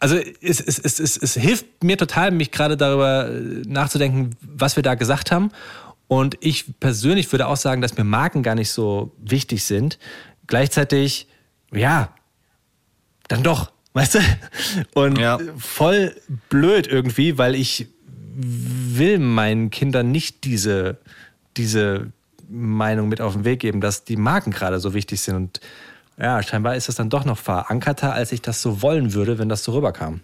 Also 0.00 0.16
es, 0.16 0.60
es, 0.60 0.78
es, 0.78 1.00
es, 1.00 1.16
es 1.16 1.34
hilft 1.34 1.82
mir 1.82 1.96
total, 1.98 2.30
mich 2.30 2.52
gerade 2.52 2.76
darüber 2.76 3.30
nachzudenken, 3.66 4.36
was 4.40 4.76
wir 4.76 4.82
da 4.84 4.94
gesagt 4.94 5.32
haben. 5.32 5.50
Und 6.06 6.36
ich 6.40 6.78
persönlich 6.78 7.30
würde 7.32 7.48
auch 7.48 7.56
sagen, 7.56 7.82
dass 7.82 7.96
mir 7.96 8.04
Marken 8.04 8.42
gar 8.42 8.54
nicht 8.54 8.70
so 8.70 9.12
wichtig 9.18 9.64
sind. 9.64 9.98
Gleichzeitig, 10.46 11.26
ja, 11.72 12.14
dann 13.26 13.42
doch, 13.42 13.72
weißt 13.92 14.14
du? 14.14 14.18
Und 14.94 15.18
Ja. 15.18 15.38
voll 15.58 16.14
blöd 16.48 16.86
irgendwie, 16.86 17.36
weil 17.36 17.54
ich 17.56 17.88
will 18.36 19.18
meinen 19.18 19.70
Kindern 19.70 20.12
nicht 20.12 20.44
diese, 20.44 20.98
diese 21.56 22.12
Meinung 22.48 23.08
mit 23.08 23.20
auf 23.20 23.34
den 23.34 23.44
Weg 23.44 23.60
geben, 23.60 23.80
dass 23.80 24.04
die 24.04 24.16
Marken 24.16 24.50
gerade 24.50 24.80
so 24.80 24.94
wichtig 24.94 25.20
sind. 25.20 25.36
Und 25.36 25.60
ja, 26.18 26.42
scheinbar 26.42 26.76
ist 26.76 26.88
das 26.88 26.96
dann 26.96 27.10
doch 27.10 27.24
noch 27.24 27.38
verankerter, 27.38 28.12
als 28.12 28.32
ich 28.32 28.42
das 28.42 28.62
so 28.62 28.82
wollen 28.82 29.14
würde, 29.14 29.38
wenn 29.38 29.48
das 29.48 29.64
so 29.64 29.72
rüberkam. 29.72 30.20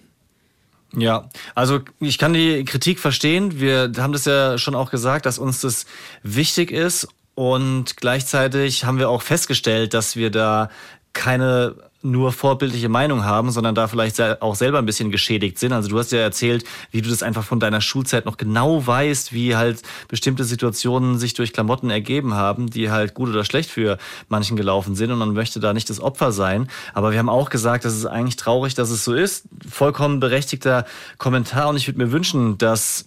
Ja, 0.97 1.29
also 1.55 1.81
ich 2.01 2.19
kann 2.19 2.35
die 2.35 2.65
Kritik 2.65 3.01
verstehen. 3.01 3.61
Wir 3.61 3.91
haben 3.99 4.13
das 4.13 4.25
ja 4.25 4.59
schon 4.59 4.75
auch 4.75 4.91
gesagt, 4.91 5.27
dass 5.27 5.39
uns 5.39 5.61
das 5.61 5.87
wichtig 6.23 6.71
ist 6.71 7.09
und 7.35 7.97
gleichzeitig 7.97 8.85
haben 8.85 8.99
wir 8.99 9.09
auch 9.09 9.23
festgestellt, 9.23 9.93
dass 9.93 10.15
wir 10.15 10.31
da 10.31 10.71
keine 11.13 11.75
nur 12.05 12.33
vorbildliche 12.33 12.89
Meinung 12.89 13.25
haben, 13.25 13.51
sondern 13.51 13.75
da 13.75 13.89
vielleicht 13.89 14.21
auch 14.21 14.55
selber 14.55 14.79
ein 14.79 14.87
bisschen 14.87 15.11
geschädigt 15.11 15.59
sind. 15.59 15.73
Also 15.73 15.89
du 15.89 15.99
hast 15.99 16.13
ja 16.13 16.19
erzählt, 16.19 16.65
wie 16.91 17.03
du 17.03 17.09
das 17.09 17.23
einfach 17.23 17.45
von 17.45 17.61
deiner 17.61 17.81
Schulzeit 17.81 18.27
noch 18.27 18.37
genau 18.37 18.87
weißt, 18.87 19.33
wie 19.33 19.57
halt 19.57 19.83
bestimmte 20.09 20.45
Situationen 20.45 21.19
sich 21.19 21.35
durch 21.35 21.53
Klamotten 21.53 21.91
ergeben 21.91 22.35
haben, 22.35 22.71
die 22.71 22.91
halt 22.91 23.15
gut 23.15 23.31
oder 23.31 23.45
schlecht 23.45 23.71
für 23.71 23.99
manchen 24.29 24.57
gelaufen 24.57 24.95
sind 24.95 25.11
und 25.11 25.19
man 25.19 25.33
möchte 25.33 25.61
da 25.61 25.73
nicht 25.73 25.89
das 25.89 26.01
Opfer 26.01 26.33
sein. 26.33 26.69
Aber 26.93 27.13
wir 27.13 27.19
haben 27.19 27.29
auch 27.29 27.51
gesagt, 27.51 27.85
das 27.85 27.95
ist 27.95 28.07
eigentlich 28.07 28.37
traurig, 28.37 28.75
dass 28.75 28.91
es 28.91 29.05
so 29.05 29.15
ist. 29.15 29.47
Vollkommen 29.69 30.21
berechtigter 30.21 30.85
Kommentar 31.19 31.69
und 31.69 31.77
ich 31.77 31.87
würde 31.89 31.99
mir 31.99 32.13
wünschen, 32.13 32.59
dass 32.59 33.07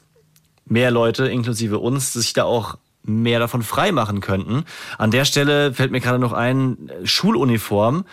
mehr 0.65 0.91
Leute, 0.91 1.27
inklusive 1.27 1.79
uns, 1.79 2.13
sich 2.13 2.33
da 2.33 2.43
auch 2.43 2.77
mehr 3.07 3.39
davon 3.39 3.63
frei 3.63 3.91
machen 3.91 4.19
könnten. 4.19 4.65
An 4.97 5.11
der 5.11 5.25
Stelle 5.25 5.73
fällt 5.73 5.91
mir 5.91 6.01
gerade 6.01 6.19
noch 6.19 6.33
ein, 6.33 6.89
äh, 6.89 7.07
Schuluniform. 7.07 8.05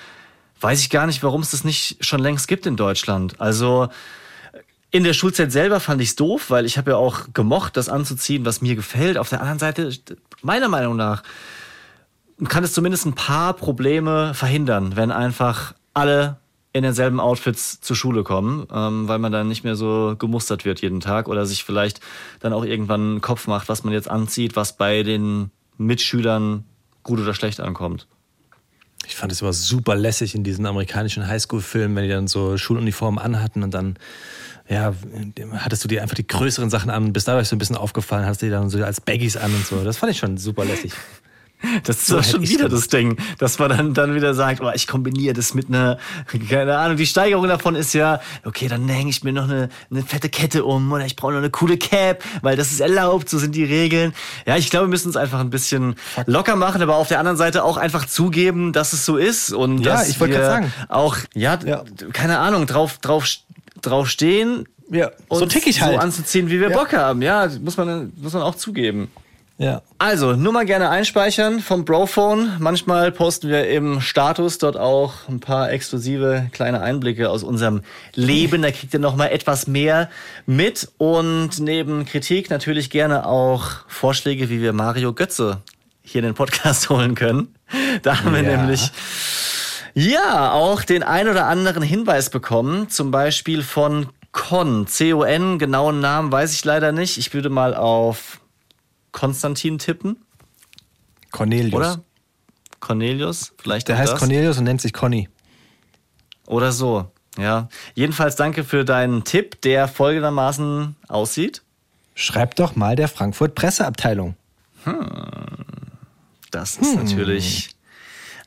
Weiß 0.64 0.80
ich 0.80 0.88
gar 0.88 1.06
nicht, 1.06 1.22
warum 1.22 1.42
es 1.42 1.50
das 1.50 1.62
nicht 1.62 2.02
schon 2.02 2.20
längst 2.20 2.48
gibt 2.48 2.64
in 2.64 2.74
Deutschland. 2.74 3.38
Also 3.38 3.88
in 4.90 5.04
der 5.04 5.12
Schulzeit 5.12 5.52
selber 5.52 5.78
fand 5.78 6.00
ich 6.00 6.08
es 6.08 6.16
doof, 6.16 6.48
weil 6.48 6.64
ich 6.64 6.78
habe 6.78 6.92
ja 6.92 6.96
auch 6.96 7.34
gemocht, 7.34 7.76
das 7.76 7.90
anzuziehen, 7.90 8.46
was 8.46 8.62
mir 8.62 8.74
gefällt. 8.74 9.18
Auf 9.18 9.28
der 9.28 9.42
anderen 9.42 9.58
Seite, 9.58 9.90
meiner 10.40 10.68
Meinung 10.68 10.96
nach, 10.96 11.22
kann 12.48 12.64
es 12.64 12.72
zumindest 12.72 13.04
ein 13.04 13.12
paar 13.12 13.52
Probleme 13.52 14.32
verhindern, 14.32 14.96
wenn 14.96 15.10
einfach 15.10 15.74
alle 15.92 16.38
in 16.72 16.82
denselben 16.82 17.20
Outfits 17.20 17.82
zur 17.82 17.94
Schule 17.94 18.22
kommen, 18.22 18.66
ähm, 18.72 19.06
weil 19.06 19.18
man 19.18 19.32
dann 19.32 19.48
nicht 19.48 19.64
mehr 19.64 19.76
so 19.76 20.16
gemustert 20.18 20.64
wird 20.64 20.80
jeden 20.80 21.00
Tag 21.00 21.28
oder 21.28 21.44
sich 21.44 21.62
vielleicht 21.62 22.00
dann 22.40 22.54
auch 22.54 22.64
irgendwann 22.64 23.00
einen 23.02 23.20
Kopf 23.20 23.48
macht, 23.48 23.68
was 23.68 23.84
man 23.84 23.92
jetzt 23.92 24.08
anzieht, 24.08 24.56
was 24.56 24.78
bei 24.78 25.02
den 25.02 25.50
Mitschülern 25.76 26.64
gut 27.02 27.20
oder 27.20 27.34
schlecht 27.34 27.60
ankommt. 27.60 28.06
Ich 29.06 29.16
fand 29.16 29.32
es 29.32 29.40
immer 29.40 29.52
super 29.52 29.94
lässig 29.94 30.34
in 30.34 30.44
diesen 30.44 30.66
amerikanischen 30.66 31.26
Highschool-Filmen, 31.26 31.96
wenn 31.96 32.04
die 32.04 32.10
dann 32.10 32.28
so 32.28 32.56
Schuluniformen 32.56 33.18
anhatten 33.18 33.62
und 33.62 33.72
dann, 33.72 33.96
ja, 34.68 34.94
hattest 35.56 35.84
du 35.84 35.88
dir 35.88 36.02
einfach 36.02 36.16
die 36.16 36.26
größeren 36.26 36.70
Sachen 36.70 36.90
an, 36.90 37.12
bist 37.12 37.28
dadurch 37.28 37.48
so 37.48 37.56
ein 37.56 37.58
bisschen 37.58 37.76
aufgefallen, 37.76 38.26
hast 38.26 38.42
die 38.42 38.50
dann 38.50 38.70
so 38.70 38.82
als 38.82 39.00
Baggies 39.00 39.36
an 39.36 39.54
und 39.54 39.66
so. 39.66 39.84
Das 39.84 39.98
fand 39.98 40.12
ich 40.12 40.18
schon 40.18 40.38
super 40.38 40.64
lässig. 40.64 40.92
Das 41.84 41.96
ist 41.98 42.06
So 42.06 42.16
doch 42.16 42.24
schon 42.24 42.42
wieder 42.48 42.68
das 42.68 42.88
Ding, 42.88 43.16
dass 43.38 43.58
man 43.58 43.70
dann, 43.70 43.94
dann 43.94 44.14
wieder 44.14 44.34
sagt, 44.34 44.60
oh, 44.60 44.70
ich 44.74 44.86
kombiniere 44.86 45.34
das 45.34 45.54
mit 45.54 45.68
einer, 45.68 45.98
keine 46.48 46.76
Ahnung, 46.78 46.96
die 46.96 47.06
Steigerung 47.06 47.46
davon 47.48 47.74
ist 47.74 47.92
ja, 47.94 48.20
okay, 48.44 48.68
dann 48.68 48.88
hänge 48.88 49.10
ich 49.10 49.24
mir 49.24 49.32
noch 49.32 49.44
eine, 49.44 49.68
eine 49.90 50.02
fette 50.02 50.28
Kette 50.28 50.64
um 50.64 50.90
oder 50.92 51.04
ich 51.06 51.16
brauche 51.16 51.32
noch 51.32 51.38
eine 51.38 51.50
coole 51.50 51.76
Cap, 51.78 52.22
weil 52.42 52.56
das 52.56 52.70
ist 52.72 52.80
erlaubt, 52.80 53.28
so 53.28 53.38
sind 53.38 53.54
die 53.54 53.64
Regeln. 53.64 54.14
Ja, 54.46 54.56
ich 54.56 54.70
glaube, 54.70 54.86
wir 54.86 54.90
müssen 54.90 55.08
es 55.10 55.16
einfach 55.16 55.40
ein 55.40 55.50
bisschen 55.50 55.96
locker 56.26 56.56
machen, 56.56 56.82
aber 56.82 56.96
auf 56.96 57.08
der 57.08 57.18
anderen 57.18 57.36
Seite 57.38 57.64
auch 57.64 57.76
einfach 57.76 58.06
zugeben, 58.06 58.72
dass 58.72 58.92
es 58.92 59.04
so 59.06 59.16
ist 59.16 59.52
und 59.52 59.78
Ja, 59.78 59.92
dass 59.94 60.08
ich 60.08 60.20
wir 60.20 60.32
sagen. 60.44 60.72
auch, 60.88 61.16
ja, 61.34 61.58
Ja. 61.64 61.84
keine 62.12 62.38
Ahnung, 62.38 62.66
drauf, 62.66 62.98
drauf, 62.98 63.26
drauf 63.82 64.08
stehen. 64.08 64.66
Ja, 64.90 65.10
so 65.30 65.42
uns 65.44 65.52
tick 65.52 65.66
ich 65.66 65.80
halt. 65.80 65.94
So 65.94 65.98
anzuziehen, 66.00 66.50
wie 66.50 66.60
wir 66.60 66.70
Ja. 66.70 66.76
Bock 66.76 66.92
haben. 66.92 67.22
Ja, 67.22 67.48
muss 67.62 67.76
man, 67.76 68.12
muss 68.16 68.32
man 68.34 68.42
auch 68.42 68.54
zugeben. 68.54 69.08
Ja. 69.56 69.82
Also, 69.98 70.32
nur 70.32 70.52
mal 70.52 70.66
gerne 70.66 70.90
einspeichern 70.90 71.60
vom 71.60 71.84
Brophone. 71.84 72.56
Manchmal 72.58 73.12
posten 73.12 73.48
wir 73.48 73.68
im 73.68 74.00
Status 74.00 74.58
dort 74.58 74.76
auch 74.76 75.28
ein 75.28 75.38
paar 75.38 75.70
exklusive 75.70 76.48
kleine 76.52 76.80
Einblicke 76.80 77.30
aus 77.30 77.44
unserem 77.44 77.82
Leben. 78.14 78.62
Da 78.62 78.72
kriegt 78.72 78.92
ihr 78.94 78.98
noch 79.00 79.14
mal 79.14 79.28
etwas 79.28 79.68
mehr 79.68 80.10
mit. 80.46 80.88
Und 80.98 81.60
neben 81.60 82.04
Kritik 82.04 82.50
natürlich 82.50 82.90
gerne 82.90 83.26
auch 83.26 83.62
Vorschläge, 83.86 84.50
wie 84.50 84.60
wir 84.60 84.72
Mario 84.72 85.12
Götze 85.12 85.62
hier 86.02 86.18
in 86.18 86.24
den 86.26 86.34
Podcast 86.34 86.88
holen 86.90 87.14
können. 87.14 87.54
Da 88.02 88.18
haben 88.24 88.34
wir 88.34 88.42
Ja. 88.42 88.56
nämlich 88.56 88.90
ja, 89.94 90.50
auch 90.52 90.82
den 90.82 91.04
ein 91.04 91.28
oder 91.28 91.46
anderen 91.46 91.82
Hinweis 91.84 92.28
bekommen, 92.28 92.88
zum 92.88 93.12
Beispiel 93.12 93.62
von 93.62 94.08
Con, 94.32 94.88
C-O-N, 94.88 95.60
genauen 95.60 96.00
Namen 96.00 96.32
weiß 96.32 96.52
ich 96.52 96.64
leider 96.64 96.90
nicht. 96.90 97.18
Ich 97.18 97.32
würde 97.32 97.50
mal 97.50 97.74
auf 97.76 98.40
Konstantin 99.14 99.78
tippen, 99.78 100.16
Cornelius. 101.30 101.72
oder? 101.72 102.04
Cornelius, 102.80 103.54
vielleicht 103.56 103.88
Der 103.88 103.96
heißt 103.96 104.12
das. 104.12 104.18
Cornelius 104.18 104.58
und 104.58 104.64
nennt 104.64 104.82
sich 104.82 104.92
Conny. 104.92 105.28
Oder 106.46 106.72
so, 106.72 107.10
ja. 107.38 107.68
Jedenfalls 107.94 108.36
danke 108.36 108.64
für 108.64 108.84
deinen 108.84 109.24
Tipp, 109.24 109.62
der 109.62 109.88
folgendermaßen 109.88 110.96
aussieht. 111.08 111.62
Schreibt 112.14 112.58
doch 112.58 112.76
mal 112.76 112.96
der 112.96 113.08
Frankfurt 113.08 113.54
Presseabteilung. 113.54 114.36
Das 116.50 116.76
ist 116.76 116.96
natürlich 116.96 117.70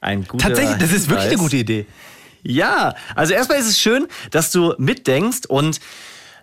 ein 0.02 0.28
guter 0.28 0.46
Hm. 0.46 0.54
Tatsächlich, 0.54 0.78
das 0.80 0.92
ist 0.92 1.10
wirklich 1.10 1.30
eine 1.30 1.38
gute 1.38 1.58
Idee. 1.58 1.86
Ja, 2.44 2.94
also 3.16 3.34
erstmal 3.34 3.58
ist 3.58 3.68
es 3.68 3.80
schön, 3.80 4.08
dass 4.32 4.52
du 4.52 4.76
mitdenkst 4.78 5.48
und 5.48 5.80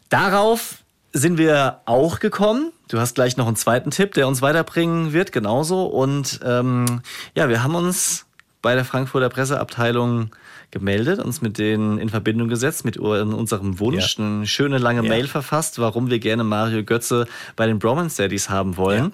darauf 0.08 0.83
sind 1.14 1.38
wir 1.38 1.80
auch 1.86 2.18
gekommen. 2.18 2.72
Du 2.88 2.98
hast 2.98 3.14
gleich 3.14 3.36
noch 3.36 3.46
einen 3.46 3.56
zweiten 3.56 3.90
Tipp, 3.90 4.12
der 4.14 4.28
uns 4.28 4.42
weiterbringen 4.42 5.12
wird, 5.12 5.32
genauso. 5.32 5.86
Und 5.86 6.40
ähm, 6.44 7.00
ja, 7.34 7.48
wir 7.48 7.62
haben 7.62 7.74
uns 7.74 8.26
bei 8.60 8.74
der 8.74 8.84
Frankfurter 8.84 9.28
Presseabteilung 9.28 10.30
gemeldet, 10.70 11.20
uns 11.20 11.40
mit 11.40 11.56
denen 11.58 11.98
in 11.98 12.08
Verbindung 12.08 12.48
gesetzt, 12.48 12.84
mit 12.84 12.96
unserem 12.96 13.78
Wunsch, 13.78 14.18
Ja. 14.18 14.24
eine 14.24 14.46
schöne 14.46 14.78
lange 14.78 15.02
Ja. 15.04 15.08
Mail 15.08 15.28
verfasst, 15.28 15.78
warum 15.78 16.10
wir 16.10 16.18
gerne 16.18 16.42
Mario 16.42 16.82
Götze 16.82 17.26
bei 17.54 17.66
den 17.68 17.78
Bromance 17.78 18.20
Daddies 18.20 18.50
haben 18.50 18.76
wollen. 18.76 19.12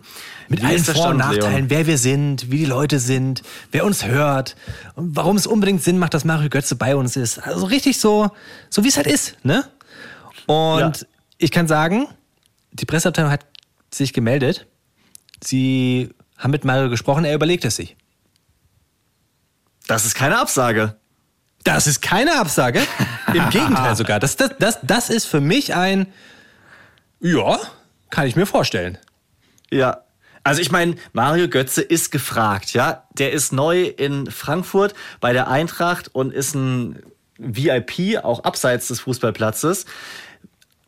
Mit 0.48 0.62
Wie 0.62 0.66
allen 0.66 0.82
Vor- 0.82 1.10
und? 1.10 1.18
Nachteilen, 1.18 1.68
wer 1.68 1.86
wir 1.86 1.98
sind, 1.98 2.50
wie 2.50 2.58
die 2.58 2.64
Leute 2.64 2.98
sind, 2.98 3.42
wer 3.72 3.84
uns 3.84 4.06
hört 4.06 4.56
und 4.94 5.14
warum 5.16 5.36
es 5.36 5.46
unbedingt 5.46 5.82
Sinn 5.82 5.98
macht, 5.98 6.14
dass 6.14 6.24
Mario 6.24 6.48
Götze 6.48 6.76
bei 6.76 6.96
uns 6.96 7.16
ist. 7.16 7.38
Also 7.46 7.66
richtig 7.66 8.00
so, 8.00 8.30
so 8.70 8.82
wie 8.84 8.88
es 8.88 8.96
halt 8.96 9.06
ist, 9.06 9.36
ne? 9.44 9.64
Und 10.46 10.80
Ja. 10.80 11.06
Ich 11.40 11.50
kann 11.50 11.66
sagen, 11.66 12.06
die 12.70 12.84
Presseabteilung 12.84 13.30
hat 13.30 13.46
sich 13.90 14.12
gemeldet. 14.12 14.66
Sie 15.42 16.10
haben 16.36 16.50
mit 16.50 16.64
Mario 16.64 16.90
gesprochen, 16.90 17.24
er 17.24 17.34
überlegt 17.34 17.64
es 17.64 17.76
sich. 17.76 17.96
Das 19.86 20.04
ist 20.04 20.14
keine 20.14 20.38
Absage. 20.38 20.96
Das 21.64 21.86
ist 21.86 22.02
keine 22.02 22.38
Absage. 22.38 22.82
Im 23.34 23.48
Gegenteil 23.50 23.96
sogar. 23.96 24.20
Das, 24.20 24.36
das, 24.36 24.50
das, 24.58 24.78
das 24.82 25.10
ist 25.10 25.26
für 25.26 25.40
mich 25.40 25.74
ein, 25.74 26.06
ja, 27.20 27.58
kann 28.10 28.26
ich 28.26 28.36
mir 28.36 28.46
vorstellen. 28.46 28.98
Ja. 29.70 30.04
Also 30.42 30.62
ich 30.62 30.70
meine, 30.70 30.96
Mario 31.12 31.48
Götze 31.48 31.82
ist 31.82 32.12
gefragt, 32.12 32.72
ja. 32.72 33.04
Der 33.12 33.32
ist 33.32 33.52
neu 33.52 33.84
in 33.84 34.30
Frankfurt 34.30 34.94
bei 35.20 35.32
der 35.32 35.48
Eintracht 35.48 36.14
und 36.14 36.32
ist 36.32 36.54
ein 36.54 37.02
VIP, 37.38 38.22
auch 38.22 38.44
abseits 38.44 38.88
des 38.88 39.00
Fußballplatzes. 39.00 39.86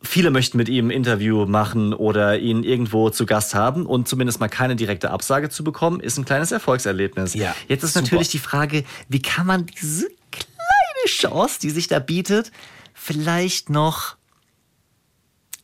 Viele 0.02 0.30
möchten 0.30 0.58
mit 0.58 0.68
ihm 0.68 0.88
ein 0.88 0.90
Interview 0.90 1.46
machen 1.46 1.94
oder 1.94 2.38
ihn 2.38 2.64
irgendwo 2.64 3.10
zu 3.10 3.24
Gast 3.24 3.54
haben 3.54 3.86
und 3.86 4.08
zumindest 4.08 4.40
mal 4.40 4.48
keine 4.48 4.76
direkte 4.76 5.10
Absage 5.10 5.48
zu 5.48 5.64
bekommen, 5.64 6.00
ist 6.00 6.18
ein 6.18 6.24
kleines 6.24 6.52
Erfolgserlebnis. 6.52 7.34
Ja, 7.34 7.54
Jetzt 7.68 7.84
ist 7.84 7.94
super. 7.94 8.04
natürlich 8.04 8.28
die 8.28 8.38
Frage, 8.38 8.84
wie 9.08 9.22
kann 9.22 9.46
man 9.46 9.66
diese 9.66 10.08
kleine 10.30 11.06
Chance, 11.06 11.58
die 11.60 11.70
sich 11.70 11.88
da 11.88 11.98
bietet, 11.98 12.50
vielleicht 12.94 13.70
noch 13.70 14.16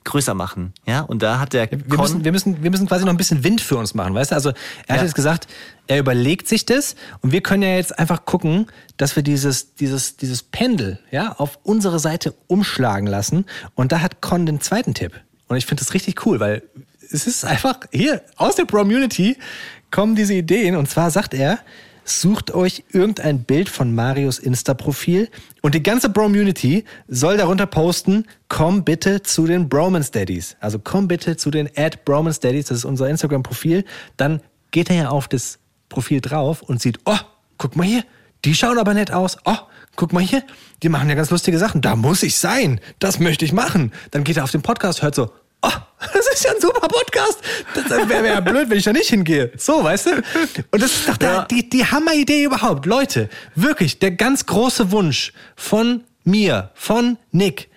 größer 0.08 0.34
machen? 0.34 0.72
Ja, 0.86 1.02
und 1.02 1.22
da 1.22 1.38
hat 1.38 1.52
der 1.52 1.70
Wir 1.70 1.78
Con 1.78 2.00
müssen, 2.00 2.24
wir, 2.24 2.32
müssen, 2.32 2.62
wir 2.62 2.70
müssen 2.70 2.86
quasi 2.88 3.04
noch 3.04 3.12
ein 3.12 3.16
bisschen 3.16 3.44
Wind 3.44 3.60
für 3.60 3.76
uns 3.76 3.94
machen, 3.94 4.14
weißt 4.14 4.32
du? 4.32 4.34
Also 4.34 4.48
er 4.86 4.94
hat 4.94 4.96
Ja. 4.96 5.02
jetzt 5.04 5.14
gesagt, 5.14 5.46
er 5.86 5.98
überlegt 5.98 6.48
sich 6.48 6.66
das 6.66 6.96
und 7.20 7.32
wir 7.32 7.40
können 7.42 7.62
ja 7.62 7.76
jetzt 7.76 7.98
einfach 7.98 8.24
gucken, 8.24 8.66
dass 8.96 9.14
wir 9.16 9.22
dieses, 9.22 9.74
dieses, 9.74 10.16
dieses 10.16 10.42
Pendel 10.42 10.98
ja, 11.10 11.32
auf 11.38 11.58
unsere 11.62 11.98
Seite 11.98 12.34
umschlagen 12.48 13.06
lassen. 13.06 13.46
Und 13.74 13.92
da 13.92 14.00
hat 14.00 14.20
Con 14.20 14.44
den 14.46 14.60
zweiten 14.60 14.94
Tipp. 14.94 15.12
Und 15.46 15.56
ich 15.56 15.66
finde 15.66 15.82
das 15.84 15.94
richtig 15.94 16.26
cool, 16.26 16.40
weil 16.40 16.62
es 17.10 17.26
ist 17.26 17.44
einfach 17.44 17.78
hier 17.92 18.22
aus 18.36 18.56
der 18.56 18.66
Community 18.66 19.36
kommen 19.90 20.14
diese 20.14 20.34
Ideen. 20.34 20.76
Und 20.76 20.88
zwar 20.90 21.10
sagt 21.10 21.32
er, 21.32 21.58
sucht 22.08 22.54
euch 22.54 22.84
irgendein 22.90 23.44
Bild 23.44 23.68
von 23.68 23.94
Marios 23.94 24.38
Insta-Profil 24.38 25.28
und 25.62 25.74
die 25.74 25.82
ganze 25.82 26.08
Bromunity 26.08 26.84
soll 27.06 27.36
darunter 27.36 27.66
posten, 27.66 28.24
komm 28.48 28.84
bitte 28.84 29.22
zu 29.22 29.46
den 29.46 29.68
Bromance 29.68 30.10
Daddies. 30.10 30.56
Also 30.60 30.78
komm 30.78 31.08
bitte 31.08 31.36
zu 31.36 31.50
den 31.50 31.68
at 31.76 32.04
Bromance 32.04 32.40
Daddies, 32.40 32.66
das 32.66 32.78
ist 32.78 32.84
unser 32.84 33.08
Instagram-Profil. 33.08 33.84
Dann 34.16 34.40
geht 34.70 34.90
er 34.90 34.96
ja 34.96 35.08
auf 35.10 35.28
das 35.28 35.58
Profil 35.88 36.20
drauf 36.20 36.62
und 36.62 36.80
sieht, 36.80 36.98
oh, 37.04 37.18
guck 37.56 37.76
mal 37.76 37.86
hier, 37.86 38.04
die 38.44 38.54
schauen 38.54 38.78
aber 38.78 38.94
nett 38.94 39.10
aus. 39.10 39.36
Oh, 39.44 39.56
guck 39.96 40.12
mal 40.12 40.22
hier, 40.22 40.42
die 40.82 40.88
machen 40.88 41.08
ja 41.08 41.14
ganz 41.14 41.30
lustige 41.30 41.58
Sachen. 41.58 41.80
Da 41.80 41.96
muss 41.96 42.22
ich 42.22 42.36
sein. 42.36 42.80
Das 42.98 43.18
möchte 43.18 43.44
ich 43.44 43.52
machen. 43.52 43.92
Dann 44.10 44.24
geht 44.24 44.36
er 44.36 44.44
auf 44.44 44.50
den 44.50 44.62
Podcast, 44.62 45.02
hört 45.02 45.14
so, 45.14 45.30
oh, 45.62 45.70
das 46.14 46.26
ist 46.34 46.44
ja 46.44 46.52
ein 46.52 46.60
super 46.60 46.86
Podcast. 46.88 47.38
Das 47.74 47.90
wäre 47.90 48.22
wär 48.22 48.32
ja 48.34 48.40
blöd, 48.40 48.70
wenn 48.70 48.78
ich 48.78 48.84
da 48.84 48.92
nicht 48.92 49.08
hingehe. 49.10 49.50
So, 49.56 49.82
weißt 49.82 50.06
du? 50.06 50.10
Und 50.70 50.82
das 50.82 50.92
ist 50.92 51.08
doch 51.08 51.16
Ja. 51.20 51.44
die, 51.44 51.68
die 51.68 51.84
Hammeridee 51.84 52.44
überhaupt. 52.44 52.86
Leute, 52.86 53.28
wirklich, 53.54 53.98
der 53.98 54.12
ganz 54.12 54.46
große 54.46 54.90
Wunsch 54.90 55.32
von 55.56 56.04
mir, 56.24 56.70
von 56.74 57.18
Nick, 57.32 57.68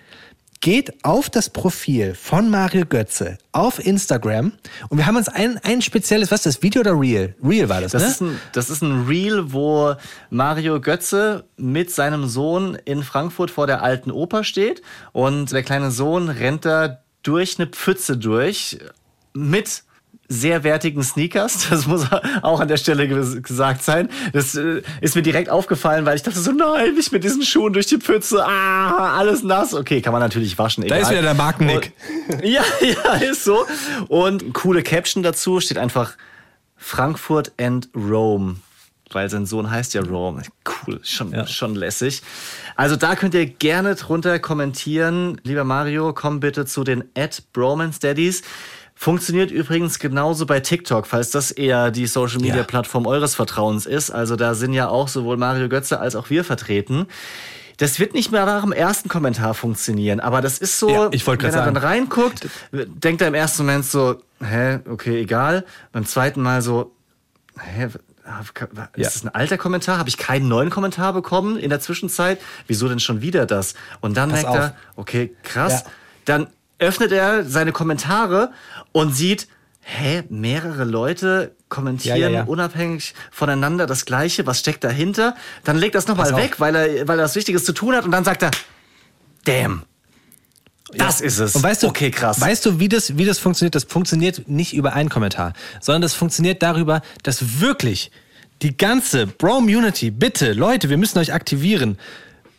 geht 0.60 1.04
auf 1.04 1.28
das 1.28 1.50
Profil 1.50 2.14
von 2.14 2.48
Mario 2.48 2.86
Götze 2.86 3.36
auf 3.50 3.84
Instagram 3.84 4.52
und 4.90 4.96
wir 4.96 5.06
haben 5.06 5.16
uns 5.16 5.28
ein, 5.28 5.58
ein 5.64 5.82
spezielles, 5.82 6.30
was 6.30 6.46
ist 6.46 6.58
das, 6.58 6.62
Video 6.62 6.82
oder 6.82 6.92
Real? 6.92 7.34
Real 7.42 7.68
war 7.68 7.80
das, 7.80 7.90
Das, 7.90 8.02
ne? 8.02 8.08
ist 8.08 8.20
ein, 8.20 8.40
das 8.52 8.70
ist 8.70 8.80
ein 8.80 9.06
Reel, 9.08 9.52
wo 9.52 9.94
Mario 10.30 10.80
Götze 10.80 11.46
mit 11.56 11.90
seinem 11.90 12.28
Sohn 12.28 12.78
in 12.84 13.02
Frankfurt 13.02 13.50
vor 13.50 13.66
der 13.66 13.82
alten 13.82 14.12
Oper 14.12 14.44
steht 14.44 14.82
und 15.10 15.50
der 15.50 15.64
kleine 15.64 15.90
Sohn 15.90 16.28
rennt 16.28 16.64
da 16.64 17.01
durch 17.22 17.58
eine 17.58 17.66
Pfütze 17.68 18.16
durch 18.16 18.78
mit 19.32 19.82
sehr 20.28 20.64
wertigen 20.64 21.02
Sneakers. 21.02 21.68
Das 21.68 21.86
muss 21.86 22.06
auch 22.42 22.60
an 22.60 22.68
der 22.68 22.78
Stelle 22.78 23.04
ges- 23.04 23.42
gesagt 23.42 23.82
sein. 23.82 24.08
Das 24.32 24.54
äh, 24.54 24.80
ist 25.02 25.14
mir 25.14 25.20
direkt 25.22 25.50
aufgefallen, 25.50 26.06
weil 26.06 26.16
ich 26.16 26.22
dachte 26.22 26.38
so, 26.38 26.52
nein, 26.52 26.94
nicht 26.94 27.12
mit 27.12 27.22
diesen 27.22 27.42
Schuhen 27.42 27.74
durch 27.74 27.86
die 27.86 27.98
Pfütze. 27.98 28.42
Ah, 28.44 29.16
alles 29.18 29.42
nass. 29.42 29.74
Okay, 29.74 30.00
kann 30.00 30.12
man 30.12 30.22
natürlich 30.22 30.56
waschen. 30.58 30.82
Da 30.82 30.86
egal. 30.96 31.00
ist 31.02 31.10
wieder 31.10 31.22
der 31.22 31.34
Markennick. 31.34 31.92
Ja, 32.42 32.62
ja, 32.80 33.14
ist 33.16 33.44
so. 33.44 33.66
Und 34.08 34.54
coole 34.54 34.82
Caption 34.82 35.22
dazu 35.22 35.60
steht 35.60 35.76
einfach 35.76 36.14
Frankfurt 36.76 37.52
and 37.60 37.88
Rome. 37.94 38.56
Weil 39.14 39.28
sein 39.30 39.46
Sohn 39.46 39.70
heißt 39.70 39.94
ja 39.94 40.02
Rome. 40.02 40.42
Cool, 40.86 41.00
schon, 41.02 41.46
schon 41.46 41.74
lässig. 41.74 42.22
Also 42.76 42.96
da 42.96 43.14
könnt 43.16 43.34
ihr 43.34 43.46
gerne 43.46 43.94
drunter 43.94 44.38
kommentieren. 44.38 45.40
Lieber 45.44 45.64
Mario, 45.64 46.12
komm 46.12 46.40
bitte 46.40 46.64
zu 46.66 46.84
den 46.84 47.04
at 47.16 47.42
Bromance 47.52 48.00
Daddies. 48.00 48.42
Funktioniert 48.94 49.50
übrigens 49.50 49.98
genauso 49.98 50.46
bei 50.46 50.60
TikTok, 50.60 51.06
falls 51.06 51.30
das 51.30 51.50
eher 51.50 51.90
die 51.90 52.06
Social 52.06 52.38
Media 52.40 52.58
Ja. 52.58 52.62
Plattform 52.62 53.06
eures 53.06 53.34
Vertrauens 53.34 53.86
ist. 53.86 54.10
Also 54.10 54.36
da 54.36 54.54
sind 54.54 54.74
ja 54.74 54.88
auch 54.88 55.08
sowohl 55.08 55.36
Mario 55.36 55.68
Götze 55.68 55.98
als 55.98 56.14
auch 56.14 56.30
wir 56.30 56.44
vertreten. 56.44 57.06
Das 57.78 57.98
wird 57.98 58.14
nicht 58.14 58.30
mehr 58.30 58.44
nach 58.46 58.62
dem 58.62 58.70
ersten 58.72 59.08
Kommentar 59.08 59.54
funktionieren, 59.54 60.20
aber 60.20 60.40
das 60.40 60.58
ist 60.58 60.78
so, 60.78 60.88
Ja, 60.90 61.08
ich 61.10 61.26
wenn 61.26 61.34
er 61.40 61.50
dann 61.50 61.52
sagen. 61.52 61.76
reinguckt, 61.78 62.46
denkt 62.70 63.22
er 63.22 63.28
im 63.28 63.34
ersten 63.34 63.62
Moment 63.64 63.86
so, 63.86 64.20
hä, 64.40 64.78
okay, 64.88 65.20
egal. 65.22 65.64
Beim 65.90 66.04
zweiten 66.06 66.42
Mal 66.42 66.62
so, 66.62 66.94
hä, 67.58 67.88
ist 68.24 68.96
Ja. 68.96 69.04
das 69.04 69.24
ein 69.24 69.28
alter 69.34 69.58
Kommentar? 69.58 69.98
Habe 69.98 70.08
ich 70.08 70.16
keinen 70.16 70.48
neuen 70.48 70.70
Kommentar 70.70 71.12
bekommen 71.12 71.56
in 71.58 71.70
der 71.70 71.80
Zwischenzeit? 71.80 72.40
Wieso 72.66 72.88
denn 72.88 73.00
schon 73.00 73.20
wieder 73.22 73.46
das? 73.46 73.74
Und 74.00 74.16
dann 74.16 74.30
Pass 74.30 74.42
merkt 74.42 74.56
er, 74.56 74.64
auf. 74.66 74.72
okay, 74.96 75.36
krass. 75.42 75.84
Ja. 75.84 75.90
Dann 76.24 76.46
öffnet 76.78 77.12
er 77.12 77.44
seine 77.44 77.72
Kommentare 77.72 78.52
und 78.92 79.14
sieht, 79.14 79.48
hä, 79.80 80.22
mehrere 80.28 80.84
Leute 80.84 81.54
kommentieren 81.68 82.18
Ja, 82.18 82.28
ja, 82.28 82.38
ja. 82.40 82.44
unabhängig 82.44 83.14
voneinander 83.30 83.86
das 83.86 84.04
Gleiche. 84.04 84.46
Was 84.46 84.60
steckt 84.60 84.84
dahinter? 84.84 85.34
Dann 85.64 85.76
legt 85.76 85.94
er 85.94 85.98
das 85.98 86.06
nochmal 86.08 86.36
weg, 86.36 86.60
weil 86.60 86.74
er, 86.76 87.08
weil 87.08 87.18
er 87.18 87.24
was 87.24 87.34
Wichtiges 87.34 87.64
zu 87.64 87.72
tun 87.72 87.94
hat 87.96 88.04
und 88.04 88.10
dann 88.12 88.24
sagt 88.24 88.42
er, 88.42 88.50
damn. 89.44 89.82
Das 90.96 91.20
ist 91.20 91.38
es. 91.38 91.54
Und 91.56 91.62
weißt 91.62 91.82
du, 91.82 91.88
okay, 91.88 92.10
krass. 92.10 92.40
Weißt 92.40 92.64
du, 92.66 92.78
wie 92.78 92.88
das, 92.88 93.16
wie 93.16 93.24
das 93.24 93.38
funktioniert? 93.38 93.74
Das 93.74 93.84
funktioniert 93.84 94.48
nicht 94.48 94.74
über 94.74 94.92
einen 94.92 95.08
Kommentar, 95.08 95.52
sondern 95.80 96.02
das 96.02 96.14
funktioniert 96.14 96.62
darüber, 96.62 97.02
dass 97.22 97.60
wirklich 97.60 98.10
die 98.62 98.76
ganze 98.76 99.26
Bro-Munity, 99.26 100.10
bitte, 100.10 100.52
Leute, 100.52 100.88
wir 100.88 100.96
müssen 100.96 101.18
euch 101.18 101.32
aktivieren, 101.32 101.98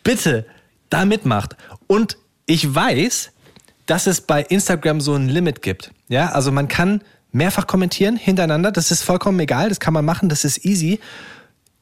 bitte 0.03 0.45
da 0.89 1.05
mitmacht. 1.05 1.55
Und 1.87 2.17
ich 2.45 2.73
weiß, 2.73 3.31
dass 3.85 4.07
es 4.07 4.21
bei 4.21 4.41
Instagram 4.41 5.01
so 5.01 5.13
ein 5.13 5.29
Limit 5.29 5.61
gibt. 5.61 5.91
Ja, 6.09 6.31
also 6.31 6.51
man 6.51 6.67
kann 6.67 7.01
mehrfach 7.31 7.67
kommentieren 7.67 8.15
hintereinander. 8.15 8.71
Das 8.71 8.91
ist 8.91 9.03
vollkommen 9.03 9.39
egal. 9.39 9.69
Das 9.69 9.79
kann 9.79 9.93
man 9.93 10.05
machen. 10.05 10.29
Das 10.29 10.45
ist 10.45 10.65
easy. 10.65 10.99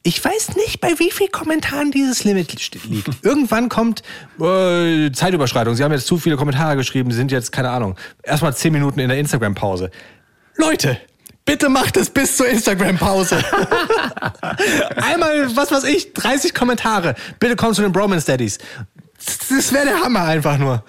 Ich 0.04 0.24
weiß 0.24 0.56
nicht, 0.56 0.80
bei 0.80 0.98
wie 0.98 1.10
vielen 1.12 1.30
Kommentaren 1.30 1.92
dieses 1.92 2.24
Limit 2.24 2.52
liegt. 2.84 3.08
Irgendwann 3.22 3.68
kommt 3.68 4.02
äh, 4.40 5.12
Zeitüberschreitung. 5.12 5.74
Sie 5.76 5.84
haben 5.84 5.92
jetzt 5.92 6.06
zu 6.08 6.18
viele 6.18 6.36
Kommentare 6.36 6.76
geschrieben, 6.76 7.10
Sie 7.12 7.16
sind 7.16 7.30
jetzt, 7.30 7.52
keine 7.52 7.70
Ahnung, 7.70 7.96
erstmal 8.22 8.54
zehn 8.56 8.72
Minuten 8.72 8.98
in 8.98 9.08
der 9.08 9.18
Instagram-Pause. 9.18 9.90
Leute, 10.56 10.98
bitte 11.44 11.68
macht 11.68 11.96
es 11.96 12.10
bis 12.10 12.36
zur 12.36 12.48
Instagram-Pause. 12.48 13.44
Einmal, 14.96 15.54
was 15.56 15.70
weiß 15.70 15.84
ich, 15.84 16.12
30 16.14 16.54
Kommentare. 16.54 17.14
Bitte 17.38 17.56
kommt 17.56 17.76
zu 17.76 17.82
den 17.82 17.92
Bromance 17.92 18.26
Daddies. 18.26 18.58
Das, 19.48 19.72
wäre 19.72 19.84
der 19.86 20.00
Hammer 20.00 20.24
einfach 20.24 20.58
nur. 20.58 20.82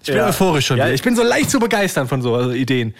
Ich 0.00 0.06
bin 0.06 0.16
Ja. 0.16 0.28
euphorisch 0.28 0.66
schon 0.66 0.76
Ja. 0.78 0.84
wieder. 0.84 0.94
Ich 0.94 1.02
bin 1.02 1.16
so 1.16 1.22
leicht 1.22 1.50
zu 1.50 1.58
begeistern 1.58 2.06
von 2.06 2.22
so 2.22 2.52
äh, 2.52 2.56
Ideen. 2.56 2.94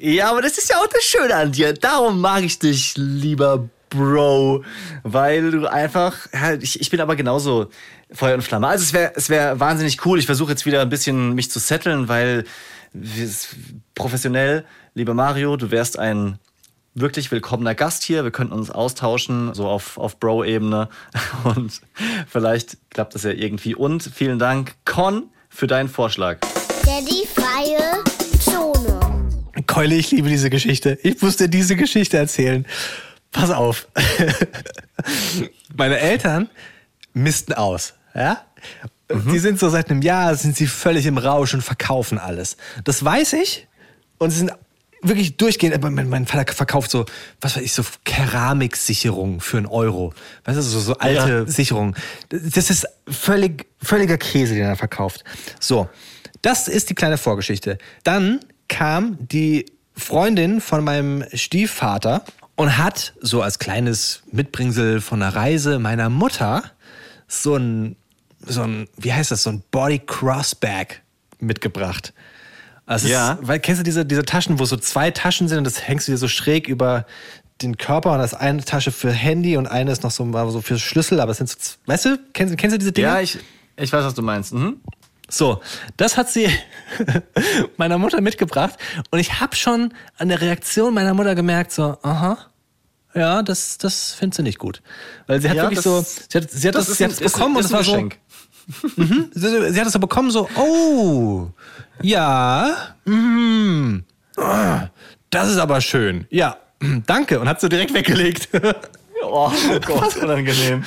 Ja, 0.00 0.30
aber 0.30 0.42
das 0.42 0.56
ist 0.58 0.70
ja 0.70 0.76
auch 0.76 0.86
das 0.86 1.02
Schöne 1.02 1.34
an 1.34 1.50
dir. 1.50 1.72
Darum 1.72 2.20
mag 2.20 2.44
ich 2.44 2.58
dich, 2.60 2.94
lieber 2.96 3.68
Bro. 3.88 4.64
Weil 5.02 5.50
du 5.50 5.66
einfach, 5.66 6.16
ich, 6.60 6.80
ich 6.80 6.90
bin 6.90 7.00
aber 7.00 7.16
genauso 7.16 7.68
Feuer 8.10 8.34
und 8.34 8.42
Flamme. 8.42 8.68
Also 8.68 8.84
es 8.84 8.92
wäre 8.92 9.12
es 9.14 9.28
wär 9.28 9.60
wahnsinnig 9.60 10.04
cool. 10.06 10.18
Ich 10.18 10.26
versuche 10.26 10.50
jetzt 10.50 10.66
wieder 10.66 10.80
ein 10.80 10.88
bisschen 10.88 11.34
mich 11.34 11.50
zu 11.50 11.58
setteln, 11.58 12.08
weil 12.08 12.44
professionell, 13.94 14.64
lieber 14.94 15.14
Mario, 15.14 15.56
du 15.56 15.70
wärst 15.70 15.98
ein 15.98 16.38
wirklich 16.94 17.30
willkommener 17.30 17.74
Gast 17.74 18.02
hier. 18.02 18.24
Wir 18.24 18.30
könnten 18.30 18.54
uns 18.54 18.70
austauschen, 18.70 19.54
so 19.54 19.68
auf, 19.68 19.98
auf 19.98 20.18
Bro-Ebene. 20.18 20.88
Und 21.44 21.80
vielleicht 22.26 22.78
klappt 22.90 23.14
das 23.14 23.22
ja 23.24 23.30
irgendwie. 23.30 23.74
Und 23.74 24.02
vielen 24.02 24.38
Dank, 24.38 24.74
Con, 24.84 25.30
für 25.48 25.66
deinen 25.66 25.88
Vorschlag. 25.88 26.38
Daddy 26.84 27.26
freie 27.34 28.04
Zone. 28.40 29.00
Keule, 29.66 29.96
ich 29.96 30.10
liebe 30.10 30.28
diese 30.28 30.50
Geschichte. 30.50 30.98
Ich 31.02 31.20
musste 31.20 31.48
diese 31.48 31.76
Geschichte 31.76 32.16
erzählen. 32.16 32.66
Pass 33.32 33.50
auf. 33.50 33.86
Meine 35.76 35.98
Eltern 35.98 36.48
missten 37.12 37.52
aus, 37.52 37.94
ja? 38.14 38.42
Die 39.10 39.38
sind 39.38 39.58
so 39.58 39.70
seit 39.70 39.90
einem 39.90 40.02
Jahr, 40.02 40.34
sind 40.34 40.56
sie 40.56 40.66
völlig 40.66 41.06
im 41.06 41.16
Rausch 41.16 41.54
und 41.54 41.62
verkaufen 41.62 42.18
alles. 42.18 42.56
Das 42.84 43.02
weiß 43.02 43.34
ich. 43.34 43.66
Und 44.18 44.30
sie 44.30 44.38
sind 44.40 44.52
wirklich 45.00 45.36
durchgehend. 45.38 45.82
Mein, 45.82 46.08
mein 46.08 46.26
Vater 46.26 46.52
verkauft 46.52 46.90
so, 46.90 47.06
was 47.40 47.56
weiß 47.56 47.62
ich, 47.62 47.72
so 47.72 47.82
Keramiksicherungen 48.04 49.40
für 49.40 49.56
einen 49.56 49.66
Euro. 49.66 50.12
Weißt 50.44 50.58
du, 50.58 50.62
so, 50.62 50.80
so 50.80 50.98
alte 50.98 51.30
Ja. 51.30 51.46
Sicherungen. 51.46 51.94
Das 52.28 52.68
ist 52.68 52.86
völlig, 53.08 53.66
völliger 53.82 54.18
Käse, 54.18 54.54
den 54.54 54.64
er 54.64 54.76
verkauft. 54.76 55.24
So, 55.58 55.88
das 56.42 56.68
ist 56.68 56.90
die 56.90 56.94
kleine 56.94 57.16
Vorgeschichte. 57.16 57.78
Dann 58.04 58.40
kam 58.68 59.16
die 59.20 59.66
Freundin 59.96 60.60
von 60.60 60.84
meinem 60.84 61.24
Stiefvater 61.32 62.24
und 62.58 62.76
hat 62.76 63.12
so 63.20 63.40
als 63.40 63.60
kleines 63.60 64.24
Mitbringsel 64.32 65.00
von 65.00 65.22
einer 65.22 65.34
Reise 65.34 65.78
meiner 65.78 66.10
Mutter 66.10 66.64
so 67.28 67.54
ein, 67.54 67.94
so 68.44 68.62
ein, 68.62 68.88
wie 68.96 69.12
heißt 69.12 69.30
das, 69.30 69.44
so 69.44 69.50
ein 69.50 69.62
Body 69.70 70.00
Crossbag 70.00 71.00
mitgebracht. 71.38 72.12
Also 72.84 73.06
Ja. 73.06 73.34
ist, 73.34 73.46
weil 73.46 73.60
kennst 73.60 73.78
du 73.78 73.84
diese, 73.84 74.04
diese 74.04 74.24
Taschen, 74.24 74.58
wo 74.58 74.64
so 74.64 74.76
zwei 74.76 75.12
Taschen 75.12 75.46
sind 75.46 75.58
und 75.58 75.64
das 75.64 75.86
hängst 75.86 76.08
du 76.08 76.12
dir 76.12 76.18
so 76.18 76.26
schräg 76.26 76.66
über 76.66 77.06
den 77.62 77.76
Körper 77.76 78.12
und 78.14 78.18
das 78.18 78.32
ist 78.32 78.38
eine 78.40 78.64
Tasche 78.64 78.90
für 78.90 79.12
Handy 79.12 79.56
und 79.56 79.68
eine 79.68 79.92
ist 79.92 80.02
noch 80.02 80.10
so, 80.10 80.28
so 80.50 80.60
für 80.60 80.80
Schlüssel, 80.80 81.20
aber 81.20 81.30
es 81.30 81.38
sind 81.38 81.50
so, 81.50 81.76
weißt 81.86 82.04
du, 82.06 82.18
kennst, 82.32 82.58
kennst 82.58 82.74
du 82.74 82.78
diese 82.78 82.90
Dinge? 82.90 83.06
Ja, 83.06 83.20
ich, 83.20 83.38
ich 83.76 83.92
weiß, 83.92 84.04
was 84.04 84.14
du 84.14 84.22
meinst. 84.22 84.52
Mhm. 84.52 84.80
So, 85.30 85.60
das 85.96 86.16
hat 86.16 86.28
sie 86.28 86.48
meiner 87.76 87.98
Mutter 87.98 88.20
mitgebracht 88.20 88.74
und 89.12 89.20
ich 89.20 89.38
habe 89.40 89.54
schon 89.54 89.92
an 90.16 90.28
der 90.28 90.40
Reaktion 90.40 90.92
meiner 90.94 91.14
Mutter 91.14 91.34
gemerkt, 91.36 91.70
so, 91.70 91.98
aha, 92.02 92.38
ja, 93.18 93.42
das, 93.42 93.78
das 93.78 94.12
findet 94.12 94.36
sie 94.36 94.42
nicht 94.42 94.58
gut. 94.58 94.82
Weil 95.26 95.40
sie 95.40 95.48
hat 95.50 95.56
Ja, 95.56 95.62
wirklich 95.64 95.82
das- 95.82 95.84
so, 95.84 96.04
sie 96.28 96.38
hat, 96.38 96.50
sie 96.50 96.68
hat 96.68 96.74
das, 96.74 96.88
ist 96.88 96.98
sie 96.98 97.04
ein- 97.04 97.10
hat 97.12 97.20
es 97.20 97.32
bekommen 97.32 97.56
und 97.56 97.64
es 97.64 97.70
ein 97.70 97.76
war 97.76 97.84
so, 97.84 97.92
Geschenk. 97.92 98.18
Mhm. 98.96 99.30
Sie, 99.34 99.72
sie 99.72 99.80
hat 99.80 99.86
es 99.86 99.94
so 99.94 99.98
bekommen, 99.98 100.30
so, 100.30 100.46
oh, 100.56 101.48
ja, 102.02 102.94
ah, 104.36 104.88
das 105.30 105.50
ist 105.50 105.56
aber 105.56 105.80
schön. 105.80 106.26
Ja, 106.30 106.58
danke. 107.06 107.40
Und 107.40 107.48
hat 107.48 107.60
so 107.60 107.68
direkt 107.68 107.92
weggelegt. 107.94 108.48
Oh, 109.20 109.50
oh 109.52 109.80
Gott, 109.84 110.16
unangenehm. 110.22 110.84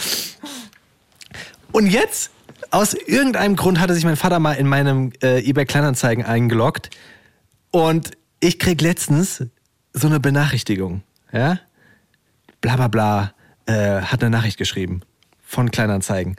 Und 1.73 1.87
jetzt, 1.87 2.31
aus 2.71 2.93
irgendeinem 2.93 3.57
Grund 3.57 3.77
hatte 3.81 3.93
sich 3.93 4.05
mein 4.05 4.15
Vater 4.15 4.39
mal 4.39 4.53
in 4.53 4.67
meinem 4.67 5.11
äh, 5.21 5.43
eBay 5.47 5.65
Kleinanzeigen 5.65 6.23
eingeloggt. 6.23 6.89
Und 7.71 8.11
ich 8.39 8.57
krieg 8.57 8.79
letztens 8.81 9.43
so 9.91 10.07
eine 10.07 10.21
Benachrichtigung, 10.21 11.03
ja? 11.33 11.59
Bla 12.61 12.75
bla 12.75 12.87
bla, 12.87 13.33
äh, 13.65 14.01
hat 14.01 14.21
eine 14.21 14.29
Nachricht 14.29 14.57
geschrieben 14.57 15.01
von 15.41 15.71
Kleinanzeigen. 15.71 16.35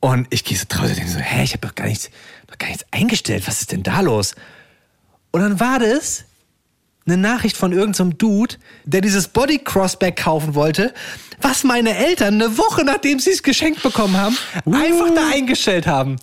Und 0.00 0.28
ich 0.30 0.44
gehe 0.44 0.56
so 0.56 0.64
draußen 0.68 0.90
und 0.90 0.96
denke 0.96 1.10
so, 1.10 1.18
hä, 1.18 1.42
ich 1.42 1.52
habe 1.52 1.66
doch 1.66 1.74
gar 1.74 1.86
nichts, 1.86 2.10
doch 2.46 2.58
gar 2.58 2.68
nichts 2.68 2.84
eingestellt. 2.92 3.48
Was 3.48 3.60
ist 3.60 3.72
denn 3.72 3.82
da 3.82 4.00
los? 4.00 4.34
Und 5.32 5.40
dann 5.40 5.58
war 5.58 5.78
das 5.78 6.24
eine 7.06 7.16
Nachricht 7.16 7.56
von 7.56 7.72
irgendeinem 7.72 8.16
Dude, 8.18 8.56
der 8.84 9.00
dieses 9.00 9.28
Body 9.28 9.58
Crossback 9.58 10.16
kaufen 10.16 10.54
wollte, 10.54 10.92
was 11.40 11.64
meine 11.64 11.96
Eltern 11.96 12.34
eine 12.34 12.58
Woche 12.58 12.84
nachdem 12.84 13.18
sie 13.18 13.30
es 13.30 13.42
geschenkt 13.42 13.82
bekommen 13.82 14.16
haben, 14.16 14.36
einfach 14.66 15.14
da 15.14 15.30
eingestellt 15.32 15.86
haben. 15.86 16.16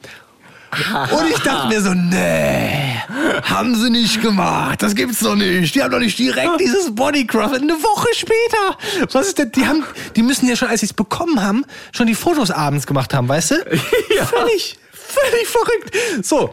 Und 1.11 1.29
ich 1.29 1.39
dachte 1.39 1.67
mir 1.67 1.81
so, 1.81 1.93
nee, 1.93 2.95
haben 3.43 3.75
sie 3.75 3.89
nicht 3.89 4.21
gemacht. 4.21 4.81
Das 4.81 4.95
gibt's 4.95 5.19
doch 5.19 5.35
nicht. 5.35 5.73
Die 5.75 5.81
haben 5.81 5.91
doch 5.91 5.99
nicht 5.99 6.17
direkt 6.17 6.59
dieses 6.59 6.93
Bodycross 6.93 7.53
eine 7.53 7.73
Woche 7.73 8.07
später. 8.13 9.07
Was 9.11 9.27
ist 9.27 9.39
denn? 9.39 9.51
Die 9.51 9.65
haben, 9.65 9.83
die 10.15 10.23
müssen 10.23 10.47
ja 10.47 10.55
schon, 10.55 10.67
als 10.67 10.81
sie 10.81 10.87
es 10.87 10.93
bekommen 10.93 11.41
haben, 11.41 11.65
schon 11.91 12.07
die 12.07 12.15
Fotos 12.15 12.51
abends 12.51 12.87
gemacht 12.87 13.13
haben, 13.13 13.27
weißt 13.27 13.51
du? 13.51 13.55
Völlig, 14.25 14.77
völlig 14.91 15.47
verrückt. 15.47 15.95
So. 16.23 16.49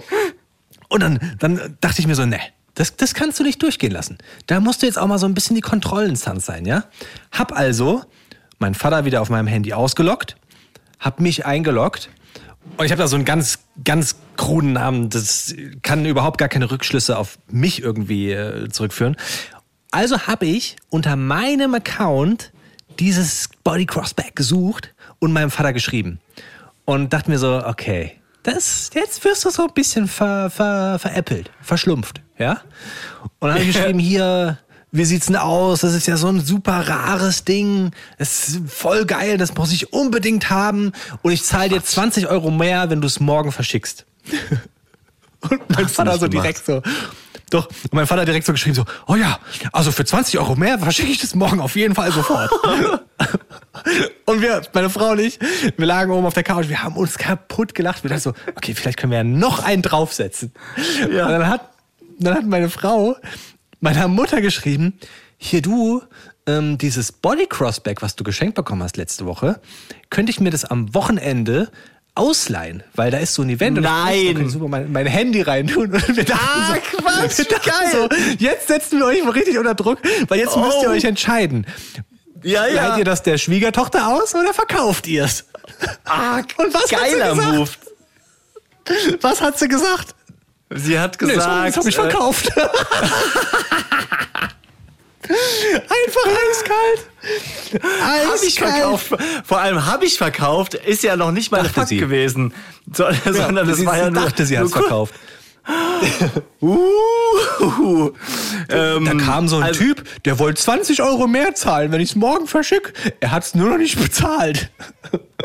Und 0.89 1.03
dann, 1.03 1.37
dann 1.39 1.77
dachte 1.81 2.01
ich 2.01 2.07
mir 2.07 2.15
so, 2.15 2.27
nee, 2.27 2.41
das, 2.75 2.97
das 2.97 3.15
kannst 3.15 3.41
du 3.41 3.45
nicht 3.45 3.63
durchgehen 3.63 3.93
lassen. 3.93 4.19
Da 4.47 4.61
musst 4.61 4.83
du 4.83 4.87
jetzt 4.87 4.99
auch 4.99 5.07
mal 5.07 5.19
so 5.19 5.27
ein 5.27 5.35
bisschen 5.35 5.57
die 5.57 5.63
Kontrollinstanz 5.63 6.47
sein, 6.47 6.67
ja? 6.67 6.85
Hab 7.31 7.53
also 7.53 8.03
meinen 8.59 8.75
Vater 8.75 9.05
wieder 9.05 9.21
auf 9.23 9.31
meinem 9.31 9.47
Handy 9.47 9.73
ausgeloggt, 9.73 10.37
hab 11.01 11.21
mich 11.21 11.47
eingeloggt 11.47 12.11
und 12.77 12.85
ich 12.85 12.93
habe 12.93 13.03
da 13.03 13.09
so 13.09 13.17
einen 13.17 13.25
ganz, 13.25 13.59
ganz 13.85 14.17
kruden 14.37 14.73
Namen. 14.75 15.11
Das 15.11 15.55
kann 15.83 16.05
überhaupt 16.07 16.39
gar 16.39 16.49
keine 16.49 16.71
Rückschlüsse 16.71 17.19
auf 17.19 17.39
mich 17.49 17.83
irgendwie 17.83 18.33
äh, 18.33 18.69
zurückführen. 18.71 19.17
Also 19.91 20.27
habe 20.27 20.47
ich 20.47 20.77
unter 20.89 21.17
meinem 21.17 21.75
Account 21.75 22.53
dieses 22.99 23.49
Body 23.63 23.87
Crossback 23.87 24.35
gesucht 24.37 24.95
und 25.19 25.33
meinem 25.33 25.51
Vater 25.51 25.73
geschrieben. 25.73 26.21
Und 26.85 27.13
dachte 27.13 27.31
mir 27.31 27.39
so, 27.39 27.65
okay, 27.65 28.19
das, 28.43 28.91
jetzt 28.95 29.25
wirst 29.25 29.45
du 29.45 29.51
so 29.51 29.63
ein 29.63 29.75
bisschen 29.75 30.09
ver, 30.09 30.51
ver, 30.51 30.99
veräppelt, 30.99 31.51
verschlumpft, 31.61 32.21
ja? 32.39 32.63
Und 33.39 33.49
dann 33.49 33.53
habe 33.53 33.63
ich 33.63 33.73
geschrieben, 33.75 33.99
hier, 33.99 34.59
wie 34.93 35.05
sieht's 35.07 35.27
denn 35.27 35.37
aus? 35.37 35.81
Das 35.81 35.95
ist 35.95 36.07
ja 36.07 36.17
so 36.17 36.29
ein 36.29 36.41
super 36.41 36.87
rares 36.87 37.45
Ding. 37.45 37.93
Das 38.19 38.49
ist 38.49 38.61
voll 38.71 39.07
geil, 39.07 39.39
das 39.39 39.55
muss 39.55 39.73
ich 39.73 39.93
unbedingt 39.93 40.51
haben. 40.51 40.93
Und 41.23 41.33
ich 41.33 41.43
zahle 41.43 41.71
dir 41.71 41.83
20 41.83 42.29
Euro 42.29 42.51
mehr, 42.51 42.91
wenn 42.91 43.01
du 43.01 43.07
es 43.07 43.19
morgen 43.19 43.53
verschickst. 43.53 44.07
Und 45.41 45.61
mein 45.71 45.87
Hast 45.87 45.97
Vater 45.97 46.13
so 46.13 46.29
gemacht. 46.29 46.45
direkt 46.45 46.65
so, 46.65 46.83
doch, 47.53 47.67
und 47.67 47.93
mein 47.93 48.07
Vater 48.07 48.25
direkt 48.25 48.47
so 48.47 48.53
geschrieben 48.53 48.75
so, 48.75 48.85
oh 49.07 49.15
ja, 49.15 49.39
also 49.73 49.93
für 49.93 50.07
20 50.07 50.39
Euro 50.39 50.55
mehr 50.55 50.79
verschicke 50.79 51.11
ich 51.11 51.21
das 51.21 51.35
morgen 51.35 51.61
auf 51.61 51.77
jeden 51.77 51.95
Fall 51.95 52.11
sofort. 52.11 52.51
und 54.25 54.41
wir, 54.41 54.63
meine 54.73 54.89
Frau 54.89 55.11
und 55.11 55.19
ich, 55.19 55.39
wir 55.77 55.87
lagen 55.87 56.13
oben 56.13 56.25
auf 56.25 56.33
der 56.33 56.45
Couch, 56.45 56.69
wir 56.69 56.83
haben 56.83 56.97
uns 56.97 57.19
kaputt 57.19 57.75
gelacht. 57.75 58.05
Wir 58.05 58.09
dachten 58.09 58.23
so, 58.23 58.33
okay, 58.57 58.73
vielleicht 58.73 58.99
können 58.99 59.11
wir 59.11 59.19
ja 59.19 59.25
noch 59.25 59.63
einen 59.63 59.83
draufsetzen. 59.83 60.53
Ja. 61.13 61.27
Und 61.27 61.33
dann 61.33 61.47
hat, 61.47 61.69
dann 62.19 62.35
hat 62.37 62.47
meine 62.47 62.71
Frau 62.71 63.17
meiner 63.83 64.09
Mutter 64.09 64.41
geschrieben, 64.41 64.99
hier 65.37 65.61
du, 65.61 66.03
ähm, 66.47 66.79
dieses 66.79 67.13
Body 67.13 67.47
Crossback, 67.47 68.01
was 68.01 68.17
du 68.17 68.25
geschenkt 68.25 68.55
bekommen 68.55 68.83
hast 68.83 68.97
letzte 68.97 69.27
Woche, 69.27 69.61
könnte 70.09 70.31
ich 70.31 70.41
mir 70.41 70.51
das 70.51 70.65
am 70.65 70.95
Wochenende 70.95 71.71
ausleihen, 72.15 72.83
weil 72.95 73.11
da 73.11 73.19
ist 73.19 73.35
so 73.35 73.43
ein 73.43 73.49
Event 73.51 73.79
und 73.79 73.85
Nein. 73.85 74.35
kann 74.35 74.47
ich 74.47 74.53
super 74.53 74.69
mein, 74.69 74.93
mein 74.93 75.07
Handy 75.07 75.41
reintun 75.43 75.93
und 75.93 76.17
wir 76.17 76.25
dachten 76.25 76.41
Ah, 76.47 76.75
so, 76.75 76.97
Quatsch, 76.99 77.39
wir 77.39 77.45
dachten 77.47 77.71
geil. 77.71 78.09
so, 78.11 78.35
jetzt 78.39 78.69
setzen 78.69 78.99
wir 78.99 79.07
euch 79.07 79.23
mal 79.25 79.31
richtig 79.31 79.57
unter 79.59 79.75
Druck, 79.75 79.99
weil 80.29 80.39
jetzt 80.39 80.57
müsst 80.57 80.83
ihr 80.83 80.89
Oh. 80.89 80.93
euch 80.93 81.05
entscheiden. 81.05 81.67
Ja, 82.45 82.67
Leiht 82.67 82.99
ihr 82.99 83.05
das 83.05 83.23
der 83.23 83.39
Schwiegertochter 83.39 84.09
aus 84.09 84.35
oder 84.35 84.53
verkauft 84.53 85.07
ihr 85.07 85.25
es? 85.25 85.45
Ah, 86.05 86.39
Und 86.59 86.75
was 86.75 86.89
geiler 86.91 87.31
hat 87.31 87.35
sie 87.37 87.41
gesagt? 87.41 87.55
Move. 87.55 87.71
Was 89.23 89.41
hat 89.41 89.59
sie 89.59 89.69
gesagt? 89.69 90.15
Sie 90.75 90.99
hat 90.99 91.21
Nee, 91.21 91.35
gesagt, 91.35 91.69
das 91.69 91.77
habe 91.77 91.89
ich 91.89 91.97
äh, 91.99 92.01
verkauft. 92.01 92.51
Einfach 95.25 96.27
eiskalt. 96.51 97.07
Hab 98.03 98.35
ich 98.43 98.61
Eiskalt. 98.61 98.73
verkauft. 98.75 99.13
Vor 99.45 99.61
allem 99.61 99.87
habe 99.87 100.05
ich 100.05 100.19
verkauft, 100.19 100.75
ist 100.75 101.03
ja 101.03 101.17
noch 101.17 101.31
nicht 101.31 101.51
meine 101.53 101.65
Dachte 101.65 101.75
Fakt 101.75 101.89
sie. 101.89 101.97
gewesen. 101.99 102.53
So, 102.93 103.05
sondern 103.25 103.69
das 103.69 103.85
war 103.87 103.97
ja 103.97 104.11
nur, 104.11 104.23
dachte, 104.25 104.45
sie 104.45 104.59
hat 104.59 104.67
es 104.67 104.73
verkauft. 104.73 105.15
Uh, 106.61 108.11
ähm, 108.69 109.05
Da 109.05 109.15
kam 109.15 109.47
so 109.47 109.59
ein 109.59 109.63
also- 109.63 109.79
Typ, 109.79 110.03
der 110.25 110.41
wollte 110.41 110.61
20 110.61 111.03
Euro 111.03 111.29
mehr 111.29 111.55
zahlen, 111.55 111.93
wenn 111.93 112.01
ich 112.01 112.11
es 112.11 112.17
morgen 112.17 112.49
verschicke. 112.49 112.93
Er 113.21 113.31
hat 113.31 113.45
es 113.45 113.55
nur 113.55 113.71
noch 113.71 113.79
nicht 113.79 113.97
bezahlt. 114.01 114.71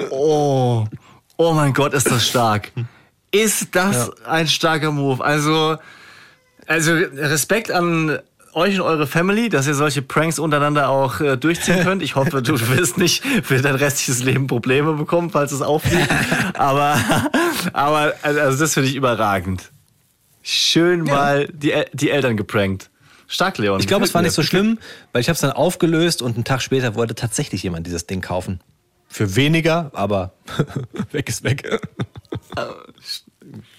Oh, 0.10 0.86
oh 1.38 1.54
mein 1.54 1.72
Gott, 1.74 1.94
ist 1.94 2.10
das 2.10 2.28
stark. 2.28 2.72
Ist 3.44 3.76
das 3.76 4.12
ein 4.24 4.48
starker 4.48 4.92
Move? 4.92 5.24
Also, 5.24 5.78
also 6.66 6.94
Respekt 6.94 7.72
an 7.72 8.20
euch 8.54 8.80
und 8.80 8.86
eure 8.86 9.06
Family, 9.08 9.50
dass 9.50 9.68
ihr 9.68 9.76
solche 9.76 10.02
Pranks 10.02 10.40
untereinander 10.40 10.90
auch 10.90 11.22
äh, 11.22 11.38
durchziehen 11.38 11.84
könnt. 11.84 12.02
Ich 12.02 12.16
hoffe, 12.16 12.42
du 12.42 12.60
wirst 12.70 12.98
nicht 12.98 13.24
für 13.44 13.62
dein 13.62 13.76
restliches 13.76 14.24
Leben 14.24 14.48
Probleme 14.48 14.94
bekommen, 14.94 15.30
falls 15.30 15.52
es 15.52 15.62
auffliegt. 15.62 16.10
aber, 16.56 16.98
aber 17.74 18.14
also 18.24 18.58
das 18.58 18.74
finde 18.74 18.90
ich 18.90 18.96
überragend. 18.96 19.72
Schön 20.42 21.04
mal 21.04 21.48
die, 21.54 21.74
die 21.94 22.10
Eltern 22.10 22.38
geprankt. 22.38 22.90
Stark, 23.28 23.58
Leon. 23.58 23.80
Ich 23.80 23.88
glaube, 23.88 24.06
es 24.06 24.14
war 24.14 24.22
nicht 24.22 24.34
so 24.34 24.42
schlimm, 24.42 24.80
weil 25.12 25.22
ich 25.22 25.28
habe 25.28 25.36
es 25.36 25.42
dann 25.42 25.52
aufgelöst 25.52 26.22
und 26.22 26.36
einen 26.36 26.46
Tag 26.46 26.62
später 26.62 26.96
wollte 26.96 27.14
tatsächlich 27.14 27.62
jemand 27.64 27.86
dieses 27.86 28.08
Ding 28.08 28.22
kaufen. 28.22 28.62
Für 29.10 29.36
weniger, 29.36 29.92
aber 29.94 30.34
weg 31.12 31.30
ist 31.30 31.44
weg. 31.44 31.80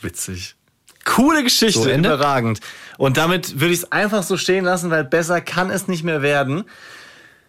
Witzig. 0.03 0.55
Coole 1.05 1.43
Geschichte, 1.43 1.81
So, 1.83 1.91
überragend. 1.91 2.61
Und 2.99 3.17
damit 3.17 3.61
würde 3.61 3.73
ich 3.73 3.81
es 3.81 3.93
einfach 3.93 4.23
so 4.23 4.37
stehen 4.37 4.65
lassen, 4.65 4.91
weil 4.91 5.05
besser 5.05 5.41
kann 5.41 5.71
es 5.71 5.89
nicht 5.89 6.05
mehr 6.05 6.21
werden. 6.23 6.65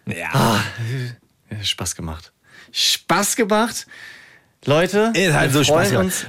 Ja. 0.06 0.62
Ja, 1.50 1.62
Spaß 1.64 1.94
gemacht. 1.94 2.32
Spaß 2.72 3.36
gemacht. 3.36 3.86
Leute, 4.64 5.12
Ist 5.14 5.34
halt 5.34 5.52
wir 5.52 5.58
so 5.58 5.64
Spaß 5.64 5.90
gemacht. 5.90 6.04
uns 6.04 6.26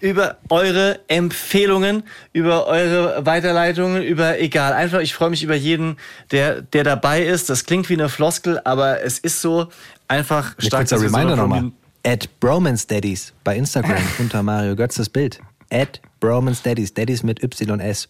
über 0.00 0.38
eure 0.48 1.00
Empfehlungen, 1.08 2.04
über 2.32 2.66
eure 2.66 3.26
Weiterleitungen, 3.26 4.02
über 4.02 4.38
egal. 4.38 4.72
Einfach, 4.72 5.00
ich 5.00 5.12
freue 5.14 5.28
mich 5.30 5.42
über 5.42 5.54
jeden, 5.54 5.96
der, 6.30 6.62
der 6.62 6.84
dabei 6.84 7.22
ist. 7.22 7.50
Das 7.50 7.64
klingt 7.66 7.88
wie 7.90 7.94
eine 7.94 8.08
Floskel, 8.08 8.60
aber 8.64 9.02
es 9.02 9.18
ist 9.18 9.42
so 9.42 9.68
einfach 10.08 10.54
stark. 10.58 10.82
Kurzer 10.88 11.02
wir 11.02 11.10
so 11.10 11.16
Reminder 11.16 11.36
nochmal. 11.36 11.72
At 12.04 12.28
Bromance 12.40 12.86
Daddies 12.86 13.32
bei 13.44 13.56
Instagram 13.56 14.02
unter 14.18 14.42
Mario 14.42 14.74
Götzes 14.74 15.08
Bild. 15.08 15.40
At 15.70 16.00
Bromance 16.20 16.62
Daddies. 16.62 16.92
Daddies 16.94 17.22
mit 17.22 17.42
YS. 17.42 18.08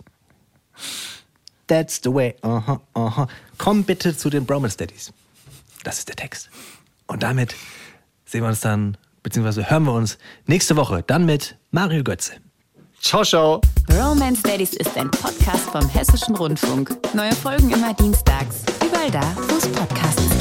That's 1.66 2.00
the 2.02 2.12
way. 2.12 2.34
Aha, 2.42 2.80
aha. 2.94 3.28
Komm 3.58 3.84
bitte 3.84 4.16
zu 4.16 4.30
den 4.30 4.44
Bromance 4.44 4.76
Daddies. 4.76 5.12
Das 5.84 5.98
ist 5.98 6.08
der 6.08 6.16
Text. 6.16 6.50
Und 7.06 7.22
damit 7.22 7.54
sehen 8.24 8.42
wir 8.42 8.48
uns 8.48 8.60
dann, 8.60 8.96
beziehungsweise 9.22 9.68
hören 9.68 9.84
wir 9.84 9.92
uns 9.92 10.18
nächste 10.46 10.76
Woche 10.76 11.02
dann 11.06 11.26
mit 11.26 11.56
Mario 11.70 12.02
Götze. 12.04 12.34
Ciao, 13.00 13.24
ciao. 13.24 13.60
Romance 13.90 14.42
Daddies 14.42 14.74
ist 14.74 14.96
ein 14.96 15.10
Podcast 15.10 15.70
vom 15.70 15.88
Hessischen 15.88 16.36
Rundfunk. 16.36 16.96
Neue 17.14 17.34
Folgen 17.34 17.70
immer 17.70 17.94
dienstags. 17.94 18.62
Überall 18.86 19.10
da, 19.10 19.36
wo 19.48 19.56
es 19.56 19.66
Podcasts 19.68 20.22
gibt. 20.22 20.39